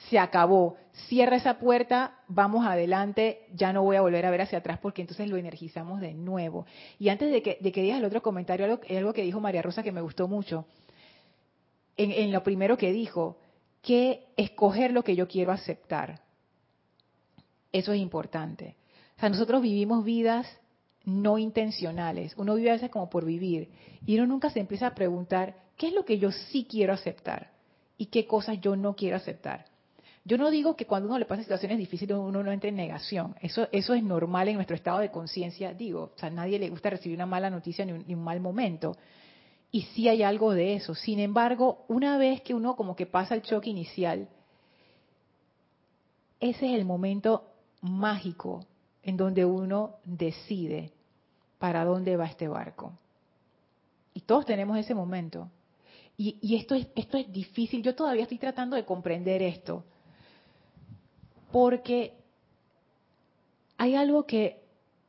se 0.09 0.19
acabó. 0.19 0.77
Cierra 1.09 1.37
esa 1.37 1.59
puerta, 1.59 2.21
vamos 2.29 2.66
adelante, 2.66 3.47
ya 3.55 3.73
no 3.73 3.83
voy 3.83 3.97
a 3.97 4.01
volver 4.01 4.25
a 4.25 4.31
ver 4.31 4.42
hacia 4.42 4.59
atrás 4.59 4.79
porque 4.81 5.03
entonces 5.03 5.29
lo 5.29 5.37
energizamos 5.37 6.01
de 6.01 6.14
nuevo. 6.14 6.66
Y 6.99 7.11
antes 7.11 7.31
de 7.31 7.42
que, 7.42 7.59
de 7.61 7.73
que 7.73 7.83
digas 7.83 7.99
el 7.99 8.05
otro 8.05 8.23
comentario, 8.23 8.64
algo, 8.64 8.81
algo 8.88 9.12
que 9.12 9.23
dijo 9.23 9.40
María 9.40 9.62
Rosa 9.62 9.83
que 9.83 9.92
me 9.92 10.01
gustó 10.01 10.29
mucho. 10.29 10.66
En, 11.97 12.12
en 12.12 12.33
lo 12.33 12.42
primero 12.42 12.77
que 12.77 12.92
dijo, 12.92 13.38
que 13.83 14.27
escoger 14.37 14.92
lo 14.92 15.05
que 15.05 15.16
yo 15.16 15.29
quiero 15.29 15.53
aceptar. 15.53 16.21
Eso 17.73 17.92
es 17.92 18.01
importante. 18.01 18.77
O 19.16 19.21
sea, 19.21 19.29
nosotros 19.29 19.62
vivimos 19.62 20.05
vidas 20.05 20.47
no 21.05 21.38
intencionales. 21.38 22.35
Uno 22.37 22.55
vive 22.55 22.71
a 22.71 22.75
veces 22.75 22.90
como 22.90 23.09
por 23.09 23.25
vivir. 23.25 23.71
Y 24.05 24.16
uno 24.16 24.27
nunca 24.27 24.51
se 24.51 24.61
empieza 24.61 24.88
a 24.88 24.95
preguntar, 24.95 25.57
¿qué 25.77 25.88
es 25.88 25.95
lo 25.95 26.05
que 26.05 26.19
yo 26.19 26.33
sí 26.33 26.66
quiero 26.69 26.92
aceptar? 26.92 27.53
¿Y 27.97 28.07
qué 28.07 28.27
cosas 28.27 28.61
yo 28.61 28.77
no 28.77 28.97
quiero 28.97 29.16
aceptar? 29.16 29.66
Yo 30.27 30.37
no 30.39 30.51
digo 30.51 30.75
que 30.75 30.87
cuando 30.87 31.09
uno 31.09 31.21
le 31.21 31.25
pasa 31.25 31.43
situaciones 31.43 31.79
difíciles 31.79 32.19
uno 32.19 32.43
no 32.43 32.51
entre 32.51 32.71
en 32.71 32.75
negación. 32.75 33.37
Eso, 33.41 33.69
eso 33.71 33.95
es 33.95 34.03
normal 34.03 34.49
en 34.49 34.57
nuestro 34.57 34.75
estado 34.75 34.99
de 34.99 35.12
conciencia. 35.12 35.73
Digo, 35.73 36.11
o 36.17 36.19
sea, 36.19 36.31
a 36.31 36.33
nadie 36.33 36.59
le 36.59 36.69
gusta 36.69 36.91
recibir 36.91 37.17
una 37.17 37.27
mala 37.27 37.49
noticia 37.49 37.85
ni 37.85 37.93
un, 37.93 38.25
mal 38.25 38.41
momento. 38.41 38.97
Y 39.71 39.83
sí 39.83 40.09
hay 40.09 40.25
algo 40.25 40.53
de 40.53 40.75
eso. 40.75 40.97
Sin 40.97 41.21
embargo, 41.21 41.85
una 41.87 42.19
vez 42.19 42.41
que 42.41 42.55
uno 42.55 42.75
como 42.75 42.97
que 42.97 43.07
pasa 43.07 43.37
el 43.37 43.43
choque 43.43 43.71
inicial, 43.71 44.29
ese 46.41 46.73
es 46.73 46.77
el 46.77 46.85
momento 46.85 47.45
mágico 47.81 48.67
en 49.05 49.17
donde 49.17 49.45
uno 49.45 49.95
decide 50.05 50.91
para 51.61 51.85
dónde 51.85 52.17
va 52.17 52.27
este 52.27 52.49
barco. 52.49 52.93
Y 54.12 54.23
todos 54.23 54.45
tenemos 54.45 54.77
ese 54.77 54.93
momento. 54.93 55.49
Y, 56.17 56.37
y, 56.43 56.57
esto, 56.57 56.75
es, 56.75 56.89
esto 56.97 57.17
es 57.17 57.31
difícil. 57.31 57.81
Yo 57.81 57.95
todavía 57.95 58.25
estoy 58.25 58.39
tratando 58.39 58.75
de 58.75 58.85
comprender 58.85 59.41
esto. 59.41 59.85
Porque 61.57 62.12
hay 63.79 63.95
algo 63.95 64.27
que, 64.27 64.62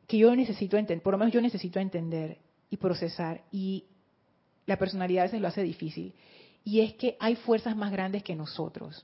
que 0.07 0.17
yo 0.17 0.33
necesito 0.33 0.77
entender, 0.77 1.03
por 1.03 1.12
lo 1.12 1.17
menos 1.17 1.33
yo 1.33 1.41
necesito 1.41 1.77
entender 1.77 2.38
y 2.69 2.77
procesar. 2.77 3.43
Y 3.51 3.83
la 4.65 4.77
personalidad 4.77 5.23
a 5.23 5.25
veces 5.25 5.41
lo 5.41 5.49
hace 5.49 5.62
difícil. 5.62 6.13
Y 6.63 6.79
es 6.79 6.93
que 6.93 7.17
hay 7.19 7.36
fuerzas 7.36 7.75
más 7.75 7.91
grandes 7.91 8.23
que 8.23 8.33
nosotros. 8.33 9.03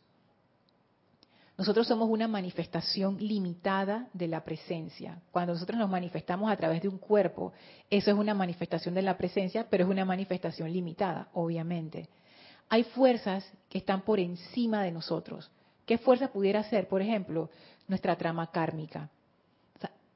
Nosotros 1.57 1.85
somos 1.85 2.09
una 2.09 2.29
manifestación 2.29 3.17
limitada 3.19 4.07
de 4.13 4.29
la 4.29 4.45
presencia. 4.45 5.21
Cuando 5.33 5.51
nosotros 5.51 5.77
nos 5.77 5.89
manifestamos 5.89 6.49
a 6.49 6.55
través 6.55 6.81
de 6.81 6.87
un 6.87 6.97
cuerpo, 6.97 7.51
eso 7.89 8.09
es 8.09 8.15
una 8.15 8.33
manifestación 8.33 8.95
de 8.95 9.01
la 9.01 9.17
presencia, 9.17 9.67
pero 9.69 9.83
es 9.83 9.89
una 9.89 10.05
manifestación 10.05 10.71
limitada, 10.71 11.27
obviamente. 11.33 12.07
Hay 12.69 12.85
fuerzas 12.85 13.45
que 13.67 13.79
están 13.79 14.03
por 14.03 14.21
encima 14.21 14.81
de 14.81 14.93
nosotros. 14.93 15.51
¿Qué 15.85 15.97
fuerza 15.97 16.29
pudiera 16.31 16.63
ser? 16.63 16.87
Por 16.87 17.01
ejemplo, 17.01 17.49
nuestra 17.87 18.15
trama 18.15 18.51
kármica. 18.51 19.09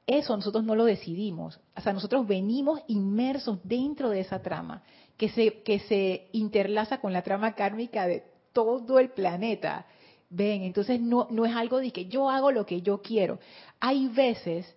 eso 0.06 0.34
nosotros 0.36 0.64
no 0.64 0.74
lo 0.74 0.84
decidimos. 0.84 1.60
O 1.76 1.80
sea, 1.80 1.92
nosotros 1.92 2.26
venimos 2.26 2.80
inmersos 2.86 3.58
dentro 3.62 4.08
de 4.10 4.20
esa 4.20 4.40
trama, 4.40 4.82
que 5.16 5.28
se, 5.28 5.62
que 5.62 5.80
se 5.80 6.28
interlaza 6.32 7.00
con 7.00 7.12
la 7.12 7.22
trama 7.22 7.54
kármica 7.54 8.06
de 8.06 8.24
todo 8.52 8.98
el 8.98 9.10
planeta 9.10 9.86
Ven, 10.30 10.62
entonces 10.62 11.00
no, 11.00 11.26
no 11.30 11.46
es 11.46 11.56
algo 11.56 11.78
de 11.78 11.90
que 11.90 12.06
yo 12.06 12.28
hago 12.28 12.52
lo 12.52 12.66
que 12.66 12.82
yo 12.82 13.00
quiero. 13.00 13.38
Hay 13.80 14.08
veces, 14.08 14.74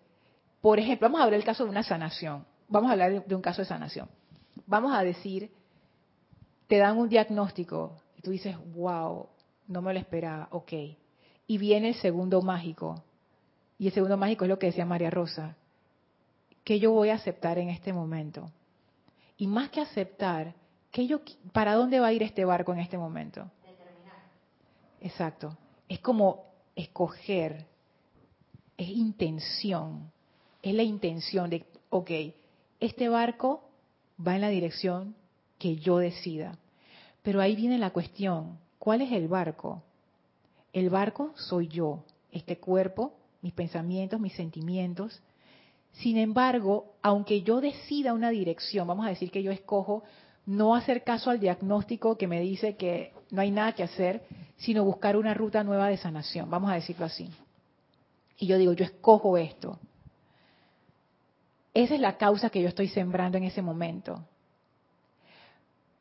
por 0.61 0.79
ejemplo, 0.79 1.07
vamos 1.07 1.19
a 1.19 1.25
hablar 1.25 1.39
del 1.39 1.45
caso 1.45 1.65
de 1.65 1.69
una 1.69 1.83
sanación. 1.83 2.45
Vamos 2.69 2.89
a 2.89 2.93
hablar 2.93 3.25
de 3.25 3.35
un 3.35 3.41
caso 3.41 3.61
de 3.61 3.67
sanación. 3.67 4.07
Vamos 4.65 4.93
a 4.95 5.03
decir, 5.03 5.51
te 6.67 6.77
dan 6.77 6.97
un 6.97 7.09
diagnóstico 7.09 7.97
y 8.17 8.21
tú 8.21 8.31
dices, 8.31 8.55
wow, 8.73 9.27
no 9.71 9.81
me 9.81 9.93
lo 9.93 9.99
esperaba, 9.99 10.49
ok. 10.51 10.73
Y 11.47 11.57
viene 11.57 11.89
el 11.89 11.95
segundo 11.95 12.41
mágico. 12.41 13.01
Y 13.79 13.87
el 13.87 13.93
segundo 13.93 14.17
mágico 14.17 14.45
es 14.45 14.49
lo 14.49 14.59
que 14.59 14.67
decía 14.67 14.85
María 14.85 15.09
Rosa. 15.09 15.55
¿Qué 16.63 16.79
yo 16.79 16.91
voy 16.91 17.09
a 17.09 17.15
aceptar 17.15 17.57
en 17.57 17.69
este 17.69 17.93
momento? 17.93 18.51
Y 19.37 19.47
más 19.47 19.69
que 19.69 19.81
aceptar, 19.81 20.53
¿qué 20.91 21.07
yo, 21.07 21.21
¿para 21.53 21.73
dónde 21.73 21.99
va 21.99 22.07
a 22.07 22.13
ir 22.13 22.21
este 22.21 22.45
barco 22.45 22.73
en 22.73 22.79
este 22.79 22.97
momento? 22.97 23.49
Exacto. 24.99 25.57
Es 25.89 25.99
como 25.99 26.45
escoger, 26.75 27.65
es 28.77 28.89
intención, 28.89 30.11
es 30.61 30.75
la 30.75 30.83
intención 30.83 31.49
de, 31.49 31.65
ok, 31.89 32.11
este 32.79 33.09
barco 33.09 33.63
va 34.25 34.35
en 34.35 34.41
la 34.41 34.49
dirección 34.49 35.15
que 35.57 35.77
yo 35.77 35.97
decida. 35.97 36.57
Pero 37.23 37.41
ahí 37.41 37.55
viene 37.55 37.77
la 37.77 37.91
cuestión, 37.91 38.59
¿cuál 38.81 39.01
es 39.01 39.11
el 39.11 39.27
barco? 39.27 39.83
El 40.73 40.89
barco 40.89 41.33
soy 41.35 41.67
yo, 41.67 42.03
este 42.31 42.57
cuerpo, 42.57 43.13
mis 43.43 43.53
pensamientos, 43.53 44.19
mis 44.19 44.33
sentimientos. 44.33 45.21
Sin 45.91 46.17
embargo, 46.17 46.95
aunque 47.03 47.43
yo 47.43 47.61
decida 47.61 48.11
una 48.11 48.31
dirección, 48.31 48.87
vamos 48.87 49.05
a 49.05 49.09
decir 49.09 49.29
que 49.29 49.43
yo 49.43 49.51
escojo 49.51 50.01
no 50.47 50.73
hacer 50.73 51.03
caso 51.03 51.29
al 51.29 51.39
diagnóstico 51.39 52.17
que 52.17 52.27
me 52.27 52.41
dice 52.41 52.75
que 52.75 53.13
no 53.29 53.41
hay 53.41 53.51
nada 53.51 53.73
que 53.73 53.83
hacer, 53.83 54.23
sino 54.57 54.83
buscar 54.83 55.15
una 55.15 55.35
ruta 55.35 55.63
nueva 55.63 55.87
de 55.89 55.97
sanación, 55.97 56.49
vamos 56.49 56.71
a 56.71 56.75
decirlo 56.75 57.05
así. 57.05 57.29
Y 58.39 58.47
yo 58.47 58.57
digo, 58.57 58.73
yo 58.73 58.83
escojo 58.83 59.37
esto. 59.37 59.77
Esa 61.75 61.93
es 61.93 62.01
la 62.01 62.17
causa 62.17 62.49
que 62.49 62.63
yo 62.63 62.67
estoy 62.67 62.87
sembrando 62.87 63.37
en 63.37 63.43
ese 63.43 63.61
momento. 63.61 64.25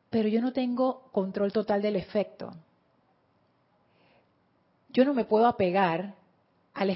Pero 0.08 0.28
yo 0.28 0.40
no 0.40 0.54
tengo 0.54 1.10
control 1.12 1.52
total 1.52 1.82
del 1.82 1.96
efecto. 1.96 2.54
Yo 4.92 5.05
no 5.05 5.14
me 5.14 5.24
puedo 5.24 5.46
apegar 5.46 6.14
a, 6.74 6.87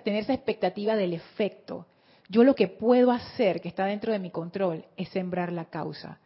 tener 0.00 0.22
esa 0.22 0.34
expectativa 0.34 0.96
del 0.96 1.14
efecto. 1.14 1.86
Yo 2.28 2.44
lo 2.44 2.54
que 2.54 2.68
puedo 2.68 3.10
hacer, 3.10 3.60
que 3.60 3.68
está 3.68 3.86
dentro 3.86 4.12
de 4.12 4.18
mi 4.18 4.30
control, 4.30 4.84
es 4.96 5.08
sembrar 5.10 5.52
la 5.52 5.66
causa. 5.66 6.18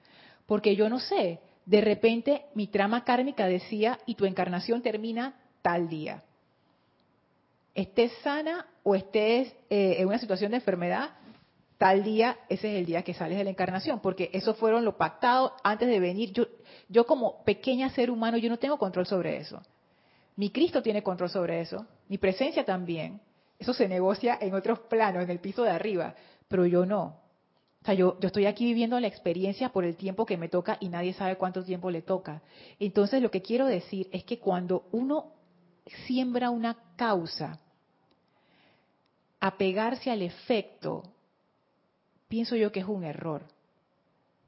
Porque 0.46 0.76
yo 0.76 0.88
no 0.88 1.00
sé, 1.00 1.40
de 1.64 1.80
repente 1.80 2.46
mi 2.54 2.68
trama 2.68 3.04
kármica 3.04 3.46
decía, 3.46 3.98
y 4.06 4.14
tu 4.14 4.24
encarnación 4.24 4.82
termina 4.82 5.34
tal 5.62 5.88
día. 5.88 6.22
Estés 7.74 8.12
sana 8.22 8.66
o 8.82 8.94
estés 8.94 9.54
eh, 9.68 9.96
en 9.98 10.08
una 10.08 10.18
situación 10.18 10.52
de 10.52 10.58
enfermedad, 10.58 11.10
tal 11.76 12.04
día, 12.04 12.38
ese 12.48 12.72
es 12.72 12.78
el 12.78 12.86
día 12.86 13.02
que 13.02 13.12
sales 13.12 13.36
de 13.36 13.44
la 13.44 13.50
encarnación, 13.50 14.00
porque 14.00 14.30
eso 14.32 14.54
fueron 14.54 14.84
lo 14.84 14.96
pactado 14.96 15.52
antes 15.62 15.88
de 15.88 16.00
venir. 16.00 16.32
Yo, 16.32 16.46
yo 16.88 17.04
como 17.04 17.44
pequeña 17.44 17.90
ser 17.90 18.10
humano, 18.10 18.38
yo 18.38 18.48
no 18.48 18.58
tengo 18.58 18.78
control 18.78 19.06
sobre 19.06 19.36
eso. 19.36 19.60
Mi 20.36 20.50
Cristo 20.50 20.82
tiene 20.82 21.02
control 21.02 21.30
sobre 21.30 21.60
eso, 21.60 21.86
mi 22.08 22.18
presencia 22.18 22.64
también. 22.64 23.20
Eso 23.58 23.72
se 23.72 23.88
negocia 23.88 24.38
en 24.40 24.54
otros 24.54 24.80
planos, 24.80 25.22
en 25.22 25.30
el 25.30 25.40
piso 25.40 25.62
de 25.62 25.70
arriba, 25.70 26.14
pero 26.46 26.66
yo 26.66 26.84
no. 26.84 27.26
O 27.82 27.84
sea, 27.86 27.94
yo, 27.94 28.18
estoy 28.20 28.46
aquí 28.46 28.64
viviendo 28.64 28.98
la 29.00 29.06
experiencia 29.06 29.70
por 29.70 29.84
el 29.84 29.96
tiempo 29.96 30.26
que 30.26 30.36
me 30.36 30.48
toca 30.48 30.76
y 30.80 30.88
nadie 30.88 31.14
sabe 31.14 31.36
cuánto 31.36 31.64
tiempo 31.64 31.90
le 31.90 32.02
toca. 32.02 32.42
Entonces, 32.78 33.22
lo 33.22 33.30
que 33.30 33.42
quiero 33.42 33.66
decir 33.66 34.08
es 34.12 34.24
que 34.24 34.38
cuando 34.38 34.88
uno 34.92 35.32
siembra 36.06 36.50
una 36.50 36.76
causa, 36.96 37.60
apegarse 39.40 40.10
al 40.10 40.22
efecto, 40.22 41.04
pienso 42.28 42.56
yo 42.56 42.72
que 42.72 42.80
es 42.80 42.86
un 42.86 43.04
error. 43.04 43.42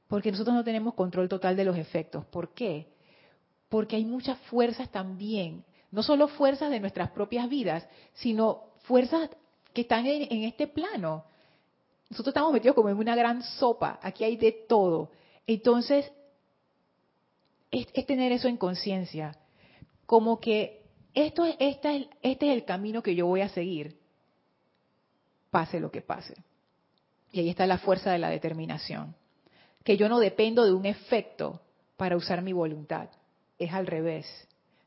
Porque 0.09 0.33
nosotros 0.33 0.55
no 0.55 0.65
tenemos 0.65 0.95
control 0.95 1.29
total 1.29 1.57
de 1.57 1.65
los 1.65 1.77
efectos. 1.77 2.25
¿Por 2.27 2.55
qué? 2.55 2.89
Porque 3.69 3.97
hay 3.97 4.05
muchas 4.05 4.39
fuerzas 4.51 4.91
también, 4.91 5.65
no 5.91 6.03
solo 6.03 6.29
fuerzas 6.29 6.71
de 6.71 6.81
nuestras 6.81 7.11
propias 7.11 7.49
vidas, 7.49 7.87
sino 8.15 8.65
fuerzas 8.83 9.31
que 9.73 9.83
están 9.83 10.07
en, 10.07 10.45
este 10.45 10.67
plano 10.67 11.25
nosotros 12.11 12.29
estamos 12.29 12.53
metidos 12.53 12.75
como 12.75 12.89
en 12.89 12.97
una 12.97 13.15
gran 13.15 13.43
sopa, 13.43 13.99
aquí 14.03 14.25
hay 14.25 14.37
de 14.37 14.53
todo. 14.53 15.11
Entonces, 15.47 16.11
es, 17.71 17.87
tener 18.07 18.33
eso 18.33 18.49
en 18.49 18.57
conciencia, 18.57 19.37
como 20.07 20.41
que 20.41 20.83
esto 21.13 21.45
es, 21.45 21.57
esta 21.59 21.93
es, 21.93 22.07
este 22.23 22.51
es 22.51 22.55
el 22.55 22.65
camino 22.65 23.03
que 23.03 23.15
yo 23.15 23.27
voy 23.27 23.43
a 23.43 23.51
seguir, 23.51 23.99
pase 25.51 25.81
lo 25.81 25.91
que 25.91 26.01
pase. 26.01 26.35
Y 27.31 27.41
ahí 27.41 27.51
está 27.51 27.67
la 27.67 27.79
fuerza 27.79 28.11
de 28.11 28.19
la 28.19 28.31
determinación, 28.31 29.15
que 29.85 29.99
yo 29.99 30.09
no 30.09 30.19
dependo 30.19 30.65
de 30.65 30.73
un 30.73 30.87
efecto 30.87 31.61
para 31.99 32.17
usar 32.17 32.41
mi 32.41 32.55
voluntad, 32.55 33.11
es 33.59 33.73
al 33.73 33.87
revés. 33.87 34.27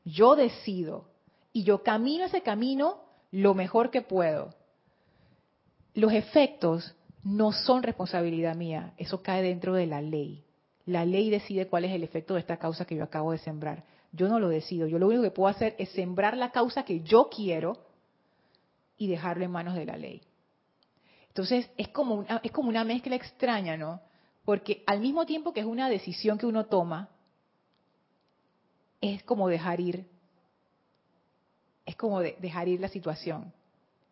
Yo 0.04 0.36
decido 0.36 1.06
y 1.52 1.64
yo 1.64 1.82
camino 1.82 2.24
ese 2.24 2.42
camino 2.42 3.00
lo 3.30 3.54
mejor 3.54 3.90
que 3.90 4.02
puedo. 4.02 4.54
Los 5.94 6.12
efectos 6.12 6.94
no 7.22 7.52
son 7.52 7.82
responsabilidad 7.82 8.56
mía, 8.56 8.94
eso 8.96 9.22
cae 9.22 9.42
dentro 9.42 9.74
de 9.74 9.86
la 9.86 10.00
ley. 10.00 10.44
La 10.86 11.04
ley 11.04 11.30
decide 11.30 11.68
cuál 11.68 11.84
es 11.84 11.92
el 11.92 12.02
efecto 12.02 12.34
de 12.34 12.40
esta 12.40 12.56
causa 12.56 12.84
que 12.84 12.96
yo 12.96 13.04
acabo 13.04 13.32
de 13.32 13.38
sembrar. 13.38 13.84
Yo 14.12 14.28
no 14.28 14.40
lo 14.40 14.48
decido. 14.48 14.86
Yo 14.86 14.98
lo 14.98 15.06
único 15.06 15.22
que 15.22 15.30
puedo 15.30 15.48
hacer 15.48 15.74
es 15.78 15.90
sembrar 15.90 16.36
la 16.36 16.50
causa 16.50 16.84
que 16.84 17.00
yo 17.00 17.30
quiero 17.34 17.78
y 18.96 19.06
dejarlo 19.06 19.44
en 19.44 19.50
manos 19.50 19.74
de 19.74 19.86
la 19.86 19.96
ley. 19.96 20.22
Entonces 21.28 21.70
es 21.76 21.88
como 21.88 22.16
una, 22.16 22.40
es 22.42 22.52
como 22.52 22.68
una 22.68 22.84
mezcla 22.84 23.16
extraña, 23.16 23.76
¿no? 23.76 24.00
Porque 24.44 24.82
al 24.86 25.00
mismo 25.00 25.24
tiempo 25.24 25.52
que 25.52 25.60
es 25.60 25.66
una 25.66 25.88
decisión 25.88 26.36
que 26.36 26.46
uno 26.46 26.66
toma, 26.66 27.08
es 29.02 29.22
como 29.24 29.48
dejar 29.48 29.80
ir, 29.80 30.06
es 31.84 31.96
como 31.96 32.20
dejar 32.20 32.68
ir 32.68 32.80
la 32.80 32.88
situación. 32.88 33.52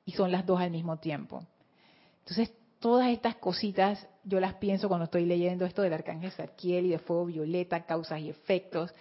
Y 0.04 0.12
son 0.12 0.32
las 0.32 0.44
dos 0.44 0.60
al 0.60 0.70
mismo 0.70 0.98
tiempo. 0.98 1.46
Entonces, 2.20 2.52
todas 2.80 3.08
estas 3.08 3.36
cositas 3.36 4.06
yo 4.24 4.40
las 4.40 4.54
pienso 4.54 4.88
cuando 4.88 5.04
estoy 5.04 5.24
leyendo 5.24 5.64
esto 5.64 5.82
del 5.82 5.92
arcángel 5.92 6.32
Sarkiel 6.32 6.86
y 6.86 6.90
de 6.90 6.98
fuego 6.98 7.26
violeta, 7.26 7.86
causas 7.86 8.20
y 8.20 8.28
efectos. 8.28 8.92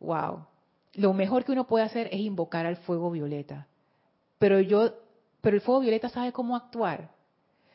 Wow. 0.00 0.46
Lo 0.94 1.12
mejor 1.14 1.44
que 1.44 1.52
uno 1.52 1.66
puede 1.66 1.84
hacer 1.84 2.08
es 2.12 2.20
invocar 2.20 2.66
al 2.66 2.76
fuego 2.76 3.10
violeta. 3.10 3.68
Pero 4.38 4.60
yo, 4.60 4.92
pero 5.40 5.56
el 5.56 5.62
fuego 5.62 5.80
violeta 5.80 6.08
sabe 6.08 6.32
cómo 6.32 6.56
actuar. 6.56 7.10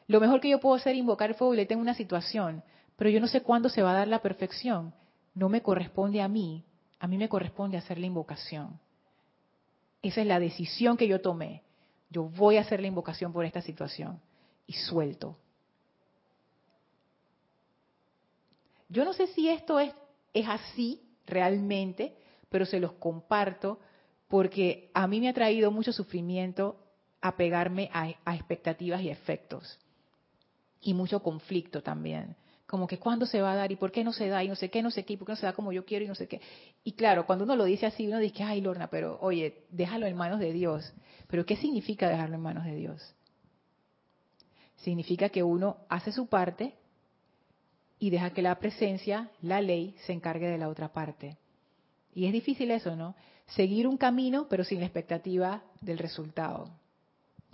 Lo 0.07 0.19
mejor 0.19 0.41
que 0.41 0.49
yo 0.49 0.59
puedo 0.59 0.75
hacer 0.75 0.93
es 0.93 0.99
invocar 0.99 1.29
el 1.29 1.35
fuego 1.35 1.51
violeta 1.51 1.73
en 1.73 1.79
una 1.79 1.93
situación, 1.93 2.63
pero 2.97 3.09
yo 3.09 3.19
no 3.19 3.27
sé 3.27 3.41
cuándo 3.41 3.69
se 3.69 3.81
va 3.81 3.91
a 3.91 3.99
dar 3.99 4.07
la 4.07 4.21
perfección. 4.21 4.93
No 5.33 5.49
me 5.49 5.61
corresponde 5.61 6.21
a 6.21 6.27
mí, 6.27 6.63
a 6.99 7.07
mí 7.07 7.17
me 7.17 7.29
corresponde 7.29 7.77
hacer 7.77 7.97
la 7.99 8.07
invocación. 8.07 8.79
Esa 10.01 10.21
es 10.21 10.27
la 10.27 10.39
decisión 10.39 10.97
que 10.97 11.07
yo 11.07 11.21
tomé. 11.21 11.63
Yo 12.09 12.23
voy 12.23 12.57
a 12.57 12.61
hacer 12.61 12.79
la 12.79 12.87
invocación 12.87 13.33
por 13.33 13.45
esta 13.45 13.61
situación 13.61 14.19
y 14.65 14.73
suelto. 14.73 15.37
Yo 18.89 19.03
no 19.03 19.13
sé 19.13 19.27
si 19.27 19.49
esto 19.49 19.79
es, 19.79 19.93
es 20.33 20.47
así 20.47 21.01
realmente, 21.25 22.15
pero 22.49 22.65
se 22.65 22.79
los 22.79 22.93
comparto 22.93 23.79
porque 24.29 24.89
a 24.93 25.07
mí 25.07 25.19
me 25.19 25.29
ha 25.29 25.33
traído 25.33 25.71
mucho 25.71 25.91
sufrimiento 25.91 26.77
apegarme 27.21 27.89
a, 27.93 28.13
a 28.23 28.35
expectativas 28.35 29.01
y 29.01 29.09
efectos 29.09 29.77
y 30.79 30.93
mucho 30.93 31.21
conflicto 31.21 31.81
también 31.81 32.35
como 32.67 32.85
que 32.85 32.99
cuándo 32.99 33.25
se 33.25 33.41
va 33.41 33.53
a 33.53 33.55
dar 33.55 33.71
y 33.71 33.77
por 33.77 33.91
qué 33.91 34.03
no 34.03 34.11
se 34.11 34.27
da 34.27 34.43
y 34.43 34.49
no 34.49 34.55
sé 34.55 34.69
qué, 34.69 34.83
no 34.83 34.91
sé 34.91 35.05
qué, 35.05 35.13
y 35.13 35.17
por 35.17 35.25
qué 35.25 35.31
no 35.31 35.37
se 35.37 35.45
da 35.45 35.53
como 35.53 35.71
yo 35.71 35.85
quiero 35.85 36.03
y 36.03 36.07
no 36.07 36.15
sé 36.15 36.27
qué. 36.27 36.41
Y 36.83 36.91
claro, 36.91 37.25
cuando 37.25 37.45
uno 37.45 37.55
lo 37.55 37.63
dice 37.63 37.85
así, 37.85 38.07
uno 38.07 38.19
dice, 38.19 38.43
ay 38.43 38.59
Lorna, 38.59 38.89
pero 38.89 39.17
oye, 39.21 39.63
déjalo 39.71 40.05
en 40.05 40.17
manos 40.17 40.39
de 40.39 40.51
Dios. 40.51 40.93
Pero 41.27 41.45
¿qué 41.45 41.55
significa 41.55 42.09
dejarlo 42.09 42.35
en 42.35 42.41
manos 42.41 42.65
de 42.65 42.75
Dios? 42.75 43.15
Significa 44.75 45.29
que 45.29 45.43
uno 45.43 45.77
hace 45.87 46.11
su 46.11 46.27
parte 46.27 46.75
y 47.99 48.09
deja 48.09 48.31
que 48.31 48.41
la 48.41 48.59
presencia, 48.59 49.31
la 49.41 49.61
ley, 49.61 49.95
se 50.05 50.11
encargue 50.11 50.49
de 50.49 50.57
la 50.57 50.67
otra 50.67 50.91
parte. 50.91 51.37
Y 52.13 52.25
es 52.25 52.33
difícil 52.33 52.69
eso, 52.71 52.95
¿no? 52.97 53.15
Seguir 53.47 53.87
un 53.87 53.97
camino, 53.97 54.47
pero 54.49 54.65
sin 54.65 54.79
la 54.79 54.85
expectativa 54.85 55.63
del 55.79 55.99
resultado. 55.99 56.69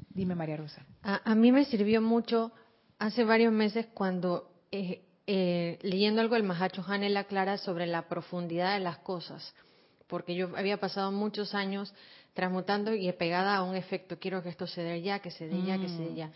Dime, 0.09 0.34
María 0.34 0.57
Rosa. 0.57 0.84
A, 1.03 1.22
a 1.32 1.36
mí 1.36 1.51
me 1.51 1.66
sirvió 1.66 2.01
mucho 2.01 2.51
hace 2.97 3.24
varios 3.24 3.53
meses 3.53 3.88
cuando 3.93 4.53
eh, 4.76 5.04
eh, 5.28 5.78
leyendo 5.84 6.20
algo 6.20 6.34
del 6.34 6.42
Mahacho 6.42 6.84
Han, 6.88 7.04
él 7.04 7.16
aclara 7.16 7.60
sobre 7.60 7.86
la 7.86 8.10
profundidad 8.10 8.74
de 8.74 8.80
las 8.80 8.98
cosas, 8.98 9.54
porque 10.08 10.34
yo 10.34 10.50
había 10.58 10.80
pasado 10.80 11.12
muchos 11.12 11.54
años 11.54 11.94
transmutando 12.34 12.92
y 12.92 13.12
pegada 13.12 13.56
a 13.56 13.62
un 13.62 13.76
efecto, 13.76 14.18
quiero 14.18 14.42
que 14.42 14.50
esto 14.50 14.66
se 14.66 14.82
dé 14.82 15.04
ya, 15.04 15.20
que 15.20 15.30
se 15.30 15.48
dé 15.48 15.62
ya, 15.62 15.78
que 15.78 15.90
se 15.90 16.02
dé 16.02 16.10
mm. 16.10 16.16
ya. 16.16 16.32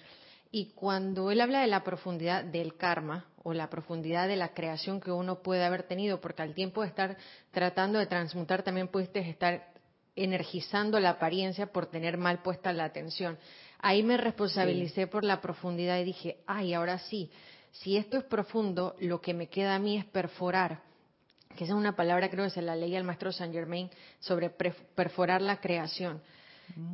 Y 0.52 0.68
cuando 0.74 1.32
él 1.32 1.42
habla 1.42 1.62
de 1.62 1.68
la 1.68 1.84
profundidad 1.84 2.44
del 2.44 2.78
karma 2.78 3.26
o 3.42 3.54
la 3.54 3.72
profundidad 3.72 4.28
de 4.28 4.36
la 4.36 4.54
creación 4.54 5.02
que 5.02 5.12
uno 5.12 5.42
puede 5.42 5.66
haber 5.66 5.82
tenido, 5.82 6.22
porque 6.22 6.44
al 6.44 6.54
tiempo 6.54 6.84
de 6.84 6.90
estar 6.90 7.18
tratando 7.50 7.98
de 7.98 8.06
transmutar 8.06 8.62
también 8.62 8.88
pudiste 8.88 9.20
estar 9.28 9.74
energizando 10.16 11.00
la 11.00 11.10
apariencia 11.10 11.74
por 11.74 11.88
tener 11.88 12.20
mal 12.20 12.44
puesta 12.44 12.72
la 12.72 12.86
atención. 12.86 13.40
Ahí 13.80 14.04
me 14.04 14.16
responsabilicé 14.16 15.08
por 15.08 15.24
la 15.24 15.42
profundidad 15.42 15.98
y 15.98 16.04
dije, 16.04 16.38
ay, 16.46 16.76
ahora 16.76 17.00
sí, 17.00 17.32
si 17.72 17.98
esto 17.98 18.18
es 18.18 18.24
profundo, 18.24 18.96
lo 19.00 19.22
que 19.22 19.34
me 19.34 19.48
queda 19.48 19.76
a 19.76 19.80
mí 19.80 19.98
es 19.98 20.06
perforar, 20.06 20.82
que 21.56 21.64
esa 21.64 21.74
es 21.74 21.80
una 21.80 21.96
palabra 21.96 22.30
creo 22.30 22.46
que 22.46 22.52
se 22.52 22.62
la 22.62 22.76
leía 22.76 22.98
el 22.98 23.04
maestro 23.04 23.32
Saint 23.32 23.54
Germain 23.54 23.90
sobre 24.20 24.50
perforar 24.50 25.42
la 25.42 25.60
creación. 25.60 26.22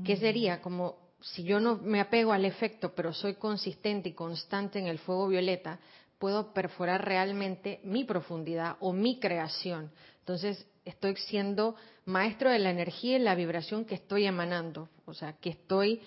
¿Qué 0.05 0.17
sería? 0.17 0.61
Como 0.61 0.97
si 1.19 1.43
yo 1.43 1.59
no 1.59 1.77
me 1.77 1.99
apego 1.99 2.31
al 2.31 2.45
efecto, 2.45 2.93
pero 2.93 3.13
soy 3.13 3.35
consistente 3.35 4.09
y 4.09 4.13
constante 4.13 4.79
en 4.79 4.87
el 4.87 4.99
fuego 4.99 5.27
violeta, 5.27 5.79
puedo 6.19 6.53
perforar 6.53 7.03
realmente 7.03 7.79
mi 7.83 8.03
profundidad 8.03 8.77
o 8.79 8.93
mi 8.93 9.19
creación. 9.19 9.91
Entonces, 10.19 10.65
estoy 10.85 11.15
siendo 11.15 11.75
maestro 12.05 12.49
de 12.49 12.59
la 12.59 12.69
energía 12.69 13.17
y 13.17 13.19
la 13.19 13.35
vibración 13.35 13.85
que 13.85 13.95
estoy 13.95 14.25
emanando, 14.25 14.89
o 15.05 15.13
sea, 15.13 15.33
que 15.33 15.49
estoy 15.49 16.01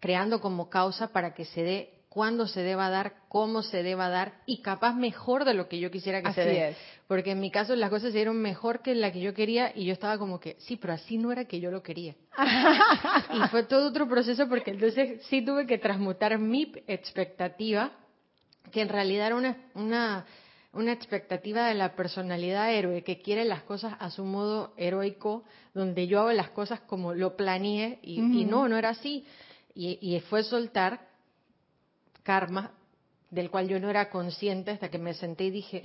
creando 0.00 0.40
como 0.40 0.68
causa 0.68 1.08
para 1.08 1.34
que 1.34 1.44
se 1.44 1.62
dé 1.62 1.97
cuándo 2.18 2.48
se 2.48 2.64
deba 2.64 2.90
dar, 2.90 3.12
cómo 3.28 3.62
se 3.62 3.84
deba 3.84 4.08
dar 4.08 4.32
y 4.44 4.60
capaz 4.60 4.92
mejor 4.92 5.44
de 5.44 5.54
lo 5.54 5.68
que 5.68 5.78
yo 5.78 5.88
quisiera 5.92 6.20
que 6.20 6.32
se 6.32 6.44
dé. 6.44 6.76
Porque 7.06 7.30
en 7.30 7.38
mi 7.38 7.52
caso 7.52 7.76
las 7.76 7.90
cosas 7.90 8.10
se 8.10 8.16
dieron 8.16 8.42
mejor 8.42 8.82
que 8.82 8.92
la 8.96 9.12
que 9.12 9.20
yo 9.20 9.34
quería 9.34 9.70
y 9.72 9.84
yo 9.84 9.92
estaba 9.92 10.18
como 10.18 10.40
que, 10.40 10.56
sí, 10.58 10.74
pero 10.74 10.94
así 10.94 11.16
no 11.16 11.30
era 11.30 11.44
que 11.44 11.60
yo 11.60 11.70
lo 11.70 11.80
quería. 11.80 12.16
y 13.34 13.48
fue 13.50 13.62
todo 13.62 13.90
otro 13.90 14.08
proceso 14.08 14.48
porque 14.48 14.72
entonces 14.72 15.22
sí 15.28 15.42
tuve 15.42 15.64
que 15.64 15.78
transmutar 15.78 16.36
mi 16.40 16.72
expectativa, 16.88 17.92
que 18.72 18.80
en 18.82 18.88
realidad 18.88 19.28
era 19.28 19.36
una, 19.36 19.56
una, 19.74 20.26
una 20.72 20.90
expectativa 20.90 21.68
de 21.68 21.74
la 21.74 21.94
personalidad 21.94 22.74
héroe 22.74 23.04
que 23.04 23.22
quiere 23.22 23.44
las 23.44 23.62
cosas 23.62 23.94
a 24.00 24.10
su 24.10 24.24
modo 24.24 24.74
heroico, 24.76 25.44
donde 25.72 26.08
yo 26.08 26.18
hago 26.18 26.32
las 26.32 26.50
cosas 26.50 26.80
como 26.80 27.14
lo 27.14 27.36
planeé 27.36 28.00
y, 28.02 28.18
no, 28.44 28.66
no 28.66 28.76
era 28.76 28.88
así. 28.88 29.24
Y, 29.72 30.00
y 30.02 30.18
fue 30.18 30.42
soltar 30.42 31.07
karma 32.28 32.72
del 33.30 33.50
cual 33.50 33.68
yo 33.68 33.80
no 33.80 33.88
era 33.88 34.10
consciente 34.10 34.70
hasta 34.70 34.90
que 34.90 34.98
me 34.98 35.14
senté 35.14 35.44
y 35.44 35.50
dije, 35.50 35.82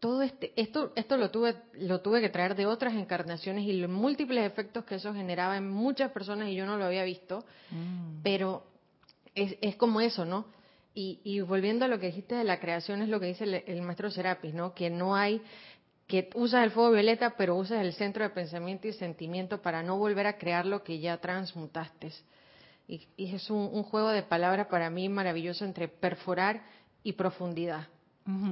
todo 0.00 0.22
este, 0.22 0.54
esto, 0.56 0.90
esto 0.96 1.18
lo 1.18 1.30
tuve, 1.30 1.54
lo 1.74 2.00
tuve 2.00 2.22
que 2.22 2.30
traer 2.30 2.54
de 2.54 2.64
otras 2.64 2.94
encarnaciones 2.94 3.66
y 3.66 3.74
los 3.74 3.90
múltiples 3.90 4.46
efectos 4.46 4.86
que 4.86 4.94
eso 4.94 5.12
generaba 5.12 5.58
en 5.58 5.68
muchas 5.68 6.12
personas 6.12 6.48
y 6.48 6.54
yo 6.54 6.64
no 6.64 6.78
lo 6.78 6.86
había 6.86 7.04
visto, 7.04 7.44
mm. 7.70 8.22
pero 8.22 8.64
es, 9.34 9.58
es, 9.60 9.76
como 9.76 10.00
eso, 10.00 10.24
¿no? 10.24 10.46
Y, 10.94 11.20
y, 11.24 11.40
volviendo 11.40 11.84
a 11.84 11.88
lo 11.88 12.00
que 12.00 12.06
dijiste 12.06 12.34
de 12.34 12.44
la 12.44 12.58
creación, 12.58 13.02
es 13.02 13.10
lo 13.10 13.20
que 13.20 13.26
dice 13.26 13.44
el, 13.66 13.82
maestro 13.82 14.10
Serapis, 14.10 14.54
¿no? 14.54 14.72
Que 14.72 14.88
no 14.88 15.14
hay, 15.14 15.42
que 16.06 16.30
usas 16.34 16.64
el 16.64 16.70
fuego 16.70 16.92
violeta, 16.92 17.34
pero 17.36 17.54
usas 17.54 17.82
el 17.82 17.92
centro 17.92 18.24
de 18.24 18.30
pensamiento 18.30 18.88
y 18.88 18.94
sentimiento 18.94 19.60
para 19.60 19.82
no 19.82 19.98
volver 19.98 20.26
a 20.26 20.38
crear 20.38 20.64
lo 20.64 20.82
que 20.82 20.98
ya 21.00 21.18
transmutaste. 21.18 22.12
Y, 22.88 23.06
es 23.16 23.50
un, 23.50 23.82
juego 23.82 24.10
de 24.10 24.22
palabras 24.22 24.68
para 24.68 24.90
mí 24.90 25.08
maravilloso 25.08 25.64
entre 25.64 25.88
perforar 25.88 26.62
y 27.02 27.12
profundidad. 27.12 27.88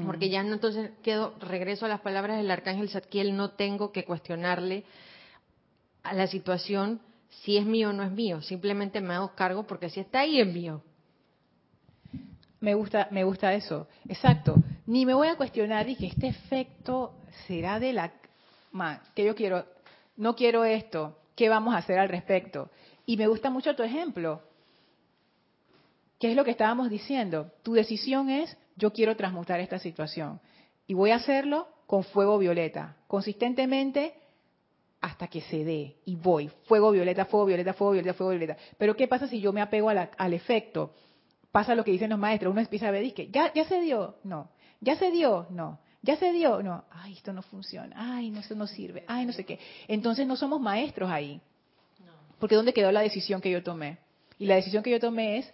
Porque 0.06 0.28
ya 0.28 0.44
no 0.44 0.54
entonces 0.54 0.92
quedo, 1.02 1.34
regreso 1.40 1.84
a 1.84 1.88
las 1.88 2.00
palabras 2.00 2.36
del 2.36 2.48
arcángel 2.48 2.88
Zadkiel, 2.88 3.36
no 3.36 3.50
tengo 3.50 3.90
que 3.90 4.04
cuestionarle 4.04 4.84
a 6.04 6.14
la 6.14 6.28
situación 6.28 7.00
si 7.42 7.56
es 7.56 7.66
mío 7.66 7.90
o 7.90 7.92
no 7.92 8.04
es 8.04 8.12
mío, 8.12 8.40
simplemente 8.40 9.00
me 9.00 9.14
hago 9.14 9.34
cargo 9.34 9.64
porque 9.64 9.90
si 9.90 9.98
está 9.98 10.20
ahí 10.20 10.40
es 10.40 10.46
mío. 10.46 10.80
Me 12.60 12.74
gusta, 12.74 13.08
me 13.10 13.24
gusta 13.24 13.52
eso, 13.52 13.88
exacto. 14.08 14.54
Ni 14.86 15.04
me 15.04 15.14
voy 15.14 15.28
a 15.28 15.36
cuestionar 15.36 15.88
y 15.88 15.96
que 15.96 16.06
este 16.06 16.28
efecto 16.28 17.14
será 17.46 17.80
de 17.80 17.92
la 17.92 18.12
que 19.14 19.24
yo 19.24 19.34
quiero, 19.34 19.64
no 20.16 20.34
quiero 20.34 20.64
esto, 20.64 21.18
¿qué 21.36 21.48
vamos 21.48 21.74
a 21.74 21.78
hacer 21.78 21.98
al 21.98 22.08
respecto? 22.08 22.70
Y 23.06 23.16
me 23.16 23.26
gusta 23.26 23.50
mucho 23.50 23.74
tu 23.74 23.82
ejemplo. 23.82 24.42
¿Qué 26.18 26.30
es 26.30 26.36
lo 26.36 26.44
que 26.44 26.52
estábamos 26.52 26.90
diciendo? 26.90 27.50
Tu 27.62 27.74
decisión 27.74 28.30
es, 28.30 28.56
yo 28.76 28.92
quiero 28.92 29.16
transmutar 29.16 29.60
esta 29.60 29.78
situación. 29.78 30.40
Y 30.86 30.94
voy 30.94 31.10
a 31.10 31.16
hacerlo 31.16 31.68
con 31.86 32.04
fuego 32.04 32.38
violeta, 32.38 32.96
consistentemente 33.06 34.14
hasta 35.00 35.28
que 35.28 35.42
se 35.42 35.64
dé. 35.64 35.96
Y 36.06 36.16
voy, 36.16 36.50
fuego 36.64 36.90
violeta, 36.90 37.26
fuego 37.26 37.46
violeta, 37.46 37.74
fuego 37.74 37.92
violeta, 37.92 38.14
fuego 38.14 38.30
violeta. 38.30 38.56
Pero 38.78 38.96
¿qué 38.96 39.06
pasa 39.06 39.28
si 39.28 39.40
yo 39.40 39.52
me 39.52 39.60
apego 39.60 39.90
al 39.90 40.32
efecto? 40.32 40.94
Pasa 41.52 41.74
lo 41.74 41.84
que 41.84 41.92
dicen 41.92 42.10
los 42.10 42.18
maestros, 42.18 42.50
uno 42.50 42.60
empieza 42.60 42.88
a 42.88 42.90
ver, 42.90 43.12
que 43.12 43.28
ya, 43.28 43.52
ya 43.52 43.64
se 43.64 43.80
dio, 43.80 44.16
no, 44.24 44.50
ya 44.80 44.96
se 44.96 45.10
dio, 45.10 45.46
no, 45.50 45.78
ya 46.02 46.16
se 46.16 46.32
dio, 46.32 46.62
no, 46.62 46.84
ay, 46.90 47.12
esto 47.12 47.32
no 47.32 47.42
funciona, 47.42 47.94
ay, 47.96 48.30
no, 48.30 48.40
esto 48.40 48.54
no 48.54 48.66
sirve, 48.66 49.04
ay, 49.06 49.24
no 49.24 49.32
sé 49.32 49.44
qué. 49.44 49.60
Entonces 49.86 50.26
no 50.26 50.36
somos 50.36 50.60
maestros 50.60 51.10
ahí. 51.10 51.40
Porque 52.38 52.56
¿dónde 52.56 52.72
quedó 52.72 52.92
la 52.92 53.00
decisión 53.00 53.40
que 53.40 53.50
yo 53.50 53.62
tomé? 53.62 53.98
Y 54.38 54.46
la 54.46 54.56
decisión 54.56 54.82
que 54.82 54.90
yo 54.90 55.00
tomé 55.00 55.38
es, 55.38 55.52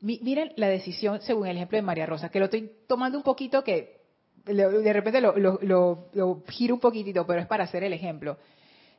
miren 0.00 0.52
la 0.56 0.68
decisión 0.68 1.20
según 1.22 1.46
el 1.46 1.56
ejemplo 1.56 1.76
de 1.76 1.82
María 1.82 2.06
Rosa, 2.06 2.28
que 2.28 2.38
lo 2.38 2.46
estoy 2.46 2.70
tomando 2.86 3.18
un 3.18 3.24
poquito 3.24 3.64
que 3.64 4.00
de 4.44 4.92
repente 4.92 5.20
lo, 5.20 6.44
giro 6.48 6.74
un 6.74 6.80
poquitito, 6.80 7.26
pero 7.26 7.40
es 7.40 7.46
para 7.46 7.64
hacer 7.64 7.84
el 7.84 7.92
ejemplo. 7.92 8.38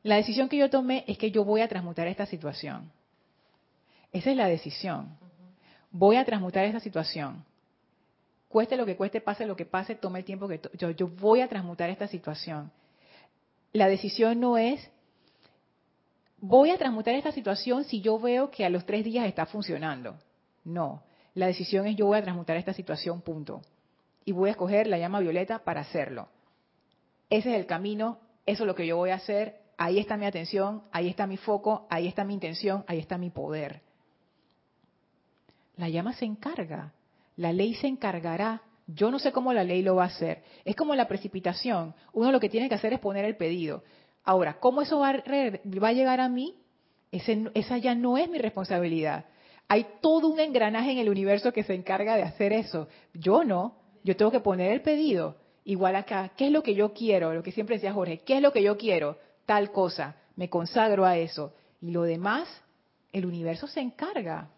La 0.03 0.15
decisión 0.15 0.49
que 0.49 0.57
yo 0.57 0.69
tomé 0.69 1.03
es 1.07 1.17
que 1.17 1.31
yo 1.31 1.43
voy 1.43 1.61
a 1.61 1.67
transmutar 1.67 2.07
esta 2.07 2.25
situación. 2.25 2.91
Esa 4.11 4.31
es 4.31 4.37
la 4.37 4.47
decisión. 4.47 5.17
Voy 5.91 6.15
a 6.15 6.25
transmutar 6.25 6.65
esta 6.65 6.79
situación. 6.79 7.43
Cueste 8.47 8.75
lo 8.75 8.85
que 8.85 8.95
cueste, 8.95 9.21
pase 9.21 9.45
lo 9.45 9.55
que 9.55 9.65
pase, 9.65 9.95
tome 9.95 10.19
el 10.19 10.25
tiempo 10.25 10.47
que 10.47 10.59
yo, 10.77 10.91
yo 10.91 11.07
voy 11.07 11.41
a 11.41 11.47
transmutar 11.47 11.89
esta 11.89 12.07
situación. 12.07 12.71
la 13.73 13.87
decisión 13.87 14.39
no 14.39 14.57
es, 14.57 14.91
voy 16.41 16.71
a 16.71 16.77
transmutar 16.77 17.13
esta 17.13 17.31
situación 17.31 17.83
si 17.85 18.01
yo 18.01 18.19
veo 18.19 18.49
que 18.49 18.65
a 18.65 18.69
los 18.69 18.85
tres 18.85 19.05
días 19.05 19.27
está 19.27 19.45
funcionando. 19.45 20.15
No, 20.65 21.03
la 21.35 21.47
decisión 21.47 21.87
es 21.87 21.95
yo 21.95 22.07
voy 22.07 22.17
a 22.17 22.23
transmutar 22.23 22.57
esta 22.57 22.73
situación, 22.73 23.21
punto. 23.21 23.61
Y 24.25 24.33
voy 24.33 24.49
a 24.49 24.51
escoger 24.51 24.87
la 24.87 24.97
llama 24.97 25.19
violeta 25.19 25.59
para 25.59 25.81
hacerlo. 25.81 26.27
Ese 27.29 27.51
es 27.51 27.59
el 27.59 27.65
camino, 27.65 28.19
eso 28.45 28.63
es 28.63 28.67
lo 28.67 28.75
que 28.75 28.85
yo 28.85 28.97
voy 28.97 29.11
a 29.11 29.15
hacer, 29.15 29.61
ahí 29.77 29.99
está 29.99 30.17
mi 30.17 30.25
atención, 30.25 30.83
ahí 30.91 31.07
está 31.07 31.25
mi 31.25 31.37
foco, 31.37 31.87
ahí 31.89 32.07
está 32.07 32.25
mi 32.25 32.33
intención, 32.33 32.83
ahí 32.87 32.99
está 32.99 33.17
mi 33.17 33.29
poder. 33.29 33.81
La 35.77 35.89
llama 35.89 36.13
se 36.13 36.25
encarga, 36.25 36.93
la 37.37 37.53
ley 37.53 37.75
se 37.75 37.87
encargará. 37.87 38.61
Yo 38.87 39.09
no 39.09 39.19
sé 39.19 39.31
cómo 39.31 39.53
la 39.53 39.63
ley 39.63 39.83
lo 39.83 39.95
va 39.95 40.03
a 40.03 40.07
hacer. 40.07 40.43
Es 40.65 40.75
como 40.75 40.95
la 40.95 41.07
precipitación. 41.07 41.95
Uno 42.11 42.31
lo 42.31 42.41
que 42.41 42.49
tiene 42.49 42.67
que 42.67 42.75
hacer 42.75 42.91
es 42.91 42.99
poner 42.99 43.23
el 43.23 43.37
pedido. 43.37 43.83
Ahora, 44.23 44.59
¿cómo 44.59 44.81
eso 44.81 44.99
va 44.99 45.09
a, 45.09 45.93
llegar 45.93 46.19
a 46.19 46.29
mí? 46.29 46.57
esa 47.11 47.77
ya 47.77 47.95
no 47.95 48.17
es 48.17 48.29
mi 48.29 48.37
responsabilidad. 48.37 49.25
Hay 49.67 49.85
todo 50.01 50.27
un 50.27 50.39
engranaje 50.39 50.91
en 50.91 50.97
el 50.97 51.09
universo 51.09 51.53
que 51.53 51.63
se 51.63 51.73
encarga 51.73 52.15
de 52.15 52.23
hacer 52.23 52.53
eso. 52.53 52.87
Yo 53.13 53.43
no. 53.43 53.75
Yo 54.03 54.15
tengo 54.15 54.31
que 54.31 54.39
poner 54.39 54.71
el 54.71 54.81
pedido. 54.81 55.37
Igual 55.63 55.95
acá, 55.95 56.31
¿qué 56.35 56.47
es 56.47 56.51
lo 56.51 56.63
que 56.63 56.73
yo 56.73 56.93
quiero? 56.93 57.33
Lo 57.33 57.43
que 57.43 57.51
siempre 57.51 57.75
decía 57.75 57.93
Jorge, 57.93 58.19
¿qué 58.19 58.37
es 58.37 58.41
lo 58.41 58.51
que 58.51 58.63
yo 58.63 58.77
quiero? 58.77 59.17
Tal 59.45 59.71
cosa. 59.71 60.15
Me 60.35 60.49
consagro 60.49 61.05
a 61.05 61.17
eso. 61.17 61.53
Y 61.81 61.91
lo 61.91 62.03
demás, 62.03 62.47
el 63.11 63.25
universo 63.25 63.67
se 63.67 63.79
encarga. 63.79 64.49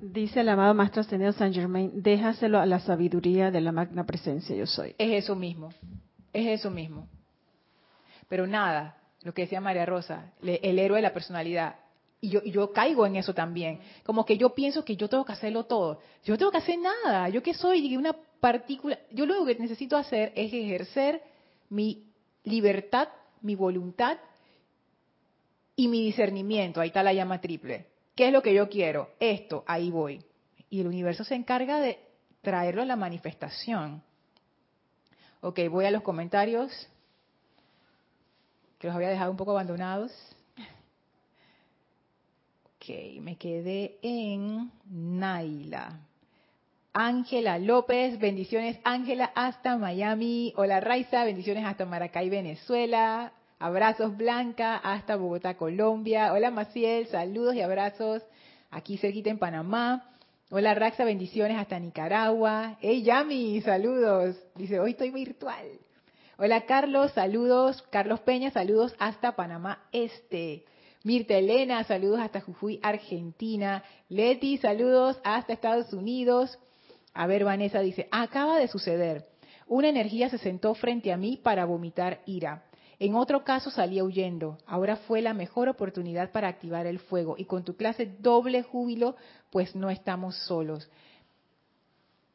Dice 0.00 0.40
el 0.40 0.48
amado 0.48 0.74
Maestro 0.74 1.00
Ascendido 1.00 1.32
San 1.32 1.52
Germain, 1.52 1.90
déjaselo 1.94 2.58
a 2.58 2.66
la 2.66 2.80
sabiduría 2.80 3.50
de 3.50 3.60
la 3.60 3.72
magna 3.72 4.04
presencia 4.04 4.54
yo 4.54 4.66
soy. 4.66 4.94
Es 4.98 5.24
eso 5.24 5.34
mismo, 5.34 5.70
es 6.34 6.60
eso 6.60 6.70
mismo. 6.70 7.08
Pero 8.28 8.46
nada, 8.46 8.98
lo 9.22 9.32
que 9.32 9.42
decía 9.42 9.60
María 9.60 9.86
Rosa, 9.86 10.32
el 10.42 10.78
héroe 10.78 10.98
de 10.98 11.02
la 11.02 11.14
personalidad. 11.14 11.76
Y 12.20 12.30
yo, 12.30 12.42
yo 12.42 12.72
caigo 12.72 13.06
en 13.06 13.16
eso 13.16 13.32
también. 13.34 13.80
Como 14.04 14.24
que 14.26 14.36
yo 14.36 14.54
pienso 14.54 14.84
que 14.84 14.96
yo 14.96 15.08
tengo 15.08 15.24
que 15.24 15.32
hacerlo 15.32 15.64
todo. 15.64 16.00
Yo 16.24 16.34
no 16.34 16.38
tengo 16.38 16.50
que 16.50 16.58
hacer 16.58 16.78
nada. 16.78 17.28
Yo 17.28 17.42
que 17.42 17.54
soy 17.54 17.96
una 17.96 18.14
partícula. 18.40 18.98
Yo 19.10 19.26
lo 19.26 19.34
único 19.34 19.46
que 19.46 19.62
necesito 19.62 19.96
hacer 19.96 20.32
es 20.34 20.52
ejercer 20.52 21.22
mi 21.68 22.06
libertad, 22.44 23.08
mi 23.42 23.54
voluntad 23.54 24.18
y 25.76 25.88
mi 25.88 26.04
discernimiento. 26.04 26.80
Ahí 26.80 26.88
está 26.88 27.02
la 27.02 27.12
llama 27.12 27.40
triple. 27.40 27.86
¿Qué 28.14 28.28
es 28.28 28.32
lo 28.32 28.42
que 28.42 28.54
yo 28.54 28.68
quiero? 28.68 29.10
Esto, 29.20 29.64
ahí 29.66 29.90
voy. 29.90 30.22
Y 30.70 30.80
el 30.80 30.86
universo 30.86 31.24
se 31.24 31.34
encarga 31.34 31.80
de 31.80 31.98
traerlo 32.40 32.82
a 32.82 32.86
la 32.86 32.96
manifestación. 32.96 34.02
Ok, 35.46 35.60
voy 35.70 35.84
a 35.84 35.90
los 35.90 36.00
comentarios, 36.00 36.72
que 38.78 38.86
los 38.86 38.96
había 38.96 39.10
dejado 39.10 39.30
un 39.30 39.36
poco 39.36 39.50
abandonados. 39.50 40.10
Ok, 42.76 43.20
me 43.20 43.36
quedé 43.36 43.98
en 44.00 44.72
Naila. 44.90 46.00
Ángela 46.94 47.58
López, 47.58 48.18
bendiciones 48.18 48.78
Ángela 48.84 49.32
hasta 49.34 49.76
Miami. 49.76 50.54
Hola 50.56 50.80
Raiza, 50.80 51.24
bendiciones 51.24 51.66
hasta 51.66 51.84
Maracay, 51.84 52.30
Venezuela. 52.30 53.34
Abrazos 53.58 54.16
Blanca 54.16 54.78
hasta 54.78 55.16
Bogotá, 55.16 55.58
Colombia. 55.58 56.32
Hola 56.32 56.50
Maciel, 56.50 57.06
saludos 57.08 57.54
y 57.54 57.60
abrazos 57.60 58.22
aquí 58.70 58.96
cerquita 58.96 59.28
en 59.28 59.38
Panamá. 59.38 60.13
Hola 60.56 60.72
Raxa, 60.72 61.04
bendiciones 61.04 61.58
hasta 61.58 61.80
Nicaragua. 61.80 62.78
Hey 62.80 63.02
Yami, 63.02 63.60
saludos. 63.62 64.36
Dice, 64.54 64.78
hoy 64.78 64.92
estoy 64.92 65.10
virtual. 65.10 65.66
Hola 66.38 66.64
Carlos, 66.64 67.10
saludos. 67.10 67.82
Carlos 67.90 68.20
Peña, 68.20 68.52
saludos 68.52 68.94
hasta 69.00 69.34
Panamá 69.34 69.82
Este. 69.90 70.64
Mirta 71.02 71.34
Elena, 71.34 71.82
saludos 71.82 72.20
hasta 72.20 72.40
Jujuy, 72.40 72.78
Argentina. 72.84 73.82
Leti, 74.08 74.56
saludos 74.58 75.20
hasta 75.24 75.54
Estados 75.54 75.92
Unidos. 75.92 76.56
A 77.14 77.26
ver, 77.26 77.42
Vanessa 77.42 77.80
dice, 77.80 78.06
acaba 78.12 78.56
de 78.56 78.68
suceder. 78.68 79.26
Una 79.66 79.88
energía 79.88 80.30
se 80.30 80.38
sentó 80.38 80.76
frente 80.76 81.12
a 81.12 81.16
mí 81.16 81.36
para 81.36 81.64
vomitar 81.64 82.20
ira. 82.26 82.62
En 83.04 83.16
otro 83.16 83.44
caso 83.44 83.70
salía 83.70 84.02
huyendo. 84.02 84.56
Ahora 84.64 84.96
fue 84.96 85.20
la 85.20 85.34
mejor 85.34 85.68
oportunidad 85.68 86.32
para 86.32 86.48
activar 86.48 86.86
el 86.86 86.98
fuego. 86.98 87.34
Y 87.36 87.44
con 87.44 87.62
tu 87.62 87.76
clase 87.76 88.06
doble 88.18 88.62
júbilo, 88.62 89.14
pues 89.50 89.76
no 89.76 89.90
estamos 89.90 90.34
solos. 90.46 90.88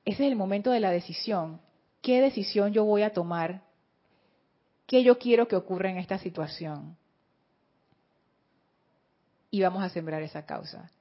Ese 0.05 0.25
es 0.25 0.31
el 0.31 0.35
momento 0.35 0.69
de 0.69 0.79
la 0.79 0.91
decisión. 0.91 1.59
¿Qué 2.03 2.21
decisión 2.21 2.71
yo 2.71 2.85
voy 2.85 3.01
a 3.01 3.13
tomar? 3.13 3.63
¿Qué 4.85 5.01
yo 5.03 5.17
quiero 5.17 5.47
que 5.47 5.55
ocurra 5.55 5.89
en 5.89 5.97
esta 5.97 6.19
situación? 6.19 6.95
Y 9.49 9.63
vamos 9.63 9.81
a 9.81 9.89
sembrar 9.89 10.21
esa 10.21 10.45
causa. 10.45 10.91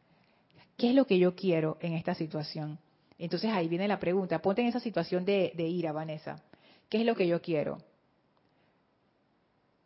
¿Qué 0.79 0.89
es 0.89 0.95
lo 0.95 1.07
que 1.07 1.19
yo 1.19 1.37
quiero 1.37 1.77
en 1.83 1.93
esta 1.93 2.15
situación? 2.15 2.79
Entonces 3.19 3.51
ahí 3.51 3.69
viene 3.69 3.87
la 3.87 4.01
pregunta. 4.01 4.41
Ponte 4.41 4.63
en 4.63 4.69
esa 4.69 4.81
situación 4.81 5.27
de, 5.27 5.53
de 5.55 5.69
ira, 5.69 5.93
Vanessa. 5.93 6.43
¿Qué 6.89 7.01
es 7.01 7.05
lo 7.05 7.15
que 7.15 7.27
yo 7.27 7.43
quiero? 7.43 7.83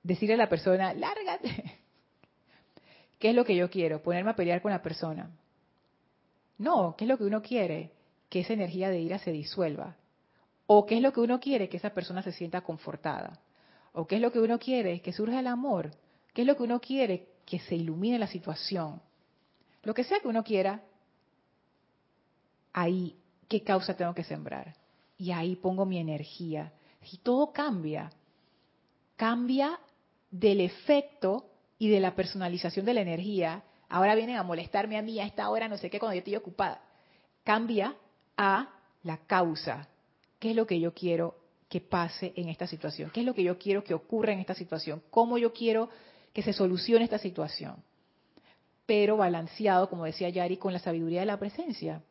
Decirle 0.03 0.35
a 0.35 0.39
la 0.39 0.49
persona, 0.49 0.95
lárgate. 0.95 1.79
¿Qué 3.19 3.31
es 3.31 3.35
lo 3.35 3.45
que 3.45 3.57
yo 3.57 3.71
quiero? 3.71 4.03
Ponerme 4.03 4.31
a 4.31 4.37
pelear 4.37 4.61
con 4.63 4.73
la 4.73 4.83
persona. 4.83 5.31
No, 6.59 6.95
¿qué 6.97 7.05
es 7.05 7.09
lo 7.09 7.19
que 7.19 7.25
uno 7.25 7.43
quiere? 7.43 7.93
Que 8.29 8.41
esa 8.41 8.53
energía 8.53 8.91
de 8.91 9.01
ira 9.01 9.19
se 9.19 9.33
disuelva. 9.33 9.97
¿O 10.67 10.87
qué 10.87 10.97
es 10.97 11.03
lo 11.03 11.13
que 11.13 11.21
uno 11.21 11.39
quiere? 11.41 11.69
Que 11.69 11.77
esa 11.77 11.91
persona 11.91 12.23
se 12.23 12.33
sienta 12.33 12.63
confortada. 12.63 13.41
¿O 13.93 14.07
qué 14.07 14.17
es 14.17 14.23
lo 14.23 14.33
que 14.33 14.41
uno 14.41 14.59
quiere? 14.59 15.01
Que 15.01 15.13
surja 15.13 15.41
el 15.41 15.47
amor. 15.47 15.91
¿Qué 16.33 16.43
es 16.43 16.47
lo 16.47 16.57
que 16.57 16.63
uno 16.63 16.81
quiere? 16.81 17.29
Que 17.45 17.59
se 17.59 17.77
ilumine 17.77 18.19
la 18.19 18.27
situación. 18.27 19.01
Lo 19.83 19.95
que 19.95 20.05
sea 20.05 20.21
que 20.21 20.29
uno 20.29 20.43
quiera, 20.45 20.83
ahí, 22.73 23.17
¿qué 23.49 23.63
causa 23.63 23.97
tengo 23.97 24.15
que 24.15 24.25
sembrar? 24.25 24.75
Y 25.19 25.33
ahí 25.33 25.57
pongo 25.57 25.85
mi 25.85 25.99
energía. 25.99 26.73
Y 27.11 27.19
todo 27.19 27.53
cambia. 27.53 28.11
Cambia 29.17 29.79
del 30.33 30.61
efecto 30.63 31.47
y 31.79 31.89
de 31.91 32.01
la 32.01 32.17
personalización 32.17 32.85
de 32.85 32.95
la 32.95 33.03
energía, 33.03 33.63
ahora 33.89 34.17
vienen 34.17 34.37
a 34.37 34.43
molestarme 34.43 34.99
a 34.99 35.03
mí 35.03 35.21
a 35.21 35.27
esta 35.27 35.49
hora, 35.49 35.69
no 35.69 35.77
sé 35.77 35.91
qué, 35.91 36.01
cuando 36.01 36.15
yo 36.15 36.21
estoy 36.21 36.35
ocupada, 36.35 36.81
cambia 37.45 37.95
a 38.37 38.71
la 39.05 39.19
causa. 39.19 39.89
¿Qué 40.41 40.51
es 40.51 40.57
lo 40.57 40.67
que 40.67 40.81
yo 40.81 40.95
quiero 40.95 41.37
que 41.69 41.81
pase 41.81 42.33
en 42.35 42.49
esta 42.49 42.67
situación? 42.67 43.11
¿Qué 43.11 43.21
es 43.21 43.27
lo 43.27 43.35
que 43.35 43.43
yo 43.43 43.59
quiero 43.59 43.85
que 43.85 43.95
ocurra 43.95 44.33
en 44.33 44.41
esta 44.41 44.55
situación? 44.55 45.03
¿Cómo 45.11 45.39
yo 45.39 45.53
quiero 45.53 45.91
que 46.33 46.43
se 46.43 46.53
solucione 46.53 47.05
esta 47.05 47.19
situación? 47.19 47.77
Pero 48.87 49.19
balanceado, 49.19 49.89
como 49.89 50.05
decía 50.05 50.31
Yari, 50.31 50.57
con 50.57 50.73
la 50.73 50.79
sabiduría 50.79 51.21
de 51.21 51.27
la 51.27 51.39
presencia. 51.39 52.03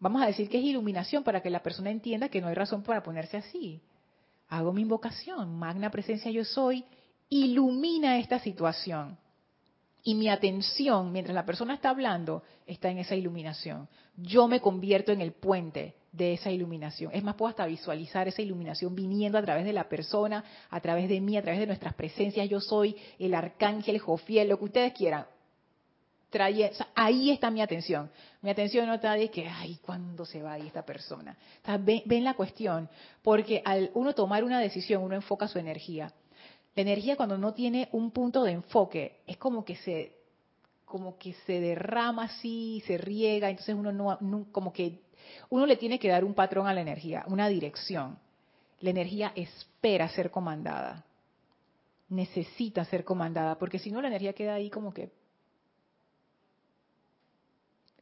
Vamos 0.00 0.22
a 0.22 0.26
decir 0.26 0.48
que 0.48 0.58
es 0.58 0.64
iluminación 0.64 1.22
para 1.22 1.40
que 1.40 1.50
la 1.50 1.62
persona 1.62 1.90
entienda 1.90 2.28
que 2.28 2.40
no 2.40 2.48
hay 2.48 2.54
razón 2.54 2.82
para 2.82 3.02
ponerse 3.02 3.36
así. 3.36 3.80
Hago 4.48 4.72
mi 4.72 4.82
invocación, 4.82 5.56
magna 5.56 5.90
presencia 5.90 6.30
yo 6.30 6.44
soy, 6.44 6.84
ilumina 7.34 8.18
esta 8.18 8.38
situación. 8.38 9.18
Y 10.04 10.14
mi 10.14 10.28
atención, 10.28 11.10
mientras 11.10 11.34
la 11.34 11.46
persona 11.46 11.74
está 11.74 11.88
hablando, 11.90 12.42
está 12.66 12.90
en 12.90 12.98
esa 12.98 13.16
iluminación. 13.16 13.88
Yo 14.16 14.46
me 14.46 14.60
convierto 14.60 15.10
en 15.10 15.20
el 15.20 15.32
puente 15.32 15.96
de 16.12 16.34
esa 16.34 16.50
iluminación. 16.50 17.10
Es 17.12 17.24
más, 17.24 17.34
puedo 17.34 17.48
hasta 17.48 17.66
visualizar 17.66 18.28
esa 18.28 18.42
iluminación 18.42 18.94
viniendo 18.94 19.38
a 19.38 19.42
través 19.42 19.64
de 19.64 19.72
la 19.72 19.88
persona, 19.88 20.44
a 20.70 20.80
través 20.80 21.08
de 21.08 21.20
mí, 21.20 21.36
a 21.36 21.42
través 21.42 21.58
de 21.58 21.66
nuestras 21.66 21.94
presencias. 21.94 22.48
Yo 22.48 22.60
soy 22.60 22.94
el 23.18 23.34
arcángel 23.34 23.98
Jofiel, 23.98 24.50
lo 24.50 24.58
que 24.58 24.64
ustedes 24.66 24.92
quieran. 24.92 25.26
ahí 26.94 27.30
está 27.30 27.50
mi 27.50 27.62
atención. 27.62 28.10
Mi 28.42 28.50
atención 28.50 28.86
no 28.86 28.94
está 28.94 29.14
de 29.14 29.28
que, 29.30 29.48
ay, 29.48 29.78
¿cuándo 29.82 30.24
se 30.24 30.42
va 30.42 30.52
ahí 30.52 30.66
esta 30.66 30.84
persona? 30.84 31.36
ven 31.80 32.22
la 32.22 32.34
cuestión, 32.34 32.88
porque 33.22 33.60
al 33.64 33.90
uno 33.94 34.12
tomar 34.12 34.44
una 34.44 34.60
decisión, 34.60 35.02
uno 35.02 35.16
enfoca 35.16 35.48
su 35.48 35.58
energía 35.58 36.12
la 36.74 36.82
energía 36.82 37.16
cuando 37.16 37.38
no 37.38 37.54
tiene 37.54 37.88
un 37.92 38.10
punto 38.10 38.42
de 38.42 38.52
enfoque 38.52 39.20
es 39.26 39.36
como 39.36 39.64
que 39.64 39.76
se 39.76 40.16
como 40.84 41.18
que 41.18 41.32
se 41.46 41.60
derrama 41.60 42.24
así, 42.24 42.82
se 42.86 42.98
riega, 42.98 43.50
entonces 43.50 43.74
uno 43.74 43.90
no, 43.90 44.46
como 44.52 44.72
que 44.72 45.00
uno 45.50 45.66
le 45.66 45.76
tiene 45.76 45.98
que 45.98 46.08
dar 46.08 46.24
un 46.24 46.34
patrón 46.34 46.68
a 46.68 46.74
la 46.74 46.82
energía, 46.82 47.24
una 47.26 47.48
dirección. 47.48 48.18
La 48.80 48.90
energía 48.90 49.32
espera 49.34 50.08
ser 50.08 50.30
comandada. 50.30 51.04
Necesita 52.10 52.84
ser 52.84 53.02
comandada, 53.02 53.58
porque 53.58 53.80
si 53.80 53.90
no 53.90 54.02
la 54.02 54.08
energía 54.08 54.34
queda 54.34 54.54
ahí 54.54 54.70
como 54.70 54.92
que 54.92 55.10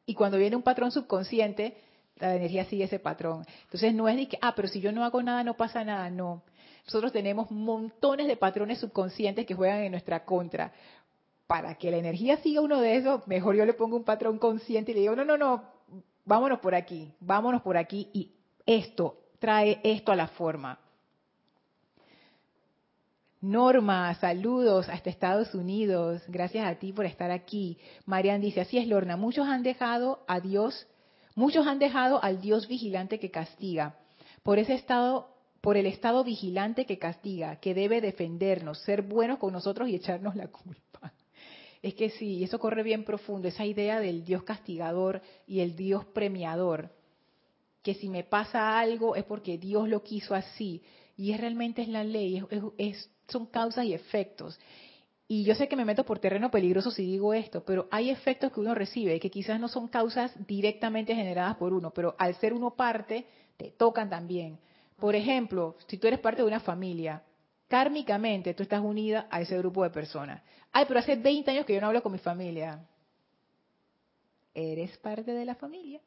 y 0.06 0.14
cuando 0.14 0.38
viene 0.38 0.56
un 0.56 0.62
patrón 0.62 0.90
subconsciente, 0.90 1.76
la 2.16 2.36
energía 2.36 2.64
sigue 2.64 2.84
ese 2.84 2.98
patrón. 2.98 3.46
Entonces 3.64 3.94
no 3.94 4.08
es 4.08 4.16
de 4.16 4.28
que, 4.28 4.38
ah, 4.40 4.54
pero 4.54 4.68
si 4.68 4.80
yo 4.80 4.92
no 4.92 5.04
hago 5.04 5.22
nada, 5.22 5.44
no 5.44 5.54
pasa 5.54 5.84
nada. 5.84 6.10
No. 6.10 6.42
Nosotros 6.84 7.12
tenemos 7.12 7.50
montones 7.50 8.26
de 8.26 8.36
patrones 8.36 8.78
subconscientes 8.80 9.46
que 9.46 9.54
juegan 9.54 9.80
en 9.80 9.92
nuestra 9.92 10.24
contra. 10.24 10.72
Para 11.46 11.74
que 11.74 11.90
la 11.90 11.98
energía 11.98 12.38
siga 12.38 12.60
uno 12.60 12.80
de 12.80 12.96
esos, 12.96 13.26
mejor 13.26 13.56
yo 13.56 13.66
le 13.66 13.74
pongo 13.74 13.96
un 13.96 14.04
patrón 14.04 14.38
consciente 14.38 14.92
y 14.92 14.94
le 14.94 15.00
digo, 15.00 15.16
no, 15.16 15.24
no, 15.24 15.36
no, 15.36 15.62
vámonos 16.24 16.60
por 16.60 16.74
aquí, 16.74 17.12
vámonos 17.20 17.62
por 17.62 17.76
aquí 17.76 18.08
y 18.12 18.32
esto 18.64 19.18
trae 19.38 19.80
esto 19.82 20.12
a 20.12 20.16
la 20.16 20.28
forma. 20.28 20.78
Norma, 23.40 24.14
saludos 24.14 24.88
hasta 24.88 25.10
Estados 25.10 25.52
Unidos. 25.52 26.22
Gracias 26.28 26.64
a 26.64 26.76
ti 26.76 26.92
por 26.92 27.06
estar 27.06 27.32
aquí. 27.32 27.76
Marian 28.06 28.40
dice, 28.40 28.60
así 28.60 28.78
es 28.78 28.86
Lorna, 28.86 29.16
muchos 29.16 29.48
han 29.48 29.64
dejado 29.64 30.22
a 30.28 30.38
Dios, 30.38 30.86
muchos 31.34 31.66
han 31.66 31.80
dejado 31.80 32.22
al 32.22 32.40
Dios 32.40 32.68
vigilante 32.68 33.18
que 33.18 33.32
castiga. 33.32 33.96
Por 34.44 34.60
ese 34.60 34.74
estado, 34.74 35.31
por 35.62 35.76
el 35.76 35.86
estado 35.86 36.24
vigilante 36.24 36.84
que 36.84 36.98
castiga, 36.98 37.56
que 37.60 37.72
debe 37.72 38.00
defendernos, 38.00 38.80
ser 38.80 39.02
buenos 39.02 39.38
con 39.38 39.52
nosotros 39.52 39.88
y 39.88 39.94
echarnos 39.94 40.34
la 40.34 40.48
culpa. 40.48 41.14
Es 41.82 41.94
que 41.94 42.10
sí, 42.10 42.44
eso 42.44 42.58
corre 42.58 42.82
bien 42.82 43.04
profundo, 43.04 43.48
esa 43.48 43.64
idea 43.64 44.00
del 44.00 44.24
Dios 44.24 44.42
castigador 44.42 45.22
y 45.46 45.60
el 45.60 45.76
Dios 45.76 46.04
premiador. 46.04 46.90
Que 47.82 47.94
si 47.94 48.08
me 48.08 48.24
pasa 48.24 48.78
algo 48.78 49.16
es 49.16 49.24
porque 49.24 49.56
Dios 49.56 49.88
lo 49.88 50.02
quiso 50.02 50.34
así. 50.34 50.82
Y 51.16 51.32
es 51.32 51.40
realmente 51.40 51.82
es 51.82 51.88
la 51.88 52.04
ley, 52.04 52.42
es, 52.78 53.10
son 53.28 53.46
causas 53.46 53.84
y 53.84 53.94
efectos. 53.94 54.58
Y 55.28 55.44
yo 55.44 55.54
sé 55.54 55.68
que 55.68 55.76
me 55.76 55.84
meto 55.84 56.04
por 56.04 56.18
terreno 56.18 56.50
peligroso 56.50 56.90
si 56.90 57.04
digo 57.04 57.34
esto, 57.34 57.64
pero 57.64 57.86
hay 57.90 58.10
efectos 58.10 58.52
que 58.52 58.60
uno 58.60 58.74
recibe 58.74 59.18
que 59.20 59.30
quizás 59.30 59.58
no 59.58 59.68
son 59.68 59.88
causas 59.88 60.32
directamente 60.46 61.14
generadas 61.14 61.56
por 61.56 61.72
uno, 61.72 61.92
pero 61.92 62.14
al 62.18 62.34
ser 62.36 62.52
uno 62.52 62.74
parte, 62.74 63.26
te 63.56 63.70
tocan 63.70 64.10
también. 64.10 64.58
Por 65.02 65.16
ejemplo, 65.16 65.74
si 65.88 65.98
tú 65.98 66.06
eres 66.06 66.20
parte 66.20 66.42
de 66.42 66.46
una 66.46 66.60
familia, 66.60 67.24
kármicamente 67.66 68.54
tú 68.54 68.62
estás 68.62 68.80
unida 68.80 69.26
a 69.32 69.40
ese 69.40 69.58
grupo 69.58 69.82
de 69.82 69.90
personas. 69.90 70.40
Ay, 70.70 70.84
pero 70.86 71.00
hace 71.00 71.16
20 71.16 71.50
años 71.50 71.66
que 71.66 71.74
yo 71.74 71.80
no 71.80 71.88
hablo 71.88 72.04
con 72.04 72.12
mi 72.12 72.18
familia. 72.18 72.86
Eres 74.54 74.96
parte 74.98 75.32
de 75.32 75.44
la 75.44 75.56
familia. 75.56 76.00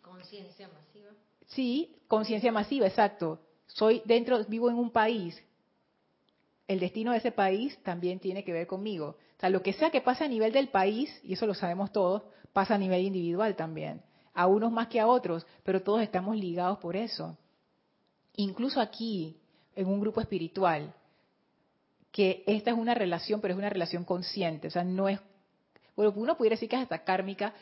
Conciencia 0.00 0.68
masiva. 0.68 1.10
Sí, 1.48 1.96
conciencia 2.08 2.50
masiva, 2.50 2.86
exacto. 2.86 3.42
Soy 3.66 4.00
dentro, 4.06 4.42
vivo 4.46 4.70
en 4.70 4.76
un 4.76 4.90
país 4.90 5.38
el 6.66 6.80
destino 6.80 7.12
de 7.12 7.18
ese 7.18 7.32
país 7.32 7.78
también 7.82 8.20
tiene 8.20 8.42
que 8.42 8.54
ver 8.54 8.66
conmigo. 8.66 9.18
O 9.36 9.40
sea, 9.40 9.50
lo 9.50 9.62
que 9.62 9.74
sea 9.74 9.90
que 9.90 10.00
pase 10.00 10.24
a 10.24 10.28
nivel 10.28 10.52
del 10.54 10.68
país, 10.68 11.10
y 11.22 11.34
eso 11.34 11.46
lo 11.46 11.52
sabemos 11.52 11.92
todos, 11.92 12.22
pasa 12.54 12.76
a 12.76 12.78
nivel 12.78 13.02
individual 13.02 13.54
también. 13.54 14.00
A 14.32 14.46
unos 14.46 14.72
más 14.72 14.88
que 14.88 14.98
a 14.98 15.06
otros, 15.06 15.46
pero 15.62 15.82
todos 15.82 16.00
estamos 16.00 16.38
ligados 16.38 16.78
por 16.78 16.96
eso. 16.96 17.36
Incluso 18.38 18.80
aquí, 18.80 19.36
en 19.74 19.88
un 19.88 20.00
grupo 20.00 20.20
espiritual, 20.20 20.94
que 22.12 22.44
esta 22.46 22.70
es 22.70 22.76
una 22.76 22.94
relación, 22.94 23.40
pero 23.40 23.52
es 23.52 23.58
una 23.58 23.68
relación 23.68 24.04
consciente. 24.04 24.68
O 24.68 24.70
sea, 24.70 24.84
no 24.84 25.08
es, 25.08 25.18
bueno, 25.96 26.12
uno 26.14 26.36
pudiera 26.36 26.54
decir 26.54 26.68
que 26.68 26.76
es 26.76 26.82
hasta 26.82 27.02
kármica, 27.02 27.52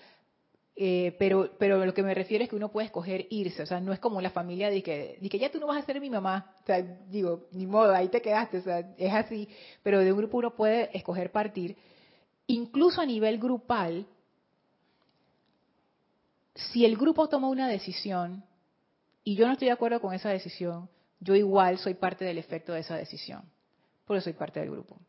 eh, 0.76 1.16
pero, 1.18 1.52
pero 1.58 1.82
lo 1.82 1.94
que 1.94 2.02
me 2.02 2.12
refiero 2.12 2.44
es 2.44 2.50
que 2.50 2.56
uno 2.56 2.70
puede 2.70 2.88
escoger 2.88 3.26
irse, 3.30 3.62
o 3.62 3.66
sea, 3.66 3.80
no 3.80 3.94
es 3.94 3.98
como 3.98 4.20
la 4.20 4.28
familia 4.28 4.68
de 4.68 4.82
que, 4.82 5.16
de 5.18 5.28
que 5.30 5.38
ya 5.38 5.50
tú 5.50 5.58
no 5.58 5.66
vas 5.66 5.82
a 5.82 5.86
ser 5.86 5.98
mi 5.98 6.10
mamá, 6.10 6.54
o 6.62 6.66
sea, 6.66 6.82
digo, 6.82 7.46
ni 7.52 7.66
modo, 7.66 7.94
ahí 7.94 8.08
te 8.08 8.20
quedaste, 8.20 8.58
o 8.58 8.62
sea, 8.62 8.80
es 8.98 9.14
así, 9.14 9.48
pero 9.82 10.00
de 10.00 10.12
un 10.12 10.18
grupo 10.18 10.36
uno 10.36 10.54
puede 10.54 10.94
escoger 10.94 11.32
partir, 11.32 11.78
incluso 12.46 13.00
a 13.00 13.06
nivel 13.06 13.38
grupal, 13.38 14.06
si 16.54 16.84
el 16.84 16.98
grupo 16.98 17.30
toma 17.30 17.48
una 17.48 17.66
decisión 17.66 18.44
y 19.26 19.34
yo 19.34 19.44
no 19.44 19.54
estoy 19.54 19.66
de 19.66 19.72
acuerdo 19.72 20.00
con 20.00 20.14
esa 20.14 20.30
decisión, 20.30 20.88
yo 21.18 21.34
igual 21.34 21.78
soy 21.78 21.94
parte 21.94 22.24
del 22.24 22.38
efecto 22.38 22.72
de 22.72 22.80
esa 22.80 22.94
decisión, 22.96 23.42
por 24.04 24.16
eso 24.16 24.24
soy 24.24 24.34
parte 24.34 24.60
del 24.60 24.70
grupo. 24.70 25.00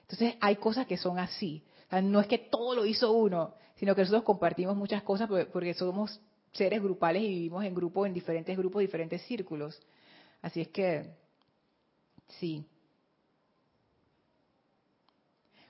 Entonces 0.00 0.34
hay 0.40 0.56
cosas 0.56 0.86
que 0.86 0.96
son 0.96 1.18
así, 1.18 1.62
no 2.02 2.20
es 2.20 2.26
que 2.26 2.38
todo 2.38 2.74
lo 2.74 2.86
hizo 2.86 3.12
uno, 3.12 3.54
sino 3.76 3.94
que 3.94 4.00
nosotros 4.00 4.24
compartimos 4.24 4.74
muchas 4.76 5.02
cosas 5.02 5.28
porque 5.52 5.74
somos 5.74 6.22
seres 6.52 6.82
grupales 6.82 7.22
y 7.22 7.28
vivimos 7.28 7.62
en 7.62 7.74
grupos, 7.74 8.06
en 8.06 8.14
diferentes 8.14 8.56
grupos, 8.56 8.80
diferentes 8.80 9.20
círculos. 9.26 9.78
Así 10.40 10.62
es 10.62 10.68
que, 10.68 11.14
sí. 12.38 12.64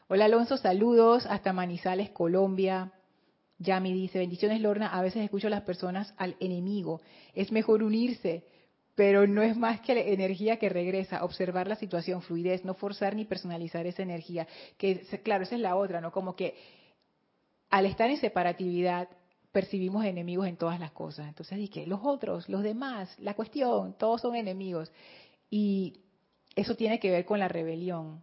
Hola 0.06 0.26
Alonso, 0.26 0.58
saludos 0.58 1.26
hasta 1.26 1.52
Manizales, 1.52 2.10
Colombia. 2.10 2.92
Yami 3.60 3.92
dice, 3.92 4.18
bendiciones 4.18 4.60
Lorna, 4.60 4.88
a 4.88 5.02
veces 5.02 5.22
escucho 5.22 5.46
a 5.46 5.50
las 5.50 5.62
personas 5.62 6.12
al 6.16 6.34
enemigo. 6.40 7.00
Es 7.34 7.52
mejor 7.52 7.82
unirse, 7.82 8.44
pero 8.94 9.26
no 9.26 9.42
es 9.42 9.56
más 9.56 9.80
que 9.80 9.94
la 9.94 10.00
energía 10.00 10.58
que 10.58 10.68
regresa, 10.68 11.24
observar 11.24 11.68
la 11.68 11.76
situación, 11.76 12.22
fluidez, 12.22 12.64
no 12.64 12.74
forzar 12.74 13.14
ni 13.14 13.24
personalizar 13.24 13.86
esa 13.86 14.02
energía. 14.02 14.48
Que 14.76 15.00
claro, 15.22 15.44
esa 15.44 15.54
es 15.54 15.60
la 15.60 15.76
otra, 15.76 16.00
¿no? 16.00 16.10
Como 16.10 16.34
que 16.34 16.54
al 17.70 17.86
estar 17.86 18.10
en 18.10 18.16
separatividad, 18.16 19.08
percibimos 19.52 20.04
enemigos 20.04 20.46
en 20.46 20.56
todas 20.56 20.80
las 20.80 20.92
cosas. 20.92 21.28
Entonces 21.28 21.58
dije, 21.58 21.86
los 21.86 22.00
otros, 22.02 22.48
los 22.48 22.62
demás, 22.62 23.14
la 23.18 23.34
cuestión, 23.34 23.94
todos 23.98 24.20
son 24.20 24.36
enemigos. 24.36 24.90
Y 25.50 26.00
eso 26.54 26.74
tiene 26.76 27.00
que 27.00 27.10
ver 27.10 27.24
con 27.24 27.38
la 27.38 27.48
rebelión, 27.48 28.22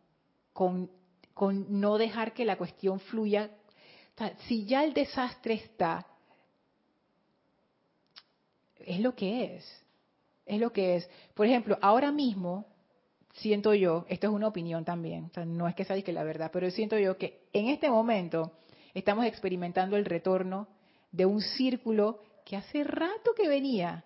con, 0.53 0.89
con 1.33 1.79
no 1.79 1.97
dejar 1.97 2.33
que 2.33 2.45
la 2.45 2.57
cuestión 2.57 2.99
fluya. 2.99 3.51
Si 4.47 4.65
ya 4.65 4.83
el 4.83 4.93
desastre 4.93 5.53
está, 5.55 6.05
es 8.79 8.99
lo 8.99 9.15
que 9.15 9.55
es, 9.55 9.83
es 10.45 10.59
lo 10.59 10.71
que 10.71 10.95
es. 10.95 11.09
Por 11.33 11.45
ejemplo, 11.45 11.77
ahora 11.81 12.11
mismo, 12.11 12.65
siento 13.33 13.73
yo, 13.73 14.05
esto 14.09 14.27
es 14.27 14.33
una 14.33 14.47
opinión 14.47 14.85
también, 14.85 15.29
no 15.45 15.67
es 15.67 15.75
que 15.75 15.85
sea 15.85 16.01
que 16.01 16.13
la 16.13 16.23
verdad, 16.23 16.49
pero 16.51 16.69
siento 16.71 16.97
yo 16.97 17.17
que 17.17 17.47
en 17.53 17.67
este 17.67 17.89
momento 17.89 18.53
estamos 18.93 19.25
experimentando 19.25 19.97
el 19.97 20.05
retorno 20.05 20.67
de 21.11 21.25
un 21.25 21.41
círculo 21.41 22.21
que 22.45 22.57
hace 22.57 22.83
rato 22.83 23.33
que 23.35 23.47
venía. 23.47 24.03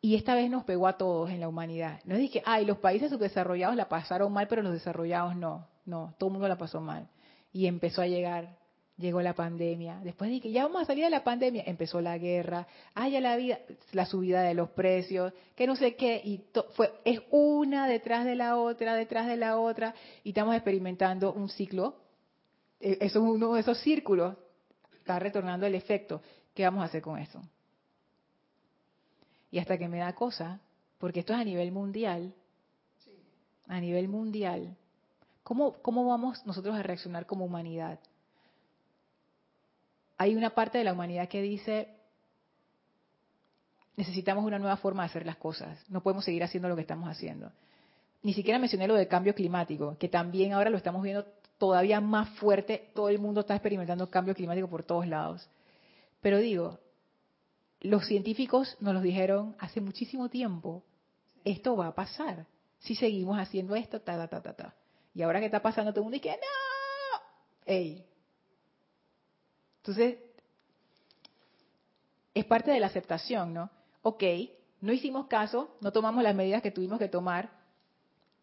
Y 0.00 0.14
esta 0.14 0.34
vez 0.34 0.48
nos 0.48 0.64
pegó 0.64 0.86
a 0.86 0.96
todos 0.96 1.28
en 1.30 1.40
la 1.40 1.48
humanidad. 1.48 2.00
No 2.04 2.14
es 2.14 2.30
que, 2.30 2.42
ay, 2.46 2.64
los 2.64 2.78
países 2.78 3.10
subdesarrollados 3.10 3.76
la 3.76 3.88
pasaron 3.88 4.32
mal, 4.32 4.46
pero 4.46 4.62
los 4.62 4.72
desarrollados 4.72 5.34
no. 5.34 5.66
No, 5.84 6.14
todo 6.18 6.28
el 6.28 6.32
mundo 6.34 6.48
la 6.48 6.56
pasó 6.56 6.80
mal. 6.80 7.08
Y 7.52 7.66
empezó 7.66 8.02
a 8.02 8.06
llegar, 8.06 8.56
llegó 8.96 9.22
la 9.22 9.34
pandemia. 9.34 10.00
Después 10.02 10.30
de 10.30 10.40
que 10.40 10.50
ya 10.50 10.64
vamos 10.64 10.82
a 10.82 10.84
salir 10.84 11.04
de 11.04 11.10
la 11.10 11.24
pandemia, 11.24 11.64
empezó 11.66 12.00
la 12.00 12.18
guerra, 12.18 12.66
ay, 12.94 13.12
ya 13.12 13.20
la 13.20 13.36
vida, 13.36 13.58
la 13.92 14.06
subida 14.06 14.42
de 14.42 14.54
los 14.54 14.70
precios, 14.70 15.32
que 15.54 15.66
no 15.66 15.76
sé 15.76 15.96
qué, 15.96 16.20
y 16.24 16.44
fue, 16.74 16.92
es 17.04 17.20
una 17.30 17.86
detrás 17.86 18.24
de 18.24 18.34
la 18.34 18.56
otra, 18.56 18.94
detrás 18.94 19.26
de 19.26 19.36
la 19.36 19.58
otra, 19.58 19.94
y 20.24 20.30
estamos 20.30 20.54
experimentando 20.54 21.32
un 21.32 21.48
ciclo 21.48 22.08
eh, 22.80 22.98
eso 23.00 23.18
es 23.18 23.24
uno 23.24 23.54
de 23.54 23.60
esos 23.60 23.78
círculos, 23.78 24.36
está 24.92 25.18
retornando 25.18 25.66
el 25.66 25.74
efecto. 25.74 26.22
¿Qué 26.54 26.64
vamos 26.64 26.82
a 26.82 26.86
hacer 26.86 27.02
con 27.02 27.18
eso? 27.18 27.42
Y 29.50 29.58
hasta 29.58 29.78
que 29.78 29.88
me 29.88 29.98
da 29.98 30.14
cosa, 30.14 30.60
porque 30.98 31.20
esto 31.20 31.32
es 31.32 31.40
a 31.40 31.44
nivel 31.44 31.72
mundial, 31.72 32.34
a 33.66 33.80
nivel 33.80 34.08
mundial, 34.08 34.76
¿cómo, 35.48 35.80
¿cómo 35.80 36.06
vamos 36.06 36.44
nosotros 36.44 36.76
a 36.76 36.82
reaccionar 36.82 37.24
como 37.24 37.46
humanidad? 37.46 37.98
Hay 40.18 40.36
una 40.36 40.50
parte 40.50 40.76
de 40.76 40.84
la 40.84 40.92
humanidad 40.92 41.26
que 41.26 41.40
dice, 41.40 41.88
necesitamos 43.96 44.44
una 44.44 44.58
nueva 44.58 44.76
forma 44.76 45.04
de 45.04 45.06
hacer 45.06 45.24
las 45.24 45.36
cosas, 45.36 45.82
no 45.88 46.02
podemos 46.02 46.26
seguir 46.26 46.44
haciendo 46.44 46.68
lo 46.68 46.76
que 46.76 46.82
estamos 46.82 47.08
haciendo. 47.08 47.50
Ni 48.22 48.34
siquiera 48.34 48.58
mencioné 48.58 48.86
lo 48.86 48.94
del 48.94 49.08
cambio 49.08 49.34
climático, 49.34 49.96
que 49.98 50.10
también 50.10 50.52
ahora 50.52 50.68
lo 50.68 50.76
estamos 50.76 51.02
viendo 51.02 51.24
todavía 51.56 51.98
más 52.02 52.28
fuerte, 52.40 52.90
todo 52.94 53.08
el 53.08 53.18
mundo 53.18 53.40
está 53.40 53.54
experimentando 53.54 54.10
cambio 54.10 54.34
climático 54.34 54.68
por 54.68 54.82
todos 54.82 55.06
lados. 55.06 55.48
Pero 56.20 56.36
digo, 56.36 56.78
los 57.80 58.06
científicos 58.06 58.76
nos 58.80 58.92
lo 58.92 59.00
dijeron 59.00 59.56
hace 59.58 59.80
muchísimo 59.80 60.28
tiempo, 60.28 60.82
esto 61.42 61.74
va 61.74 61.86
a 61.86 61.94
pasar. 61.94 62.44
Si 62.80 62.94
seguimos 62.94 63.38
haciendo 63.38 63.76
esto, 63.76 63.98
ta, 64.02 64.14
ta, 64.18 64.28
ta, 64.28 64.42
ta, 64.42 64.52
ta. 64.52 64.74
Y 65.14 65.22
ahora 65.22 65.40
que 65.40 65.46
está 65.46 65.60
pasando, 65.60 65.92
todo 65.92 66.00
el 66.00 66.04
mundo 66.04 66.16
dice, 66.22 66.36
no, 66.36 67.20
ey. 67.66 68.04
Entonces, 69.78 70.18
es 72.34 72.44
parte 72.44 72.70
de 72.70 72.80
la 72.80 72.86
aceptación, 72.86 73.54
¿no? 73.54 73.70
Ok, 74.02 74.22
no 74.80 74.92
hicimos 74.92 75.26
caso, 75.26 75.76
no 75.80 75.92
tomamos 75.92 76.22
las 76.22 76.34
medidas 76.34 76.62
que 76.62 76.70
tuvimos 76.70 76.98
que 76.98 77.08
tomar, 77.08 77.50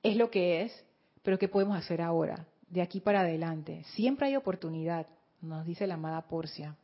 es 0.04 0.18
lo 0.18 0.30
que 0.30 0.64
es, 0.64 0.86
pero 1.24 1.40
¿qué 1.40 1.48
podemos 1.48 1.78
hacer 1.78 2.02
ahora? 2.02 2.46
de 2.76 2.82
aquí 2.82 3.00
para 3.00 3.22
adelante. 3.22 3.84
Siempre 3.96 4.28
hay 4.28 4.36
oportunidad, 4.36 5.08
nos 5.42 5.66
dice 5.66 5.88
la 5.88 5.96
amada 5.96 6.22
Porcia. 6.28 6.76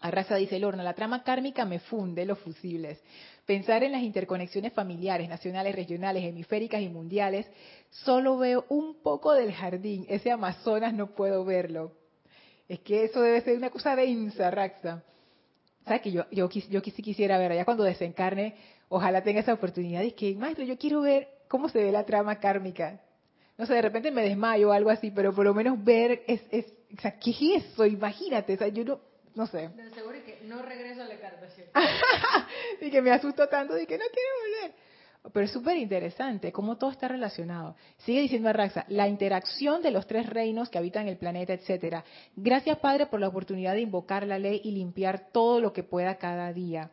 Arrasa 0.00 0.36
dice 0.36 0.58
Lorna, 0.58 0.82
la 0.82 0.94
trama 0.94 1.22
kármica 1.22 1.64
me 1.64 1.78
funde 1.78 2.24
los 2.26 2.38
fusibles. 2.38 3.02
Pensar 3.46 3.82
en 3.82 3.92
las 3.92 4.02
interconexiones 4.02 4.72
familiares, 4.72 5.28
nacionales, 5.28 5.74
regionales, 5.74 6.24
hemisféricas 6.24 6.82
y 6.82 6.88
mundiales, 6.88 7.46
solo 7.90 8.36
veo 8.38 8.66
un 8.68 9.02
poco 9.02 9.32
del 9.32 9.52
jardín. 9.52 10.04
Ese 10.08 10.30
Amazonas 10.30 10.92
no 10.92 11.14
puedo 11.14 11.44
verlo. 11.44 11.92
Es 12.68 12.80
que 12.80 13.04
eso 13.04 13.20
debe 13.22 13.40
ser 13.42 13.56
una 13.56 13.70
cosa 13.70 13.96
densa, 13.96 14.50
Raxa. 14.50 15.02
¿Sabes 15.84 16.02
que 16.02 16.10
yo, 16.10 16.24
yo, 16.32 16.48
yo 16.50 16.82
quisiera 16.82 17.38
ver, 17.38 17.52
allá 17.52 17.64
cuando 17.64 17.84
desencarne, 17.84 18.56
ojalá 18.88 19.22
tenga 19.22 19.40
esa 19.40 19.54
oportunidad. 19.54 20.02
Es 20.02 20.14
que, 20.14 20.34
maestro, 20.34 20.64
yo 20.64 20.76
quiero 20.76 21.00
ver 21.00 21.28
cómo 21.48 21.68
se 21.68 21.78
ve 21.82 21.92
la 21.92 22.04
trama 22.04 22.40
kármica 22.40 23.00
no 23.58 23.64
sé, 23.64 23.74
de 23.74 23.82
repente 23.82 24.10
me 24.10 24.22
desmayo 24.22 24.68
o 24.68 24.72
algo 24.72 24.90
así, 24.90 25.10
pero 25.10 25.34
por 25.34 25.44
lo 25.44 25.54
menos 25.54 25.82
ver 25.82 26.22
es, 26.26 26.42
es 26.50 26.66
o 26.92 27.02
¿qué 27.22 27.30
es 27.30 27.64
eso? 27.64 27.86
Imagínate, 27.86 28.54
o 28.54 28.58
sea, 28.58 28.68
yo 28.68 28.84
no, 28.84 29.00
no 29.36 29.46
sé. 29.46 29.68
De 29.68 29.90
seguro 29.90 30.16
que 30.24 30.40
no 30.44 30.62
regreso 30.62 31.02
a 31.02 31.06
la 31.06 31.20
carta, 31.20 31.46
y 32.80 32.90
que 32.90 33.02
me 33.02 33.10
asusto 33.10 33.46
tanto 33.48 33.74
de 33.74 33.86
que 33.86 33.98
no 33.98 34.04
quiero 34.10 34.30
volver. 34.40 34.74
Pero 35.32 35.44
es 35.44 35.52
súper 35.52 35.76
interesante 35.76 36.52
cómo 36.52 36.78
todo 36.78 36.90
está 36.90 37.08
relacionado. 37.08 37.76
Sigue 37.98 38.22
diciendo 38.22 38.48
Arraxa, 38.48 38.86
la 38.88 39.08
interacción 39.08 39.82
de 39.82 39.90
los 39.90 40.06
tres 40.06 40.26
reinos 40.26 40.70
que 40.70 40.78
habitan 40.78 41.06
el 41.06 41.18
planeta, 41.18 41.52
etcétera. 41.52 42.02
Gracias, 42.34 42.78
Padre, 42.78 43.06
por 43.06 43.20
la 43.20 43.28
oportunidad 43.28 43.74
de 43.74 43.82
invocar 43.82 44.26
la 44.26 44.38
ley 44.38 44.60
y 44.64 44.70
limpiar 44.70 45.30
todo 45.32 45.60
lo 45.60 45.72
que 45.72 45.82
pueda 45.82 46.16
cada 46.16 46.52
día. 46.52 46.90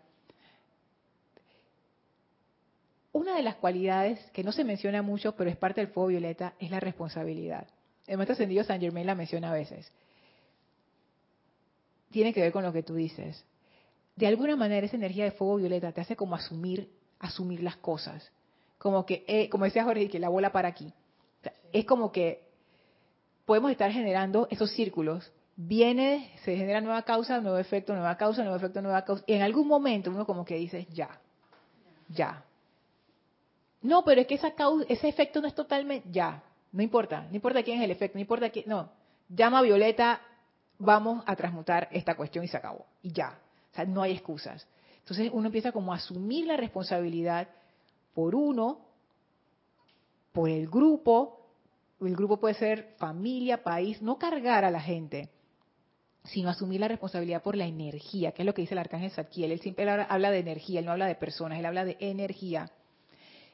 Una 3.14 3.38
de 3.38 3.44
las 3.44 3.56
cualidades 3.56 4.20
que 4.32 4.44
no 4.44 4.52
se 4.52 4.66
menciona 4.66 5.02
mucho, 5.02 5.36
pero 5.36 5.50
es 5.50 5.56
parte 5.56 5.80
del 5.80 5.92
fuego 5.92 6.08
violeta, 6.08 6.56
es 6.60 6.72
la 6.72 6.80
responsabilidad. 6.80 7.68
El 8.06 8.18
maestro 8.18 8.34
ascendido 8.34 8.64
San 8.66 8.82
Germain 8.82 9.06
la 9.06 9.16
menciona 9.16 9.52
a 9.52 9.54
veces. 9.54 9.92
Tiene 12.14 12.34
que 12.34 12.40
ver 12.40 12.54
con 12.54 12.64
lo 12.64 12.72
que 12.72 12.84
tú 12.84 12.96
dices. 12.96 13.44
De 14.16 14.28
alguna 14.28 14.56
manera 14.56 14.86
esa 14.86 14.96
energía 14.96 15.26
de 15.26 15.32
fuego 15.32 15.58
violeta 15.58 15.92
te 15.92 16.00
hace 16.00 16.16
como 16.16 16.36
asumir 16.36 16.90
asumir 17.24 17.64
las 17.64 17.78
cosas. 17.78 18.32
Como 18.78 19.06
que, 19.06 19.24
eh, 19.28 19.50
como 19.50 19.66
decía 19.66 19.84
Jorge, 19.84 20.10
que 20.10 20.20
la 20.20 20.30
bola 20.30 20.52
para 20.52 20.68
aquí. 20.68 20.94
es 21.72 21.86
como 21.86 22.12
que 22.12 22.44
podemos 23.46 23.72
estar 23.72 23.92
generando 23.92 24.48
esos 24.52 24.72
círculos. 24.72 25.32
Viene, 25.56 26.32
se 26.44 26.56
genera 26.56 26.82
nueva 26.82 27.02
causa, 27.02 27.42
nuevo 27.42 27.58
efecto, 27.58 27.94
nueva 27.94 28.16
causa, 28.18 28.44
nuevo 28.44 28.58
efecto, 28.58 28.82
nueva 28.82 29.04
causa. 29.04 29.24
Y 29.26 29.34
en 29.34 29.42
algún 29.42 29.68
momento 29.68 30.12
uno 30.12 30.26
como 30.26 30.46
que 30.46 30.56
dice, 30.56 30.88
ya, 30.92 31.20
ya. 32.10 32.44
No, 33.82 34.04
pero 34.04 34.22
es 34.22 34.28
que 34.28 34.36
esa 34.36 34.52
causa, 34.52 34.86
ese 34.88 35.08
efecto 35.08 35.42
no 35.42 35.48
es 35.48 35.56
totalmente, 35.56 36.08
ya, 36.12 36.44
no 36.72 36.82
importa, 36.82 37.28
no 37.30 37.36
importa 37.36 37.64
quién 37.64 37.80
es 37.80 37.86
el 37.86 37.92
efecto, 37.92 38.18
no 38.18 38.22
importa 38.22 38.50
quién, 38.50 38.66
no. 38.68 38.90
Llama 39.30 39.60
a 39.60 39.64
Violeta, 39.64 40.22
vamos 40.80 41.24
a 41.26 41.36
transmutar 41.36 41.88
esta 41.92 42.16
cuestión 42.16 42.44
y 42.46 42.48
se 42.48 42.58
acabó. 42.58 42.86
Y 43.02 43.12
ya. 43.12 43.40
O 43.72 43.76
sea, 43.76 43.86
no 43.86 44.02
hay 44.02 44.14
excusas. 44.14 44.68
Entonces 45.00 45.30
uno 45.34 45.48
empieza 45.48 45.72
como 45.72 45.94
a 45.94 45.98
asumir 45.98 46.46
la 46.46 46.58
responsabilidad 46.58 47.48
por 48.14 48.36
uno, 48.36 48.80
por 50.32 50.50
el 50.50 50.68
grupo, 50.68 51.40
el 52.02 52.16
grupo 52.16 52.38
puede 52.38 52.56
ser 52.56 52.96
familia, 52.98 53.64
país, 53.64 54.02
no 54.02 54.18
cargar 54.18 54.66
a 54.66 54.72
la 54.72 54.82
gente, 54.82 55.30
sino 56.24 56.50
asumir 56.50 56.80
la 56.80 56.88
responsabilidad 56.88 57.42
por 57.42 57.56
la 57.56 57.66
energía, 57.66 58.32
que 58.32 58.42
es 58.42 58.46
lo 58.46 58.54
que 58.54 58.62
dice 58.62 58.74
el 58.74 58.80
arcángel 58.80 59.12
Zadkiel. 59.12 59.52
Él 59.52 59.60
siempre 59.60 59.90
habla 59.90 60.32
de 60.32 60.40
energía, 60.40 60.80
él 60.80 60.86
no 60.86 60.92
habla 60.92 61.08
de 61.08 61.16
personas, 61.16 61.60
él 61.60 61.66
habla 61.66 61.86
de 61.86 61.98
energía. 62.00 62.72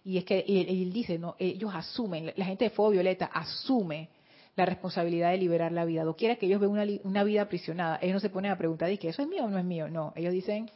Y 0.04 0.18
es 0.18 0.24
que 0.24 0.46
él, 0.48 0.94
dice, 0.94 1.20
no, 1.20 1.36
ellos 1.40 1.72
asumen, 1.74 2.32
la 2.36 2.46
gente 2.46 2.66
de 2.66 2.70
Fuego 2.70 2.92
Violeta 2.92 3.26
asume 3.26 4.10
la 4.60 4.66
responsabilidad 4.66 5.32
de 5.32 5.38
liberar 5.38 5.72
la 5.72 5.86
vida. 5.86 6.04
Doquiera 6.04 6.36
que 6.36 6.46
ellos 6.46 6.62
ven 6.62 6.70
una, 7.04 7.24
vida 7.24 7.42
aprisionada, 7.42 7.98
ellos 8.02 8.16
no 8.16 8.20
se 8.20 8.30
ponen 8.30 8.52
a 8.52 8.58
preguntar, 8.58 8.92
¿y 8.92 8.98
que 8.98 9.10
eso 9.10 9.22
es 9.22 9.28
mío 9.28 9.46
o 9.46 9.50
no 9.50 9.58
es 9.58 9.66
mío? 9.66 9.90
No, 9.90 10.14
ellos 10.16 10.34
dicen, 10.34 10.70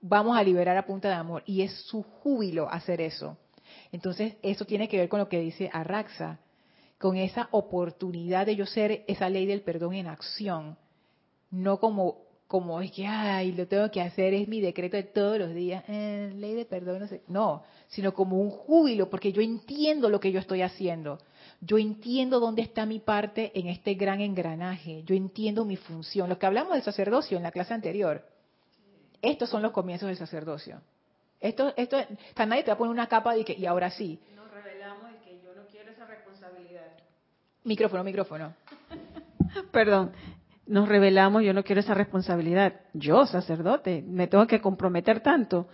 vamos 0.00 0.36
a 0.36 0.42
liberar 0.42 0.76
a 0.76 0.86
punta 0.86 1.08
de 1.08 1.14
amor. 1.14 1.42
Y 1.46 1.62
es 1.62 1.72
su 1.86 2.02
júbilo 2.02 2.68
hacer 2.70 3.00
eso. 3.00 3.36
Entonces, 3.92 4.34
eso 4.42 4.64
tiene 4.64 4.88
que 4.88 4.98
ver 4.98 5.08
con 5.08 5.20
lo 5.20 5.28
que 5.28 5.40
dice 5.40 5.70
Arraxa, 5.72 6.40
con 6.98 7.16
esa 7.16 7.48
oportunidad 7.52 8.46
de 8.46 8.56
yo 8.56 8.66
ser 8.66 9.04
esa 9.06 9.28
ley 9.28 9.46
del 9.46 9.62
perdón 9.62 9.94
en 9.94 10.08
acción, 10.08 10.76
no 11.50 11.78
como 11.78 12.28
como 12.48 12.80
es 12.80 12.90
que, 12.92 13.06
ay, 13.06 13.52
lo 13.52 13.68
tengo 13.68 13.90
que 13.90 14.00
hacer, 14.00 14.32
es 14.32 14.48
mi 14.48 14.62
decreto 14.62 14.96
de 14.96 15.02
todos 15.02 15.38
los 15.38 15.52
días, 15.52 15.84
eh, 15.86 16.32
ley 16.34 16.54
de 16.54 16.64
perdón, 16.64 17.00
no 17.00 17.06
sé, 17.06 17.20
no, 17.28 17.62
sino 17.88 18.14
como 18.14 18.40
un 18.40 18.50
júbilo, 18.50 19.10
porque 19.10 19.32
yo 19.32 19.42
entiendo 19.42 20.08
lo 20.08 20.18
que 20.18 20.32
yo 20.32 20.40
estoy 20.40 20.62
haciendo, 20.62 21.18
yo 21.60 21.78
entiendo 21.78 22.40
dónde 22.40 22.62
está 22.62 22.86
mi 22.86 23.00
parte 23.00 23.52
en 23.58 23.66
este 23.68 23.94
gran 23.94 24.20
engranaje, 24.20 25.02
yo 25.04 25.14
entiendo 25.14 25.64
mi 25.64 25.76
función, 25.76 26.28
lo 26.28 26.38
que 26.38 26.46
hablamos 26.46 26.74
del 26.74 26.82
sacerdocio 26.82 27.36
en 27.36 27.42
la 27.42 27.50
clase 27.50 27.74
anterior, 27.74 28.24
estos 29.20 29.48
son 29.50 29.62
los 29.62 29.72
comienzos 29.72 30.08
del 30.08 30.16
sacerdocio. 30.16 30.80
Esto, 31.40 31.72
esto, 31.76 31.96
nadie 32.46 32.62
te 32.62 32.70
va 32.70 32.74
a 32.74 32.78
poner 32.78 32.92
una 32.92 33.06
capa 33.06 33.34
de 33.34 33.44
que, 33.44 33.54
y 33.54 33.66
ahora 33.66 33.90
sí. 33.90 34.20
Nos 34.34 34.50
revelamos 34.50 35.12
de 35.12 35.18
que 35.18 35.40
yo 35.40 35.54
no 35.54 35.66
quiero 35.70 35.90
esa 35.90 36.06
responsabilidad. 36.06 36.86
Micrófono, 37.64 38.04
micrófono. 38.04 38.54
Perdón. 39.72 40.12
Nos 40.66 40.86
revelamos, 40.86 41.42
yo 41.42 41.54
no 41.54 41.64
quiero 41.64 41.80
esa 41.80 41.94
responsabilidad. 41.94 42.80
Yo, 42.92 43.24
sacerdote, 43.24 44.02
me 44.02 44.26
tengo 44.26 44.46
que 44.46 44.60
comprometer 44.60 45.20
tanto. 45.20 45.68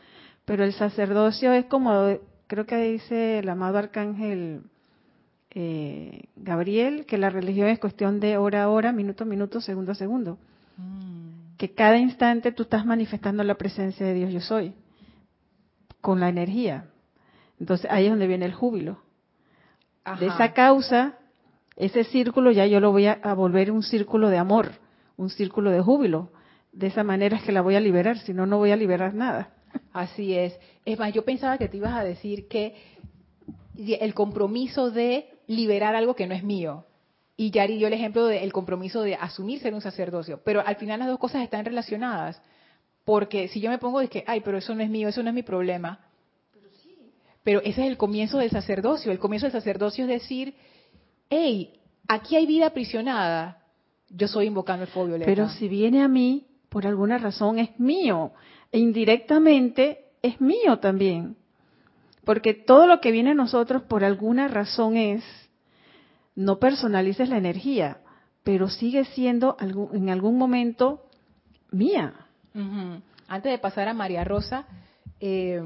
Pero 0.45 0.63
el 0.65 0.73
sacerdocio 0.73 1.53
es 1.53 1.65
como, 1.67 2.17
creo 2.47 2.65
que 2.65 2.77
dice 2.77 3.41
el 3.41 3.49
amado 3.49 3.79
arcángel 3.79 4.63
eh, 5.55 6.25
Gabriel, 6.37 7.07
que 7.07 7.19
la 7.19 7.31
religión 7.31 7.69
es 7.69 7.79
cuestión 7.79 8.21
de 8.21 8.37
hora 8.37 8.65
a 8.65 8.69
hora, 8.69 8.93
minuto 8.93 9.25
a 9.25 9.27
minuto, 9.27 9.61
segundo 9.61 9.93
a 9.93 9.95
segundo. 9.95 10.39
Mm 10.77 11.15
que 11.57 11.73
cada 11.73 11.99
instante 11.99 12.53
tú 12.53 12.65
estás 12.65 12.85
manifestando 12.85 13.45
la 13.45 13.55
presencia 13.55 14.05
de 14.07 14.15
Dios 14.15 14.33
yo 14.33 14.41
soy, 14.41 14.75
con 16.01 16.21
la 16.21 16.29
energía. 16.29 16.87
Entonces 17.61 17.91
ahí 17.91 18.05
es 18.05 18.11
donde 18.11 18.27
viene 18.27 18.47
el 18.47 18.55
júbilo. 18.55 18.99
De 20.19 20.27
esa 20.27 20.53
causa, 20.53 21.15
ese 21.77 22.05
círculo 22.05 22.51
ya 22.51 22.67
yo 22.67 22.81
lo 22.81 22.93
voy 22.93 23.07
a, 23.07 23.17
volver 23.35 23.71
un 23.71 23.83
círculo 23.83 24.29
de 24.29 24.37
amor, 24.37 24.73
un 25.17 25.31
círculo 25.31 25.71
de 25.71 25.81
júbilo. 25.81 26.31
De 26.73 26.89
esa 26.89 27.05
manera 27.05 27.37
es 27.37 27.43
que 27.45 27.53
la 27.53 27.63
voy 27.63 27.77
a 27.77 27.81
liberar, 27.81 28.19
si 28.19 28.35
no, 28.35 28.45
no 28.45 28.59
voy 28.59 28.73
a 28.73 28.77
liberar 28.77 29.15
nada. 29.15 29.51
Así 29.93 30.35
es. 30.35 30.59
Es 30.85 30.99
más, 30.99 31.13
yo 31.15 31.25
pensaba 31.25 31.57
que 31.57 31.69
te 31.69 31.79
ibas 31.79 31.95
a 31.95 32.05
decir 32.05 32.49
que 32.49 32.75
el 33.77 34.13
compromiso 34.13 34.91
de 34.91 35.31
liberar 35.47 35.95
algo 35.95 36.15
que 36.15 36.27
no 36.27 36.35
es 36.35 36.43
mío. 36.43 36.85
Y 37.37 37.51
Yari 37.51 37.79
dio 37.79 37.89
el 37.89 37.93
ejemplo 37.93 38.27
del 38.27 38.53
compromiso 38.53 39.03
de 39.03 39.17
asumir 39.17 39.61
ser 39.61 39.75
un 39.75 39.81
sacerdocio. 39.81 40.41
Pero 40.45 40.65
al 40.65 40.77
final 40.77 41.01
las 41.01 41.09
dos 41.09 41.19
cosas 41.19 41.43
están 41.43 41.65
relacionadas. 41.65 42.41
Porque 43.05 43.49
si 43.49 43.61
yo 43.61 43.71
me 43.71 43.79
pongo 43.79 44.01
de 44.01 44.09
que, 44.09 44.25
ay, 44.27 44.41
pero 44.41 44.59
eso 44.59 44.75
no 44.75 44.83
es 44.83 44.91
mío, 44.91 45.09
eso 45.09 45.23
no 45.23 45.29
es 45.29 45.35
mi 45.35 45.43
problema. 45.43 46.01
Pero, 46.53 46.69
sí. 46.83 46.97
pero 47.43 47.61
ese 47.61 47.83
es 47.83 47.89
el 47.89 47.97
comienzo 47.97 48.39
del 48.39 48.51
sacerdocio. 48.51 49.11
El 49.11 49.19
comienzo 49.19 49.47
del 49.47 49.53
sacerdocio 49.53 50.05
es 50.05 50.11
decir, 50.11 50.55
hey, 51.29 51.81
aquí 52.07 52.37
hay 52.37 52.47
vida 52.47 52.67
aprisionada. 52.67 53.63
Yo 54.09 54.29
soy 54.29 54.47
invocando 54.47 54.85
el 54.85 54.91
fuego 54.91 55.09
violeta. 55.09 55.31
Pero 55.31 55.49
si 55.49 55.69
viene 55.69 56.03
a 56.03 56.09
mí, 56.09 56.47
por 56.69 56.87
alguna 56.87 57.19
razón 57.19 57.59
es 57.59 57.79
mío. 57.81 58.33
E 58.71 58.79
indirectamente 58.79 60.13
es 60.23 60.41
mío 60.41 60.79
también. 60.79 61.37
Porque 62.25 62.55
todo 62.55 62.87
lo 62.87 63.01
que 63.01 63.11
viene 63.11 63.31
a 63.31 63.35
nosotros 63.35 63.83
por 63.83 64.05
alguna 64.05 64.49
razón 64.49 64.97
es 64.97 65.25
no 66.35 66.59
personalices 66.59 67.29
la 67.29 67.39
energía, 67.39 67.99
pero 68.43 68.69
sigue 68.69 69.05
siendo 69.05 69.57
en 69.61 70.11
algún 70.11 70.39
momento 70.39 71.07
mía. 71.71 72.15
Antes 73.29 73.53
de 73.53 73.59
pasar 73.59 73.89
a 73.89 73.95
María 73.95 74.25
Rosa, 74.25 74.67
eh, 75.21 75.61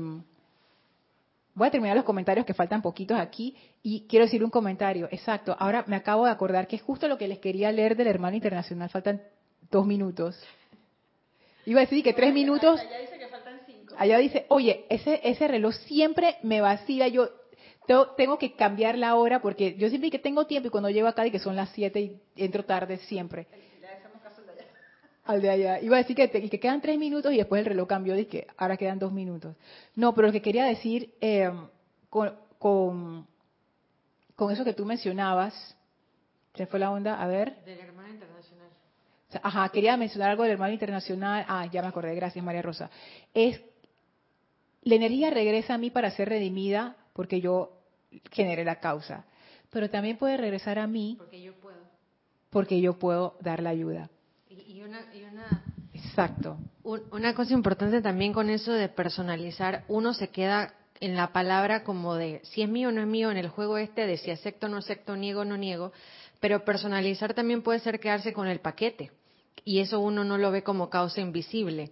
voy 1.54 1.68
a 1.68 1.70
terminar 1.70 1.96
los 1.96 2.04
comentarios 2.04 2.46
que 2.46 2.54
faltan 2.54 2.82
poquitos 2.82 3.18
aquí 3.18 3.56
y 3.82 4.06
quiero 4.09 4.24
decir 4.26 4.44
un 4.44 4.50
comentario. 4.50 5.09
Exacto, 5.11 5.56
ahora 5.59 5.84
me 5.86 5.96
acabo 5.96 6.24
de 6.24 6.30
acordar 6.30 6.66
que 6.66 6.76
es 6.76 6.82
justo 6.82 7.09
lo 7.09 7.18
que 7.18 7.28
les 7.28 7.38
quería 7.38 7.72
leer 7.72 7.96
del 7.96 8.06
hermano 8.06 8.36
internacional. 8.36 8.88
Faltan 8.90 9.22
dos 9.70 9.86
minutos. 9.86 10.40
Iba 11.66 11.80
a 11.80 11.84
decir 11.84 12.02
que 12.02 12.14
tres 12.14 12.32
minutos. 12.32 12.80
Dice 12.80 13.18
que. 13.18 13.28
Allá 13.99 14.18
dice, 14.18 14.46
oye, 14.49 14.86
ese, 14.88 15.20
ese 15.24 15.49
reloj 15.49 15.74
siempre 15.86 16.36
me 16.42 16.61
vacila. 16.61 17.09
Yo 17.09 17.28
tengo 18.16 18.38
que 18.38 18.53
cambiar 18.55 18.96
la 18.96 19.16
hora 19.16 19.40
porque 19.42 19.74
yo 19.76 19.88
siempre 19.88 20.11
que 20.11 20.18
tengo 20.18 20.46
tiempo 20.46 20.68
y 20.68 20.70
cuando 20.70 20.90
llego 20.90 21.09
acá 21.09 21.26
y 21.26 21.30
que 21.30 21.38
son 21.38 21.57
las 21.57 21.70
7 21.70 22.01
y 22.01 22.20
entro 22.36 22.64
tarde 22.64 22.99
siempre. 22.99 23.46
Al 25.24 25.42
de 25.42 25.51
allá. 25.51 25.80
Iba 25.80 25.96
a 25.96 25.99
decir 25.99 26.16
que, 26.16 26.30
que 26.30 26.61
quedan 26.61 26.80
tres 26.80 26.99
minutos 26.99 27.32
y 27.32 27.36
después 27.36 27.61
el 27.61 27.66
reloj 27.66 27.86
cambió 27.86 28.16
y 28.16 28.24
que 28.24 28.46
ahora 28.57 28.78
quedan 28.78 28.99
dos 28.99 29.12
minutos. 29.12 29.57
No, 29.94 30.14
pero 30.14 30.28
lo 30.28 30.32
que 30.32 30.40
quería 30.40 30.64
decir 30.64 31.12
eh, 31.20 31.51
con, 32.09 32.34
con, 32.59 33.26
eso 34.51 34.64
que 34.64 34.72
tú 34.72 34.86
mencionabas, 34.86 35.76
¿se 36.55 36.66
fue 36.66 36.78
la 36.78 36.90
onda? 36.90 37.20
A 37.20 37.26
ver. 37.26 37.62
Del 37.64 37.78
hermano 37.78 38.09
internacional. 38.09 38.68
Ajá, 39.42 39.68
quería 39.68 39.96
mencionar 39.99 40.30
algo 40.30 40.44
del 40.44 40.53
hermano 40.53 40.72
internacional. 40.72 41.44
Ah, 41.46 41.66
ya 41.66 41.82
me 41.82 41.88
acordé, 41.88 42.14
gracias 42.14 42.42
María 42.42 42.62
Rosa. 42.62 42.88
Es, 43.34 43.61
la 44.83 44.95
energía 44.95 45.31
regresa 45.31 45.74
a 45.74 45.79
mí 45.79 45.91
para 45.91 46.11
ser 46.11 46.29
redimida 46.29 46.97
porque 47.12 47.41
yo 47.41 47.72
genere 48.31 48.64
la 48.64 48.81
causa. 48.81 49.24
Pero 49.70 49.91
también 49.91 50.16
puede 50.16 50.37
regresar 50.37 50.79
a 50.79 50.87
mí. 50.87 51.16
Porque 51.18 51.43
yo 51.43 51.53
puedo. 51.55 51.79
Porque 52.51 52.81
yo 52.81 52.99
puedo 52.99 53.37
dar 53.41 53.62
la 53.62 53.70
ayuda. 53.70 54.11
Y, 54.49 54.83
una, 54.83 55.01
Exacto. 55.93 56.57
una 56.83 57.35
cosa 57.35 57.53
importante 57.53 58.01
también 58.01 58.33
con 58.33 58.49
eso 58.49 58.72
de 58.72 58.89
personalizar, 58.89 59.85
uno 59.89 60.14
se 60.14 60.29
queda 60.29 60.74
en 61.01 61.16
la 61.16 61.33
palabra 61.33 61.85
como 61.85 62.14
de 62.14 62.41
si 62.45 62.62
es 62.62 62.68
mío 62.68 62.89
o 62.89 62.93
no 62.93 63.01
es 63.01 63.07
mío 63.07 63.31
en 63.31 63.37
el 63.37 63.49
juego 63.49 63.76
este 63.79 64.07
de 64.07 64.16
si 64.16 64.31
acepto 64.31 64.66
o 64.66 64.68
no 64.68 64.79
acepto, 64.79 65.16
niego 65.16 65.41
o 65.41 65.45
no 65.45 65.57
niego, 65.57 65.93
pero 66.41 66.64
personalizar 66.64 67.35
también 67.35 67.62
puede 67.62 67.81
ser 67.81 68.01
quedarse 68.01 68.33
con 68.33 68.47
el 68.49 68.61
paquete 68.61 69.11
y 69.64 69.81
eso 69.81 70.01
uno 70.01 70.24
no 70.24 70.39
lo 70.39 70.51
ve 70.51 70.62
como 70.62 70.89
causa 70.89 71.20
invisible. 71.20 71.91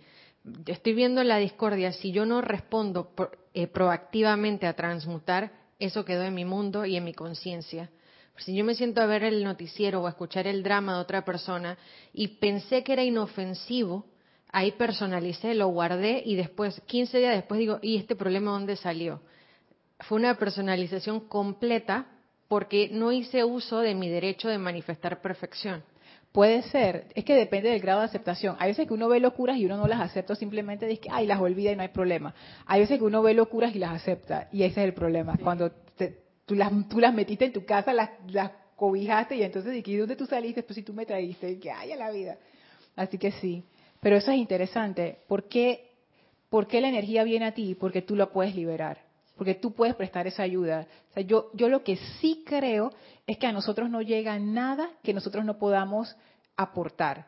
Estoy 0.66 0.94
viendo 0.94 1.22
la 1.24 1.38
discordia, 1.38 1.92
si 1.92 2.12
yo 2.12 2.26
no 2.26 2.40
respondo 2.40 3.12
eh, 3.55 3.66
proactivamente 3.66 4.66
a 4.66 4.74
transmutar, 4.74 5.53
eso 5.78 6.05
quedó 6.05 6.22
en 6.22 6.34
mi 6.34 6.44
mundo 6.44 6.84
y 6.86 6.97
en 6.97 7.05
mi 7.05 7.14
conciencia. 7.14 7.90
Si 8.38 8.55
yo 8.55 8.64
me 8.64 8.74
siento 8.74 9.01
a 9.01 9.07
ver 9.07 9.24
el 9.24 9.42
noticiero 9.44 10.03
o 10.03 10.07
a 10.07 10.11
escuchar 10.11 10.47
el 10.47 10.62
drama 10.62 10.94
de 10.94 11.01
otra 11.01 11.24
persona 11.24 11.78
y 12.12 12.28
pensé 12.28 12.84
que 12.84 12.92
era 12.92 13.03
inofensivo, 13.03 14.07
ahí 14.53 14.72
personalicé, 14.72 15.55
lo 15.55 15.68
guardé 15.68 16.22
y 16.24 16.36
después, 16.36 16.80
15 16.86 17.18
días 17.18 17.34
después 17.34 17.59
digo, 17.59 17.78
¿y 17.82 17.97
este 17.97 18.14
problema 18.14 18.51
dónde 18.53 18.76
salió? 18.76 19.20
fue 20.01 20.18
una 20.18 20.36
personalización 20.36 21.20
completa 21.20 22.07
porque 22.49 22.90
no 22.92 23.12
hice 23.12 23.44
uso 23.44 23.80
de 23.80 23.94
mi 23.94 24.09
derecho 24.09 24.49
de 24.49 24.59
manifestar 24.59 25.20
perfección. 25.20 25.82
Puede 26.37 26.61
ser, 26.64 27.07
es 27.14 27.24
que 27.24 27.34
depende 27.34 27.70
del 27.70 27.80
grado 27.80 28.01
de 28.01 28.05
aceptación. 28.05 28.57
Hay 28.59 28.72
veces 28.72 28.87
que 28.87 28.93
uno 28.93 29.09
ve 29.09 29.20
locuras 29.20 29.57
y 29.57 29.64
uno 29.64 29.78
no 29.78 29.87
las 29.87 30.03
acepta, 30.03 30.34
simplemente 30.34 30.87
dice 30.87 31.01
que, 31.01 31.09
ay, 31.11 31.26
las 31.26 31.41
olvida 31.41 31.72
y 31.72 31.76
no 31.76 31.80
hay 31.80 31.89
problema. 31.89 32.34
Hay 32.66 32.82
veces 32.82 32.99
que 32.99 33.05
uno 33.05 33.22
ve 33.22 33.32
locuras 33.32 33.74
y 33.74 33.78
las 33.78 33.95
acepta, 33.95 34.47
y 34.53 34.62
ese 34.62 34.82
es 34.82 34.87
el 34.87 34.93
problema. 34.93 35.39
Cuando 35.43 35.70
tú, 35.70 36.55
las, 36.55 36.70
tú 36.91 37.01
las 37.01 37.14
metiste 37.14 37.47
en 37.47 37.55
tu 37.55 37.64
casa, 37.64 37.95
las, 37.95 38.11
las 38.28 38.51
cobijaste 38.76 39.37
y 39.37 39.45
entonces, 39.45 39.82
¿de 39.82 39.97
dónde 39.97 40.14
tú 40.14 40.26
saliste? 40.26 40.62
Pues 40.62 40.74
si 40.74 40.82
tú 40.82 40.93
me 40.93 41.07
traíste, 41.07 41.59
que 41.59 41.70
haya 41.70 41.97
la 41.97 42.11
vida. 42.11 42.37
Así 42.97 43.16
que 43.16 43.32
sí, 43.32 43.64
pero 44.01 44.16
eso 44.16 44.30
es 44.30 44.37
interesante. 44.37 45.20
¿Por 45.28 45.49
qué, 45.49 45.89
¿Por 46.51 46.66
qué 46.66 46.82
la 46.82 46.91
energía 46.91 47.24
viene 47.24 47.47
a 47.47 47.55
ti? 47.55 47.74
Porque 47.74 48.03
tú 48.03 48.14
la 48.14 48.26
puedes 48.26 48.55
liberar 48.55 49.05
porque 49.37 49.55
tú 49.55 49.72
puedes 49.72 49.95
prestar 49.95 50.26
esa 50.26 50.43
ayuda. 50.43 50.87
Yo, 51.26 51.51
yo 51.55 51.68
lo 51.68 51.84
que 51.84 51.97
sí 52.20 52.43
creo 52.47 52.93
es 53.26 53.39
que 53.39 53.47
a 53.47 53.53
nosotros 53.53 53.91
no 53.91 54.03
llega 54.03 54.39
nada 54.39 54.91
que 55.03 55.14
nosotros 55.14 55.45
no 55.45 55.59
podamos 55.59 56.16
aportar. 56.57 57.26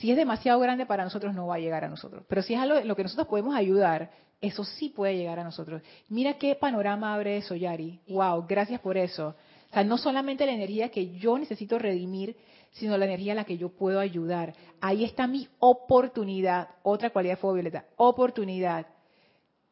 Si 0.00 0.10
es 0.10 0.16
demasiado 0.16 0.58
grande 0.60 0.84
para 0.84 1.04
nosotros, 1.04 1.34
no 1.34 1.46
va 1.46 1.56
a 1.56 1.60
llegar 1.60 1.84
a 1.84 1.88
nosotros. 1.88 2.24
Pero 2.28 2.42
si 2.42 2.54
es 2.54 2.60
algo 2.60 2.80
lo 2.80 2.96
que 2.96 3.04
nosotros 3.04 3.28
podemos 3.28 3.54
ayudar, 3.54 4.10
eso 4.40 4.64
sí 4.64 4.88
puede 4.88 5.16
llegar 5.16 5.38
a 5.38 5.44
nosotros. 5.44 5.80
Mira 6.08 6.34
qué 6.34 6.54
panorama 6.56 7.14
abre 7.14 7.36
eso, 7.36 7.54
Yari. 7.54 8.00
Wow, 8.08 8.46
gracias 8.48 8.80
por 8.80 8.96
eso. 8.96 9.34
O 9.70 9.72
sea, 9.72 9.84
no 9.84 9.96
solamente 9.96 10.44
la 10.44 10.52
energía 10.52 10.90
que 10.90 11.16
yo 11.16 11.38
necesito 11.38 11.78
redimir, 11.78 12.36
sino 12.72 12.98
la 12.98 13.06
energía 13.06 13.32
a 13.32 13.36
la 13.36 13.44
que 13.44 13.56
yo 13.56 13.70
puedo 13.70 14.00
ayudar. 14.00 14.54
Ahí 14.80 15.04
está 15.04 15.26
mi 15.26 15.48
oportunidad, 15.60 16.68
otra 16.82 17.10
cualidad 17.10 17.34
de 17.34 17.40
fuego 17.40 17.54
violeta, 17.54 17.86
oportunidad 17.96 18.86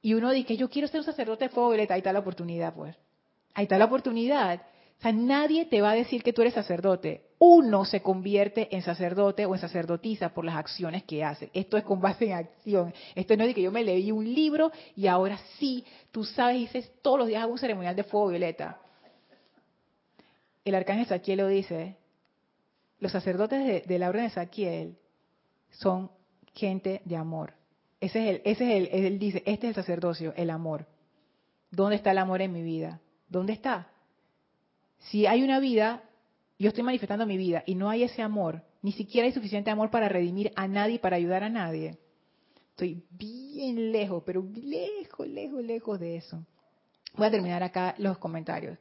y 0.05 0.12
uno 0.12 0.32
dice, 0.32 0.59
yo 0.59 0.68
quiero 0.68 0.86
ser 0.86 1.00
un 1.00 1.07
sacerdote 1.07 1.48
violeta, 1.48 1.94
ahí 1.94 2.00
está 2.00 2.12
la 2.12 2.18
oportunidad, 2.18 2.74
pues. 2.74 2.94
Ahí 3.55 3.62
está 3.62 3.78
la 3.78 3.86
oportunidad. 3.86 4.61
O 4.98 5.00
sea, 5.00 5.12
nadie 5.12 5.64
te 5.64 5.80
va 5.80 5.92
a 5.92 5.94
decir 5.94 6.22
que 6.22 6.34
tú 6.34 6.42
eres 6.42 6.52
sacerdote. 6.52 7.30
Uno 7.38 7.86
se 7.86 8.02
convierte 8.02 8.68
en 8.76 8.82
sacerdote 8.82 9.46
o 9.46 9.55
en 9.55 9.62
sacerdotisa 9.62 10.34
por 10.34 10.44
las 10.44 10.57
acciones 10.57 11.05
que 11.05 11.24
hace. 11.24 11.48
Esto 11.55 11.78
es 11.78 11.84
con 11.84 12.02
base 12.02 12.26
en 12.26 12.32
acción. 12.32 12.92
Esto 13.14 13.34
no 13.34 13.44
es 13.44 13.48
de 13.48 13.55
que 13.55 13.62
yo 13.62 13.72
me 13.72 13.82
leí 13.82 14.12
un 14.12 14.26
libro 14.26 14.70
y 14.94 15.07
ahora 15.07 15.38
sí, 15.59 15.86
tú 16.12 16.22
sabes, 16.22 16.59
dices, 16.59 16.92
todos 17.00 17.20
los 17.20 17.26
días 17.26 17.42
hago 17.42 17.52
un 17.52 17.59
ceremonial 17.59 17.96
de 17.96 18.05
fuego 18.05 18.28
violeta. 18.28 18.78
El 20.66 20.74
arcángel 20.74 21.07
Saquiel 21.07 21.38
lo 21.38 21.48
dice, 21.48 21.96
los 22.98 23.11
sacerdotes 23.11 23.64
de, 23.64 23.80
de 23.80 23.98
la 23.98 24.11
orden 24.11 24.24
de 24.24 24.30
Saquiel 24.30 24.98
son 25.70 26.11
gente 26.52 27.00
de 27.07 27.16
amor. 27.16 27.55
Ese 28.05 28.22
es 28.22 28.34
el, 28.34 28.42
ese 28.44 28.64
es 28.64 28.92
el, 28.92 29.07
él 29.07 29.18
dice, 29.18 29.38
este 29.46 29.66
es 29.66 29.70
el 29.70 29.74
sacerdocio, 29.74 30.34
el 30.36 30.50
amor. 30.50 30.86
¿Dónde 31.70 31.96
está 31.96 32.11
el 32.11 32.18
amor 32.18 32.42
en 32.42 32.52
mi 32.52 32.62
vida? 32.62 33.00
¿Dónde 33.30 33.55
está? 33.55 33.88
Si 34.98 35.24
hay 35.24 35.42
una 35.42 35.59
vida, 35.59 36.02
yo 36.59 36.68
estoy 36.68 36.84
manifestando 36.84 37.24
mi 37.24 37.38
vida 37.38 37.62
y 37.64 37.74
no 37.74 37.88
hay 37.88 38.02
ese 38.02 38.20
amor, 38.20 38.62
ni 38.82 38.92
siquiera 38.92 39.26
hay 39.26 39.32
suficiente 39.32 39.70
amor 39.70 39.90
para 39.90 40.11
redimir 40.11 40.52
a 40.55 40.68
nadie, 40.68 40.98
para 40.98 41.16
ayudar 41.16 41.44
a 41.44 41.48
nadie. 41.48 41.96
Estoy 42.72 43.02
bien 43.11 43.90
lejos, 43.90 44.22
pero 44.26 44.44
lejos, 44.55 45.26
lejos, 45.26 45.64
lejos 45.64 45.98
de 45.98 46.16
eso. 46.16 46.44
Voy 47.16 47.28
a 47.28 47.30
terminar 47.30 47.62
acá 47.62 47.94
los 47.96 48.18
comentarios. 48.18 48.76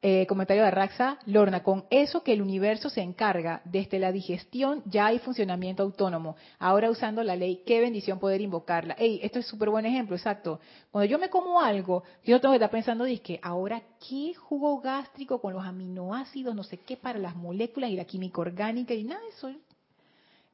Eh, 0.00 0.26
comentario 0.28 0.62
de 0.62 0.70
Raxa, 0.70 1.18
Lorna, 1.26 1.64
con 1.64 1.84
eso 1.90 2.22
que 2.22 2.32
el 2.32 2.40
universo 2.40 2.88
se 2.88 3.00
encarga, 3.00 3.62
desde 3.64 3.98
la 3.98 4.12
digestión 4.12 4.80
ya 4.84 5.06
hay 5.06 5.18
funcionamiento 5.18 5.82
autónomo. 5.82 6.36
Ahora 6.60 6.88
usando 6.88 7.24
la 7.24 7.34
ley, 7.34 7.64
qué 7.66 7.80
bendición 7.80 8.20
poder 8.20 8.40
invocarla. 8.40 8.94
Ey, 8.96 9.18
esto 9.24 9.40
es 9.40 9.46
súper 9.48 9.70
buen 9.70 9.86
ejemplo, 9.86 10.14
exacto. 10.14 10.60
Cuando 10.92 11.10
yo 11.10 11.18
me 11.18 11.28
como 11.28 11.60
algo, 11.60 12.04
yo 12.24 12.40
tengo 12.40 12.52
que 12.52 12.58
estar 12.58 12.70
pensando, 12.70 13.06
que 13.24 13.40
ahora 13.42 13.82
qué 14.08 14.34
jugo 14.34 14.80
gástrico 14.80 15.40
con 15.40 15.52
los 15.52 15.64
aminoácidos, 15.64 16.54
no 16.54 16.62
sé 16.62 16.78
qué, 16.78 16.96
para 16.96 17.18
las 17.18 17.34
moléculas 17.34 17.90
y 17.90 17.96
la 17.96 18.04
química 18.04 18.40
orgánica 18.40 18.94
y 18.94 19.02
nada 19.02 19.20
eso. 19.28 19.50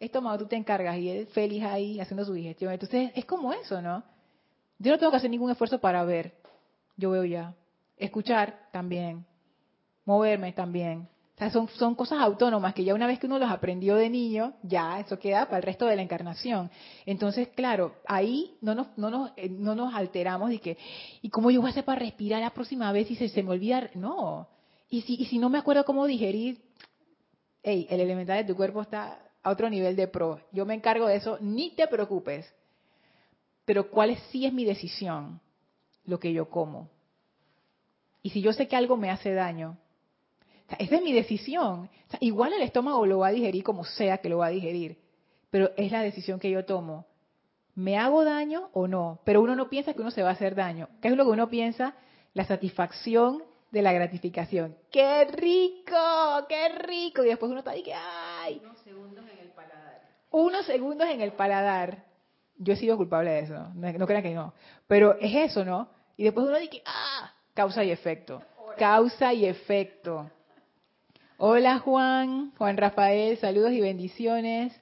Esto, 0.01 0.22
más 0.22 0.38
tú 0.38 0.47
te 0.47 0.57
encargas 0.57 0.97
y 0.97 1.11
es 1.11 1.28
feliz 1.28 1.62
ahí 1.64 2.01
haciendo 2.01 2.24
su 2.24 2.32
digestión. 2.32 2.72
Entonces, 2.72 3.12
es 3.14 3.26
como 3.26 3.53
eso, 3.53 3.82
¿no? 3.82 4.05
Yo 4.78 4.92
no 4.92 4.99
tengo 4.99 5.11
que 5.11 5.18
hacer 5.18 5.30
ningún 5.30 5.51
esfuerzo 5.51 5.78
para 5.82 6.03
ver. 6.03 6.32
Yo 6.97 7.11
veo 7.11 7.24
ya. 7.24 7.55
Escuchar 7.99 8.68
también 8.72 9.26
moverme 10.05 10.52
también. 10.52 11.09
O 11.34 11.38
sea, 11.38 11.50
son, 11.50 11.96
cosas 11.96 12.20
autónomas 12.20 12.74
que 12.74 12.84
ya 12.84 12.94
una 12.94 13.09
vez 13.09 13.18
que 13.18 13.26
uno 13.26 13.40
los 13.40 13.50
aprendió 13.50 13.96
de 13.96 14.09
niño, 14.09 14.55
ya 14.62 15.00
eso 15.00 15.18
queda 15.18 15.46
para 15.46 15.57
el 15.57 15.62
resto 15.64 15.86
de 15.86 15.96
la 15.96 16.02
encarnación. 16.02 16.70
Entonces, 17.07 17.48
claro, 17.48 17.96
ahí 18.07 18.57
no 18.61 18.76
nos, 18.76 18.96
no 18.96 19.11
nos, 19.11 19.32
eh, 19.36 19.48
no 19.48 19.74
nos 19.74 19.92
alteramos 19.94 20.50
de 20.50 20.61
que, 20.61 20.78
¿y 21.22 21.30
cómo 21.30 21.50
yo 21.50 21.61
voy 21.61 21.70
a 21.70 21.72
hacer 21.72 21.84
para 21.84 21.98
respirar 21.98 22.40
la 22.40 22.50
próxima 22.50 22.92
vez 22.92 23.09
se, 23.09 23.28
se 23.28 23.42
me 23.42 23.50
olvida? 23.50 23.90
No. 23.94 24.48
Y 24.88 25.00
si, 25.02 25.14
y 25.14 25.24
si 25.24 25.38
no 25.38 25.50
me 25.50 25.59
acuerdo 25.59 25.84
cómo 25.84 26.07
digerir, 26.07 26.62
hey, 27.64 27.88
el 27.90 28.00
elemental 28.00 28.36
de 28.36 28.44
tu 28.44 28.57
cuerpo 28.57 28.82
está 28.82 29.18
a 29.42 29.50
otro 29.50 29.68
nivel 29.68 29.96
de 29.96 30.07
pro. 30.07 30.40
Yo 30.52 30.64
me 30.64 30.74
encargo 30.74 31.09
de 31.09 31.16
eso, 31.16 31.38
ni 31.40 31.70
te 31.70 31.88
preocupes. 31.88 32.46
Pero 33.64 33.90
¿cuál 33.90 34.11
es, 34.11 34.20
sí 34.30 34.46
es 34.46 34.52
mi 34.52 34.64
decisión? 34.64 35.40
Lo 36.05 36.20
que 36.20 36.32
yo 36.32 36.48
como. 36.48 36.90
Y 38.22 38.30
si 38.30 38.40
yo 38.40 38.52
sé 38.52 38.68
que 38.68 38.76
algo 38.76 38.96
me 38.96 39.11
hace 39.11 39.32
daño, 39.32 39.78
esa 40.78 40.96
es 40.96 41.02
mi 41.02 41.12
decisión. 41.12 41.90
igual 42.20 42.52
el 42.52 42.62
estómago 42.62 43.06
lo 43.06 43.18
va 43.18 43.28
a 43.28 43.32
digerir 43.32 43.62
como 43.62 43.84
sea 43.84 44.18
que 44.18 44.28
lo 44.28 44.38
va 44.38 44.46
a 44.46 44.50
digerir, 44.50 44.98
pero 45.50 45.70
es 45.76 45.92
la 45.92 46.02
decisión 46.02 46.40
que 46.40 46.50
yo 46.50 46.64
tomo. 46.64 47.06
¿Me 47.74 47.98
hago 47.98 48.24
daño 48.24 48.70
o 48.72 48.86
no? 48.86 49.20
Pero 49.24 49.40
uno 49.40 49.56
no 49.56 49.68
piensa 49.68 49.94
que 49.94 50.00
uno 50.00 50.10
se 50.10 50.22
va 50.22 50.30
a 50.30 50.32
hacer 50.32 50.54
daño. 50.54 50.88
¿Qué 51.02 51.08
es 51.08 51.16
lo 51.16 51.24
que 51.24 51.30
uno 51.30 51.50
piensa? 51.50 51.94
La 52.32 52.44
satisfacción 52.44 53.42
de 53.72 53.82
la 53.82 53.92
gratificación. 53.92 54.76
¡Qué 54.92 55.24
rico! 55.24 56.46
¡Qué 56.48 56.68
rico! 56.68 57.24
Y 57.24 57.28
después 57.28 57.50
uno 57.50 57.58
está 57.58 57.72
ahí 57.72 57.82
que 57.82 57.92
¡ay! 57.92 58.60
Unos 58.62 58.78
segundos 58.78 59.24
en 59.28 59.38
el 59.40 59.48
paladar. 59.50 60.02
Unos 60.30 60.66
segundos 60.66 61.08
en 61.08 61.20
el 61.20 61.32
paladar. 61.32 62.04
Yo 62.56 62.74
he 62.74 62.76
sido 62.76 62.96
culpable 62.96 63.30
de 63.30 63.40
eso, 63.40 63.54
no, 63.74 63.92
no 63.92 64.06
crean 64.06 64.22
que 64.22 64.34
no. 64.34 64.54
Pero 64.86 65.18
es 65.18 65.50
eso, 65.50 65.64
¿no? 65.64 65.88
Y 66.16 66.22
después 66.22 66.46
uno 66.46 66.58
dice, 66.58 66.80
¡ah! 66.86 67.32
Causa 67.52 67.82
y 67.82 67.90
efecto. 67.90 68.40
Causa 68.78 69.32
y 69.34 69.46
efecto. 69.46 70.30
Hola 71.37 71.80
Juan, 71.80 72.53
Juan 72.59 72.76
Rafael, 72.76 73.37
saludos 73.39 73.72
y 73.72 73.80
bendiciones. 73.80 74.72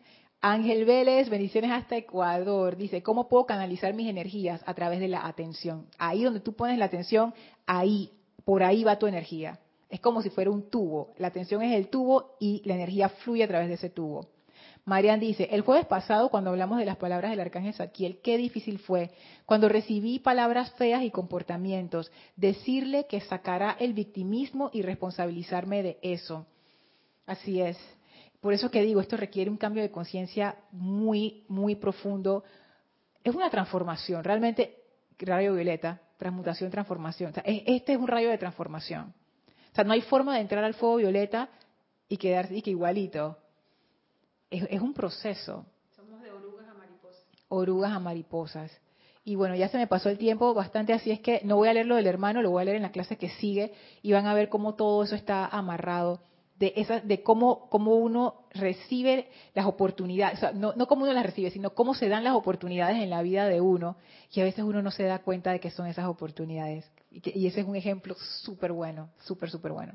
Ángel 0.43 0.85
Vélez, 0.85 1.31
bendiciones 1.31 1.71
hasta 1.71 1.97
Ecuador. 1.97 2.77
Dice, 2.77 3.03
¿cómo 3.03 3.27
puedo 3.27 3.47
canalizar 3.47 3.95
mis 3.95 4.07
energías 4.07 4.63
a 4.67 4.75
través 4.75 5.01
de 5.01 5.09
la 5.09 5.27
atención? 5.27 5.87
Ahí 5.97 6.23
donde 6.25 6.41
tú 6.41 6.53
pones 6.53 6.77
la 6.77 6.85
atención, 6.85 7.33
ahí, 7.67 8.13
por 8.45 8.63
ahí 8.63 8.85
va 8.85 8.99
tu 8.99 9.07
energía. 9.07 9.61
Es 9.89 10.01
como 10.01 10.21
si 10.21 10.29
fuera 10.29 10.51
un 10.51 10.69
tubo. 10.69 11.15
La 11.17 11.29
atención 11.29 11.63
es 11.63 11.75
el 11.75 11.89
tubo 11.89 12.37
y 12.39 12.61
la 12.67 12.75
energía 12.75 13.09
fluye 13.09 13.45
a 13.45 13.49
través 13.49 13.69
de 13.69 13.75
ese 13.75 13.89
tubo. 13.89 14.27
Marian 14.85 15.21
dice, 15.21 15.49
el 15.53 15.61
jueves 15.61 15.87
pasado 15.87 16.29
cuando 16.29 16.51
hablamos 16.51 16.79
de 16.79 16.85
las 16.85 16.97
palabras 16.97 17.31
del 17.31 17.41
arcángel 17.41 17.75
Saquiel, 17.75 18.21
qué 18.21 18.37
difícil 18.37 18.79
fue 18.81 19.11
cuando 19.47 19.69
recibí 19.69 20.19
palabras 20.19 20.73
feas 20.73 21.03
y 21.05 21.11
comportamientos, 21.11 22.11
decirle 22.35 23.07
que 23.07 23.21
sacará 23.21 23.77
el 23.79 23.93
victimismo 23.93 24.71
y 24.73 24.83
responsabilizarme 24.83 25.85
de 25.85 25.99
eso. 26.03 26.47
Así 27.27 27.61
es. 27.61 27.79
Por 28.41 28.53
eso 28.53 28.73
que 28.73 28.83
digo, 28.83 29.01
esto 29.01 29.17
requiere 29.17 29.51
un 29.51 29.57
cambio 29.57 29.83
de 29.83 29.93
conciencia 29.93 30.57
muy, 30.73 31.45
muy 31.47 31.77
profundo. 31.77 32.43
Es 33.23 33.37
una 33.37 33.51
transformación, 33.51 34.25
realmente, 34.25 34.79
rayo 35.21 35.55
violeta, 35.55 36.03
transmutación, 36.17 36.73
transformación. 36.73 37.33
este 37.45 37.93
es 37.93 37.99
un 37.99 38.09
rayo 38.09 38.31
de 38.31 38.39
transformación. 38.39 39.15
O 39.71 39.75
sea, 39.77 39.85
no 39.85 39.93
hay 39.93 40.01
forma 40.01 40.35
de 40.35 40.41
entrar 40.41 40.65
al 40.65 40.75
fuego 40.75 40.97
violeta 40.97 41.51
y 42.09 42.17
quedarse 42.17 42.57
y 42.57 42.63
que 42.63 42.71
igualito 42.71 43.39
es, 44.53 44.81
un 44.81 44.93
proceso. 44.93 45.65
Somos 45.97 46.21
de 46.23 46.31
orugas 46.31 46.69
a 46.69 46.75
mariposas. 46.75 47.25
Orugas 47.49 47.93
a 47.93 47.99
mariposas. 47.99 48.81
Y 49.25 49.37
bueno, 49.37 49.55
ya 49.55 49.69
se 49.69 49.79
me 49.79 49.87
pasó 49.87 50.09
el 50.09 50.19
tiempo 50.19 50.53
bastante, 50.53 50.93
así 50.93 51.11
es 51.11 51.21
que 51.21 51.41
no 51.45 51.57
voy 51.57 51.69
a 51.69 51.75
leer 51.75 51.87
lo 51.87 51.97
del 51.97 52.07
hermano, 52.07 52.43
lo 52.43 52.51
voy 52.51 52.63
a 52.63 52.65
leer 52.65 52.77
en 52.77 52.83
la 52.83 52.91
clase 52.91 53.17
que 53.17 53.29
sigue 53.29 53.73
y 54.03 54.13
van 54.13 54.27
a 54.27 54.35
ver 54.35 54.49
cómo 54.49 54.75
todo 54.75 55.05
eso 55.05 55.15
está 55.15 55.47
amarrado 55.47 56.21
de 56.59 56.73
esa, 56.77 57.01
de 57.01 57.23
cómo, 57.23 57.69
cómo 57.71 57.95
uno 57.95 58.47
recibe 58.53 59.29
las 59.55 59.67
oportunidades, 59.67 60.39
o 60.39 60.41
sea, 60.41 60.53
no, 60.53 60.75
no 60.75 60.87
cómo 60.87 61.05
uno 61.05 61.13
las 61.13 61.27
recibe, 61.27 61.51
sino 61.51 61.71
cómo 61.71 61.95
se 61.95 62.09
dan 62.09 62.25
las 62.25 62.35
oportunidades 62.35 62.99
en 62.99 63.11
la 63.11 63.23
vida 63.23 63.49
de 63.49 63.61
uno, 63.61 63.97
y 64.33 64.41
a 64.41 64.45
veces 64.45 64.65
uno 64.65 64.83
no 64.83 64.91
se 64.91 65.05
da 65.05 65.21
cuenta 65.21 65.51
de 65.53 65.61
que 65.61 65.71
son 65.71 65.87
esas 65.87 66.07
oportunidades. 66.07 66.89
Y, 67.11 67.39
y 67.39 67.47
ese 67.47 67.61
es 67.61 67.67
un 67.67 67.75
ejemplo 67.75 68.15
súper 68.45 68.73
bueno, 68.73 69.11
súper, 69.25 69.51
súper 69.51 69.73
bueno. 69.73 69.95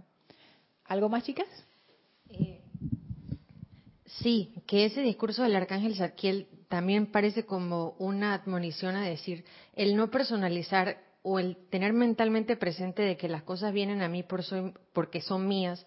¿Algo 0.85 1.09
más, 1.09 1.23
chicas? 1.23 1.47
Sí, 4.21 4.53
que 4.65 4.85
ese 4.85 5.01
discurso 5.01 5.43
del 5.43 5.55
arcángel 5.55 5.95
Zadkiel 5.95 6.47
también 6.69 7.07
parece 7.07 7.45
como 7.45 7.95
una 7.99 8.33
admonición 8.33 8.95
a 8.95 9.03
decir, 9.03 9.45
el 9.75 9.95
no 9.95 10.09
personalizar 10.09 10.97
o 11.21 11.39
el 11.39 11.57
tener 11.69 11.93
mentalmente 11.93 12.55
presente 12.55 13.03
de 13.03 13.17
que 13.17 13.29
las 13.29 13.43
cosas 13.43 13.73
vienen 13.73 14.01
a 14.01 14.07
mí 14.07 14.23
por 14.23 14.43
porque 14.93 15.21
son 15.21 15.47
mías, 15.47 15.85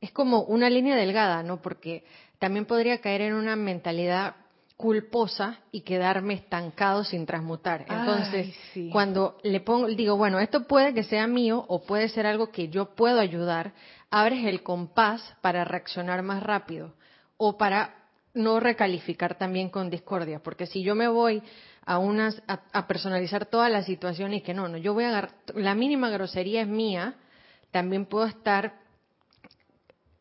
es 0.00 0.10
como 0.10 0.42
una 0.42 0.68
línea 0.68 0.96
delgada, 0.96 1.42
¿no? 1.42 1.62
Porque 1.62 2.04
también 2.38 2.66
podría 2.66 3.00
caer 3.00 3.22
en 3.22 3.34
una 3.34 3.56
mentalidad 3.56 4.34
culposa 4.76 5.60
y 5.70 5.82
quedarme 5.82 6.34
estancado 6.34 7.04
sin 7.04 7.24
transmutar. 7.24 7.82
Entonces, 7.88 8.46
Ay, 8.46 8.54
sí. 8.74 8.88
cuando 8.90 9.38
le 9.44 9.60
pongo, 9.60 9.86
digo, 9.86 10.16
bueno, 10.16 10.40
esto 10.40 10.66
puede 10.66 10.92
que 10.92 11.04
sea 11.04 11.28
mío 11.28 11.64
o 11.68 11.84
puede 11.84 12.08
ser 12.08 12.26
algo 12.26 12.50
que 12.50 12.68
yo 12.68 12.94
puedo 12.96 13.20
ayudar, 13.20 13.72
abres 14.10 14.44
el 14.44 14.64
compás 14.64 15.22
para 15.40 15.64
reaccionar 15.64 16.22
más 16.22 16.42
rápido 16.42 16.94
o 17.36 17.56
para 17.56 17.94
no 18.34 18.60
recalificar 18.60 19.36
también 19.36 19.68
con 19.68 19.90
discordia, 19.90 20.40
porque 20.42 20.66
si 20.66 20.82
yo 20.82 20.94
me 20.94 21.08
voy 21.08 21.42
a 21.84 21.98
unas 21.98 22.42
a, 22.46 22.60
a 22.72 22.86
personalizar 22.86 23.46
toda 23.46 23.68
la 23.68 23.82
situación 23.82 24.32
y 24.34 24.40
que 24.40 24.54
no, 24.54 24.68
no, 24.68 24.78
yo 24.78 24.94
voy 24.94 25.04
a 25.04 25.08
agarrar, 25.08 25.34
la 25.54 25.74
mínima 25.74 26.08
grosería 26.10 26.62
es 26.62 26.68
mía, 26.68 27.16
también 27.70 28.06
puedo 28.06 28.26
estar 28.26 28.74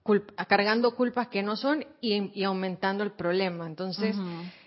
culp- 0.04 0.34
cargando 0.48 0.96
culpas 0.96 1.28
que 1.28 1.44
no 1.44 1.56
son 1.56 1.86
y, 2.02 2.32
y 2.40 2.44
aumentando 2.44 3.04
el 3.04 3.12
problema. 3.12 3.66
Entonces, 3.68 4.16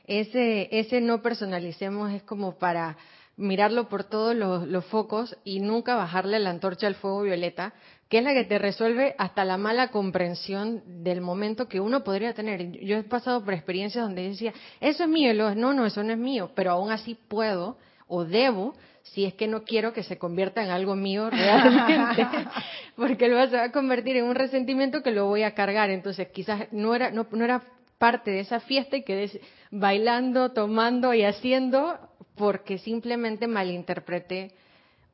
ese, 0.07 0.69
ese 0.71 1.01
no 1.01 1.23
personalicemos 1.23 2.13
es 2.13 2.23
como 2.23 2.59
para 2.59 2.97
mirarlo 3.37 3.89
por 3.89 4.05
todos 4.05 4.35
los, 4.37 4.67
los 4.69 4.85
focos 4.87 5.37
y 5.45 5.61
nunca 5.61 5.97
bajarle 5.97 6.39
la 6.39 6.51
antorcha 6.51 6.87
al 6.87 6.95
fuego 6.95 7.23
violeta, 7.23 7.73
que 8.09 8.19
es 8.19 8.25
la 8.25 8.35
que 8.35 8.45
te 8.45 8.59
resuelve 8.59 9.15
hasta 9.19 9.45
la 9.45 9.57
mala 9.57 9.89
comprensión 9.89 10.83
del 11.03 11.21
momento 11.21 11.69
que 11.69 11.81
uno 11.81 12.05
podría 12.05 12.35
tener. 12.35 12.71
Yo 12.81 12.99
he 12.99 13.03
pasado 13.03 13.45
por 13.45 13.55
experiencias 13.55 14.05
donde 14.05 14.29
decía, 14.29 14.53
eso 14.81 15.05
es 15.05 15.09
mío, 15.09 15.33
y 15.33 15.35
luego, 15.35 15.55
no, 15.55 15.73
no, 15.73 15.87
eso 15.87 16.03
no 16.03 16.13
es 16.13 16.19
mío, 16.19 16.51
pero 16.55 16.73
aún 16.73 16.91
así 16.91 17.17
puedo 17.29 17.79
o 18.07 18.25
debo, 18.25 18.75
si 19.03 19.25
es 19.25 19.35
que 19.35 19.47
no 19.47 19.65
quiero 19.65 19.93
que 19.93 20.03
se 20.03 20.19
convierta 20.19 20.63
en 20.63 20.71
algo 20.71 20.97
mío 20.97 21.31
realmente, 21.31 22.27
porque 22.97 23.29
luego 23.29 23.51
se 23.51 23.57
va 23.57 23.65
a 23.65 23.73
convertir 23.73 24.17
en 24.17 24.25
un 24.25 24.35
resentimiento 24.35 25.03
que 25.03 25.11
lo 25.11 25.27
voy 25.27 25.43
a 25.43 25.55
cargar. 25.55 25.91
Entonces, 25.91 26.29
quizás 26.29 26.73
no 26.73 26.95
era, 26.95 27.11
no, 27.11 27.27
no 27.31 27.45
era 27.45 27.63
parte 27.99 28.31
de 28.31 28.41
esa 28.41 28.61
fiesta 28.61 28.97
y 28.97 29.03
quedé 29.03 29.41
bailando, 29.71 30.53
tomando 30.53 31.15
y 31.15 31.25
haciendo 31.25 31.99
porque 32.37 32.79
simplemente 32.79 33.47
malinterpreté 33.47 34.53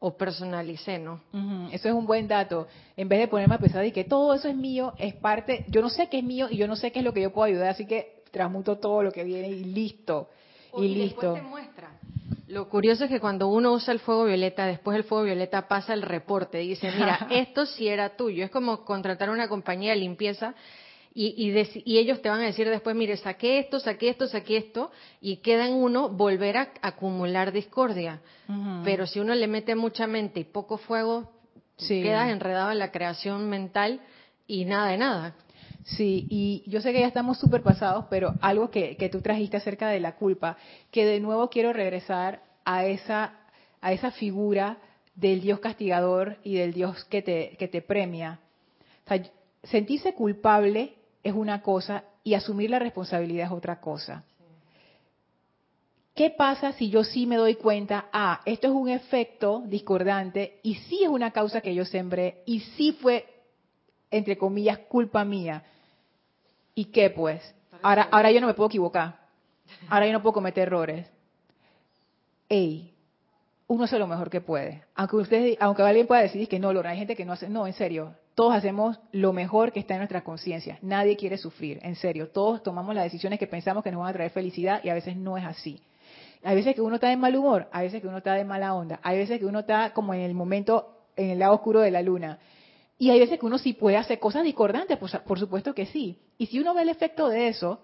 o 0.01 0.17
personalicé, 0.17 0.99
¿no? 0.99 1.21
Eso 1.73 1.89
es 1.89 1.95
un 1.95 2.07
buen 2.07 2.27
dato. 2.27 2.67
En 2.97 3.09
vez 3.09 3.21
de 3.21 3.29
ponerme 3.29 3.55
a 3.55 3.59
pensar 3.59 3.85
y 3.85 3.93
que 3.93 4.05
todo 4.05 4.35
eso 4.35 4.49
es 4.49 4.57
mío, 4.57 4.95
es 4.99 5.15
parte, 5.15 5.65
yo 5.69 5.83
no 5.83 5.91
sé 5.91 6.09
qué 6.09 6.19
es 6.19 6.25
mío 6.25 6.49
y 6.51 6.57
yo 6.57 6.67
no 6.67 6.75
sé 6.75 6.91
qué 6.91 7.01
es 7.01 7.05
lo 7.05 7.13
que 7.13 7.21
yo 7.21 7.33
puedo 7.33 7.45
ayudar, 7.47 7.69
así 7.69 7.87
que 7.87 8.23
transmuto 8.31 8.79
todo 8.79 9.03
lo 9.03 9.13
que 9.13 9.25
viene 9.25 9.49
y 9.49 9.65
listo. 9.65 10.31
Y, 10.79 10.85
Y 10.85 10.89
después 10.89 11.05
listo. 11.05 11.35
te 11.35 11.43
muestra. 11.43 11.91
Lo 12.49 12.69
curioso 12.69 13.05
es 13.05 13.11
que 13.11 13.21
cuando 13.21 13.47
uno 13.49 13.73
usa 13.73 13.93
el 13.93 14.01
fuego 14.01 14.25
violeta, 14.25 14.67
después 14.67 14.97
el 14.97 15.05
fuego 15.05 15.25
violeta 15.25 15.69
pasa 15.69 15.93
el 15.95 16.03
reporte. 16.03 16.59
Dice, 16.59 16.91
mira, 16.93 17.27
esto 17.31 17.67
sí 17.67 17.87
era 17.87 18.17
tuyo. 18.17 18.45
Es 18.45 18.51
como 18.51 18.85
contratar 18.85 19.31
una 19.31 19.49
compañía 19.49 19.93
de 19.93 19.99
limpieza 19.99 20.55
y, 21.13 21.35
y, 21.37 21.53
deci- 21.53 21.83
y 21.85 21.99
ellos 21.99 22.23
te 22.23 22.29
van 22.29 22.41
a 22.41 22.45
decir 22.47 22.69
después, 22.69 22.95
mire, 22.95 23.17
saqué 23.17 23.59
esto, 23.59 23.81
saqué 23.81 24.11
esto, 24.11 24.27
saqué 24.29 24.57
esto, 24.59 24.91
y 25.21 25.37
queda 25.39 25.67
en 25.67 25.75
uno 25.75 26.09
volver 26.09 26.57
a 26.57 26.69
acumular 26.83 27.53
discordia. 27.53 28.21
Pero 28.85 29.07
si 29.07 29.21
uno 29.21 29.35
le 29.35 29.47
mete 29.47 29.75
mucha 29.77 30.07
mente 30.07 30.41
y 30.41 30.45
poco 30.45 30.77
fuego, 30.79 31.31
Sí. 31.77 32.03
quedas 32.03 32.31
enredado 32.31 32.73
en 32.73 32.79
la 32.79 32.91
creación 32.93 33.49
mental 33.49 34.01
y 34.47 34.65
nada 34.67 34.91
de 34.91 34.99
nada. 34.99 35.35
Sí, 35.85 36.27
y 36.29 36.63
yo 36.67 36.81
sé 36.83 36.93
que 36.93 37.01
ya 37.01 37.07
estamos 37.07 37.39
súper 37.39 37.63
pasados, 37.63 38.05
pero 38.11 38.35
algo 38.43 38.71
que, 38.71 38.97
que 38.97 39.09
tú 39.09 39.21
trajiste 39.23 39.57
acerca 39.57 39.89
de 39.89 39.99
la 39.99 40.17
culpa, 40.17 40.57
que 40.91 41.07
de 41.07 41.21
nuevo 41.21 41.49
quiero 41.49 41.73
regresar 41.73 42.43
a 42.67 42.85
esa, 42.87 43.33
a 43.81 43.93
esa 43.93 44.11
figura 44.11 44.77
del 45.15 45.41
Dios 45.41 45.59
castigador 45.61 46.37
y 46.45 46.55
del 46.57 46.73
Dios 46.75 47.05
que 47.07 47.23
te, 47.23 47.57
que 47.59 47.67
te 47.67 47.81
premia. 47.83 48.41
O 49.07 49.09
sea, 49.09 49.23
sentirse 49.65 50.13
culpable 50.15 50.95
es 51.23 51.35
una 51.35 51.63
cosa 51.63 52.05
y 52.25 52.35
asumir 52.35 52.71
la 52.71 52.79
responsabilidad 52.79 53.47
es 53.47 53.53
otra 53.53 53.81
cosa. 53.81 54.25
¿Qué 56.15 56.31
pasa 56.31 56.73
si 56.73 56.91
yo 56.91 57.05
sí 57.05 57.27
me 57.27 57.37
doy 57.37 57.55
cuenta, 57.55 58.07
ah, 58.13 58.43
esto 58.45 58.67
es 58.67 58.73
un 58.75 58.89
efecto 58.89 59.63
discordante 59.67 60.61
y 60.63 60.75
sí 60.75 61.03
es 61.03 61.09
una 61.09 61.31
causa 61.31 61.61
que 61.61 61.75
yo 61.75 61.85
sembré 61.85 62.43
y 62.47 62.61
sí 62.61 62.93
fue, 62.93 63.27
entre 64.11 64.37
comillas, 64.37 64.79
culpa 64.81 65.25
mía? 65.25 65.63
¿Y 66.75 66.87
qué 66.87 67.11
pues? 67.11 67.55
Ahora, 67.83 68.09
ahora 68.11 68.31
yo 68.33 68.41
no 68.41 68.47
me 68.47 68.55
puedo 68.55 68.69
equivocar. 68.69 69.19
Ahora 69.89 70.07
yo 70.07 70.13
no 70.13 70.23
puedo 70.23 70.35
cometer 70.35 70.67
errores. 70.67 71.07
Ey, 72.49 72.93
uno 73.69 73.85
hace 73.85 73.99
lo 73.99 74.07
mejor 74.07 74.29
que 74.29 74.41
puede. 74.41 74.83
Aunque 74.97 75.17
ustedes, 75.17 75.57
aunque 75.61 75.83
alguien 75.83 76.07
pueda 76.07 76.23
decir 76.23 76.49
que 76.49 76.59
no, 76.59 76.73
Lorna, 76.73 76.91
hay 76.91 76.99
gente 76.99 77.17
que 77.17 77.25
no 77.25 77.33
hace, 77.33 77.49
no, 77.49 77.67
en 77.67 77.73
serio, 77.73 78.15
todos 78.41 78.55
hacemos 78.55 78.99
lo 79.13 79.35
mejor 79.35 79.71
que 79.71 79.81
está 79.81 79.93
en 79.93 79.99
nuestra 79.99 80.25
conciencia. 80.25 80.79
Nadie 80.81 81.15
quiere 81.15 81.37
sufrir, 81.37 81.79
en 81.83 81.95
serio. 81.95 82.31
Todos 82.31 82.63
tomamos 82.63 82.95
las 82.95 83.05
decisiones 83.05 83.39
que 83.39 83.47
pensamos 83.47 83.85
que 83.85 83.93
nos 83.93 84.01
van 84.01 84.09
a 84.09 84.13
traer 84.15 84.31
felicidad 84.31 84.81
y 84.83 84.89
a 84.89 84.95
veces 84.95 85.15
no 85.15 85.37
es 85.37 85.45
así. 85.45 85.79
Hay 86.43 86.57
veces 86.57 86.75
que 86.75 86.81
uno 86.81 86.95
está 86.95 87.11
de 87.11 87.19
mal 87.19 87.37
humor, 87.37 87.69
hay 87.71 87.89
veces 87.89 88.01
que 88.01 88.09
uno 88.09 88.17
está 88.17 88.33
de 88.33 88.47
mala 88.47 88.73
onda, 88.73 88.99
hay 89.03 89.19
veces 89.19 89.39
que 89.39 89.45
uno 89.45 89.59
está 89.59 89.93
como 89.93 90.15
en 90.15 90.23
el 90.23 90.33
momento, 90.33 91.05
en 91.17 91.29
el 91.29 91.39
lado 91.39 91.53
oscuro 91.53 91.81
de 91.81 91.91
la 91.91 92.01
luna. 92.01 92.39
Y 92.97 93.11
hay 93.11 93.21
veces 93.21 93.39
que 93.39 93.45
uno 93.45 93.59
sí 93.59 93.75
puede 93.75 93.99
hacer 93.99 94.19
cosas 94.19 94.43
discordantes, 94.43 94.97
por 94.97 95.39
supuesto 95.39 95.75
que 95.75 95.85
sí. 95.85 96.19
Y 96.39 96.47
si 96.47 96.61
uno 96.61 96.73
ve 96.73 96.81
el 96.81 96.89
efecto 96.89 97.29
de 97.29 97.49
eso, 97.49 97.79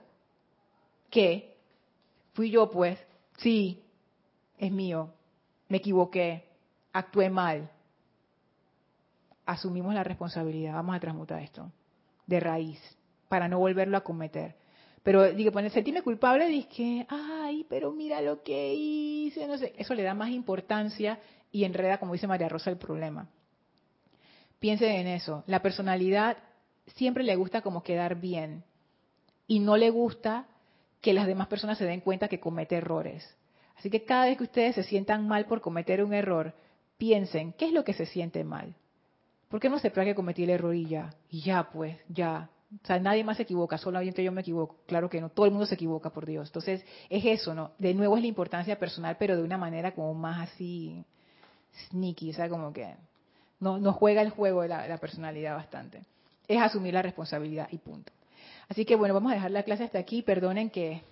¿qué? 1.11 1.59
Fui 2.33 2.51
yo, 2.51 2.71
pues, 2.71 2.99
sí, 3.37 3.83
es 4.57 4.73
mío, 4.73 5.11
me 5.69 5.77
equivoqué, 5.77 6.45
actué 6.95 7.29
mal. 7.29 7.69
Asumimos 9.47 9.95
la 9.95 10.05
responsabilidad, 10.05 10.75
vamos 10.75 10.97
a 10.97 11.01
transmutar 11.01 11.43
esto 11.43 11.73
de 12.27 12.41
raíz, 12.41 12.81
para 13.29 13.49
no 13.49 13.59
volverlo 13.59 13.97
a 13.97 14.03
cometer. 14.03 14.57
Pero 15.03 15.33
digo, 15.33 15.53
poner 15.53 15.71
sentirme 15.71 16.03
culpable, 16.03 16.49
dije, 16.49 17.07
ay, 17.09 17.65
pero 17.69 17.93
mira 17.93 18.21
lo 18.21 18.43
que 18.43 18.75
hice, 18.75 19.47
no 19.47 19.57
sé, 19.57 19.73
eso 19.79 19.95
le 19.95 20.03
da 20.03 20.15
más 20.15 20.31
importancia 20.31 21.21
y 21.53 21.65
enreda, 21.65 21.99
como 21.99 22.13
dice 22.13 22.27
María 22.27 22.49
Rosa, 22.49 22.71
el 22.71 22.77
problema. 22.77 23.29
Piensen 24.59 24.91
en 24.91 25.07
eso, 25.07 25.45
la 25.47 25.63
personalidad 25.63 26.39
siempre 26.97 27.23
le 27.23 27.37
gusta 27.37 27.63
como 27.63 27.83
quedar 27.83 28.17
bien 28.17 28.65
y 29.47 29.61
no 29.61 29.77
le 29.77 29.91
gusta 29.91 30.47
que 31.01 31.13
las 31.13 31.27
demás 31.29 31.47
personas 31.47 31.79
se 31.79 31.85
den 31.85 32.01
cuenta 32.01 32.27
que 32.27 32.41
comete 32.41 32.77
errores. 32.77 33.37
Así 33.77 33.91
que 33.91 34.05
cada 34.05 34.25
vez 34.25 34.39
que 34.39 34.45
ustedes 34.45 34.75
se 34.75 34.83
sientan 34.83 35.29
mal 35.29 35.45
por 35.47 35.61
cometer 35.61 36.03
un 36.03 36.15
error, 36.15 36.55
piensen, 36.97 37.53
¿qué 37.53 37.67
es 37.67 37.73
lo 37.73 37.85
que 37.85 37.93
se 37.93 38.07
siente 38.07 38.43
mal? 38.43 38.75
¿Por 39.49 39.61
qué 39.61 39.69
no 39.69 39.79
se 39.79 39.93
que 39.93 40.15
cometí 40.15 40.45
el 40.45 40.51
error 40.51 40.75
y 40.75 40.87
ya? 40.87 41.15
Y 41.31 41.41
ya, 41.41 41.71
pues, 41.71 41.97
ya. 42.09 42.51
O 42.83 42.87
sea, 42.87 42.99
nadie 42.99 43.23
más 43.23 43.37
se 43.37 43.45
equivoca, 43.45 43.79
solamente 43.79 44.23
yo 44.23 44.33
me 44.33 44.41
equivoco. 44.41 44.77
Claro 44.87 45.09
que 45.09 45.21
no, 45.21 45.29
todo 45.29 45.47
el 45.47 45.53
mundo 45.53 45.67
se 45.67 45.77
equivoca, 45.77 46.11
por 46.11 46.27
Dios. 46.27 46.49
Entonces, 46.49 46.85
es 47.09 47.25
eso, 47.25 47.55
¿no? 47.55 47.71
De 47.79 47.95
nuevo 47.95 48.17
es 48.17 48.23
la 48.23 48.29
importancia 48.29 48.79
personal, 48.79 49.17
pero 49.19 49.37
de 49.37 49.43
una 49.43 49.57
manera 49.57 49.95
como 49.95 50.15
más 50.15 50.51
así 50.51 51.05
sneaky, 51.89 52.31
o 52.31 52.35
sea, 52.35 52.49
como 52.49 52.73
que 52.73 52.95
no, 53.61 53.93
juega 53.93 54.21
el 54.23 54.31
juego 54.31 54.63
de 54.63 54.69
la, 54.69 54.87
la 54.89 54.99
personalidad 54.99 55.55
bastante. 55.55 56.03
Es 56.49 56.61
asumir 56.61 56.95
la 56.95 57.03
responsabilidad 57.03 57.69
y 57.71 57.79
punto. 57.79 58.13
Así 58.69 58.85
que 58.85 58.97
bueno, 58.97 59.15
vamos 59.15 59.33
a 59.33 59.37
dejar 59.37 59.51
la 59.51 59.63
clase 59.63 59.85
hasta 59.85 59.99
aquí. 59.99 60.23
Perdonen 60.23 60.71
que, 60.71 61.03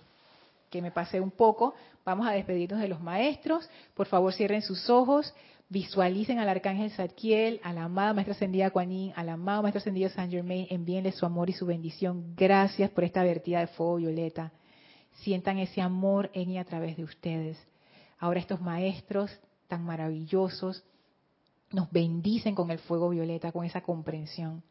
que 0.69 0.81
me 0.81 0.91
pasé 0.91 1.19
un 1.19 1.31
poco. 1.31 1.73
Vamos 2.03 2.27
a 2.27 2.31
despedirnos 2.31 2.79
de 2.79 2.87
los 2.87 3.01
maestros. 3.01 3.69
Por 3.93 4.07
favor, 4.07 4.33
cierren 4.33 4.61
sus 4.61 4.89
ojos. 4.89 5.33
Visualicen 5.67 6.37
al 6.37 6.47
arcángel 6.47 6.91
Zadkiel, 6.91 7.59
a 7.63 7.73
la 7.73 7.85
amada 7.85 8.13
maestra 8.13 8.33
ascendida 8.33 8.69
Kuan 8.69 8.91
Yin, 8.91 9.13
al 9.15 9.29
amado 9.29 9.63
maestro 9.63 9.79
ascendido 9.79 10.09
Saint 10.09 10.31
Germain. 10.31 10.67
Envíenle 10.69 11.11
su 11.11 11.25
amor 11.25 11.49
y 11.49 11.53
su 11.53 11.65
bendición. 11.65 12.35
Gracias 12.35 12.91
por 12.91 13.03
esta 13.03 13.23
vertida 13.23 13.61
de 13.61 13.67
fuego 13.67 13.95
violeta. 13.95 14.51
Sientan 15.23 15.57
ese 15.57 15.81
amor 15.81 16.29
en 16.33 16.51
y 16.51 16.59
a 16.59 16.65
través 16.65 16.97
de 16.97 17.03
ustedes. 17.03 17.57
Ahora 18.19 18.39
estos 18.39 18.61
maestros 18.61 19.31
tan 19.67 19.83
maravillosos 19.83 20.83
nos 21.71 21.91
bendicen 21.91 22.53
con 22.53 22.69
el 22.69 22.77
fuego 22.77 23.09
violeta, 23.09 23.51
con 23.51 23.65
esa 23.65 23.81
comprensión. 23.81 24.61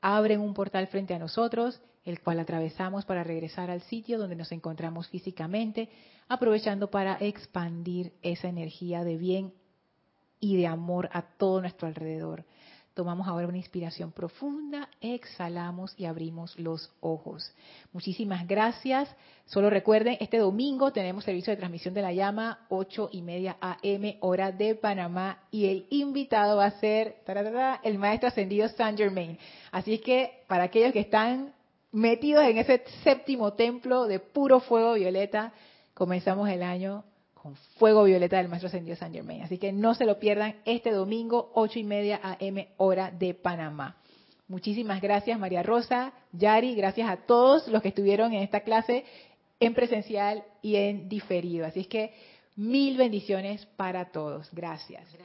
Abren 0.00 0.40
un 0.40 0.54
portal 0.54 0.86
frente 0.86 1.12
a 1.12 1.18
nosotros, 1.18 1.80
el 2.04 2.20
cual 2.20 2.38
atravesamos 2.38 3.04
para 3.04 3.24
regresar 3.24 3.68
al 3.68 3.80
sitio 3.82 4.16
donde 4.16 4.36
nos 4.36 4.52
encontramos 4.52 5.08
físicamente, 5.08 5.88
aprovechando 6.28 6.88
para 6.88 7.16
expandir 7.18 8.12
esa 8.22 8.48
energía 8.48 9.02
de 9.02 9.16
bien 9.16 9.52
y 10.40 10.56
de 10.56 10.66
amor 10.66 11.08
a 11.12 11.22
todo 11.22 11.60
nuestro 11.60 11.88
alrededor. 11.88 12.44
Tomamos 12.96 13.28
ahora 13.28 13.46
una 13.46 13.58
inspiración 13.58 14.10
profunda, 14.10 14.88
exhalamos 15.02 15.94
y 15.98 16.06
abrimos 16.06 16.58
los 16.58 16.90
ojos. 17.00 17.52
Muchísimas 17.92 18.46
gracias. 18.46 19.14
Solo 19.44 19.68
recuerden, 19.68 20.16
este 20.18 20.38
domingo 20.38 20.92
tenemos 20.92 21.22
servicio 21.22 21.50
de 21.50 21.58
transmisión 21.58 21.92
de 21.92 22.00
la 22.00 22.14
llama, 22.14 22.60
8 22.70 23.10
y 23.12 23.20
media 23.20 23.58
AM, 23.60 24.16
hora 24.20 24.50
de 24.50 24.76
Panamá, 24.76 25.40
y 25.50 25.66
el 25.66 25.86
invitado 25.90 26.56
va 26.56 26.64
a 26.64 26.80
ser 26.80 27.16
el 27.82 27.98
maestro 27.98 28.28
ascendido 28.28 28.66
Saint 28.70 28.96
Germain. 28.96 29.38
Así 29.72 29.98
que 29.98 30.44
para 30.46 30.64
aquellos 30.64 30.94
que 30.94 31.00
están 31.00 31.52
metidos 31.92 32.44
en 32.44 32.56
ese 32.56 32.82
séptimo 33.04 33.52
templo 33.52 34.06
de 34.06 34.20
puro 34.20 34.60
fuego 34.60 34.94
violeta, 34.94 35.52
comenzamos 35.92 36.48
el 36.48 36.62
año 36.62 37.04
con 37.46 37.54
fuego 37.78 38.02
violeta 38.02 38.38
del 38.38 38.48
maestro 38.48 38.66
ascendido 38.66 38.96
Saint 38.96 39.14
Germain. 39.14 39.42
Así 39.42 39.56
que 39.56 39.72
no 39.72 39.94
se 39.94 40.04
lo 40.04 40.18
pierdan 40.18 40.56
este 40.64 40.90
domingo, 40.90 41.52
ocho 41.54 41.78
y 41.78 41.84
media 41.84 42.20
AM, 42.20 42.66
hora 42.76 43.12
de 43.12 43.34
Panamá. 43.34 43.98
Muchísimas 44.48 45.00
gracias 45.00 45.38
María 45.38 45.62
Rosa, 45.62 46.12
Yari, 46.32 46.74
gracias 46.74 47.08
a 47.08 47.18
todos 47.18 47.68
los 47.68 47.82
que 47.82 47.88
estuvieron 47.88 48.32
en 48.32 48.42
esta 48.42 48.60
clase 48.60 49.04
en 49.60 49.74
presencial 49.74 50.42
y 50.60 50.74
en 50.74 51.08
diferido. 51.08 51.66
Así 51.66 51.80
es 51.80 51.86
que 51.86 52.12
mil 52.56 52.96
bendiciones 52.96 53.64
para 53.76 54.06
todos. 54.06 54.52
Gracias. 54.52 55.16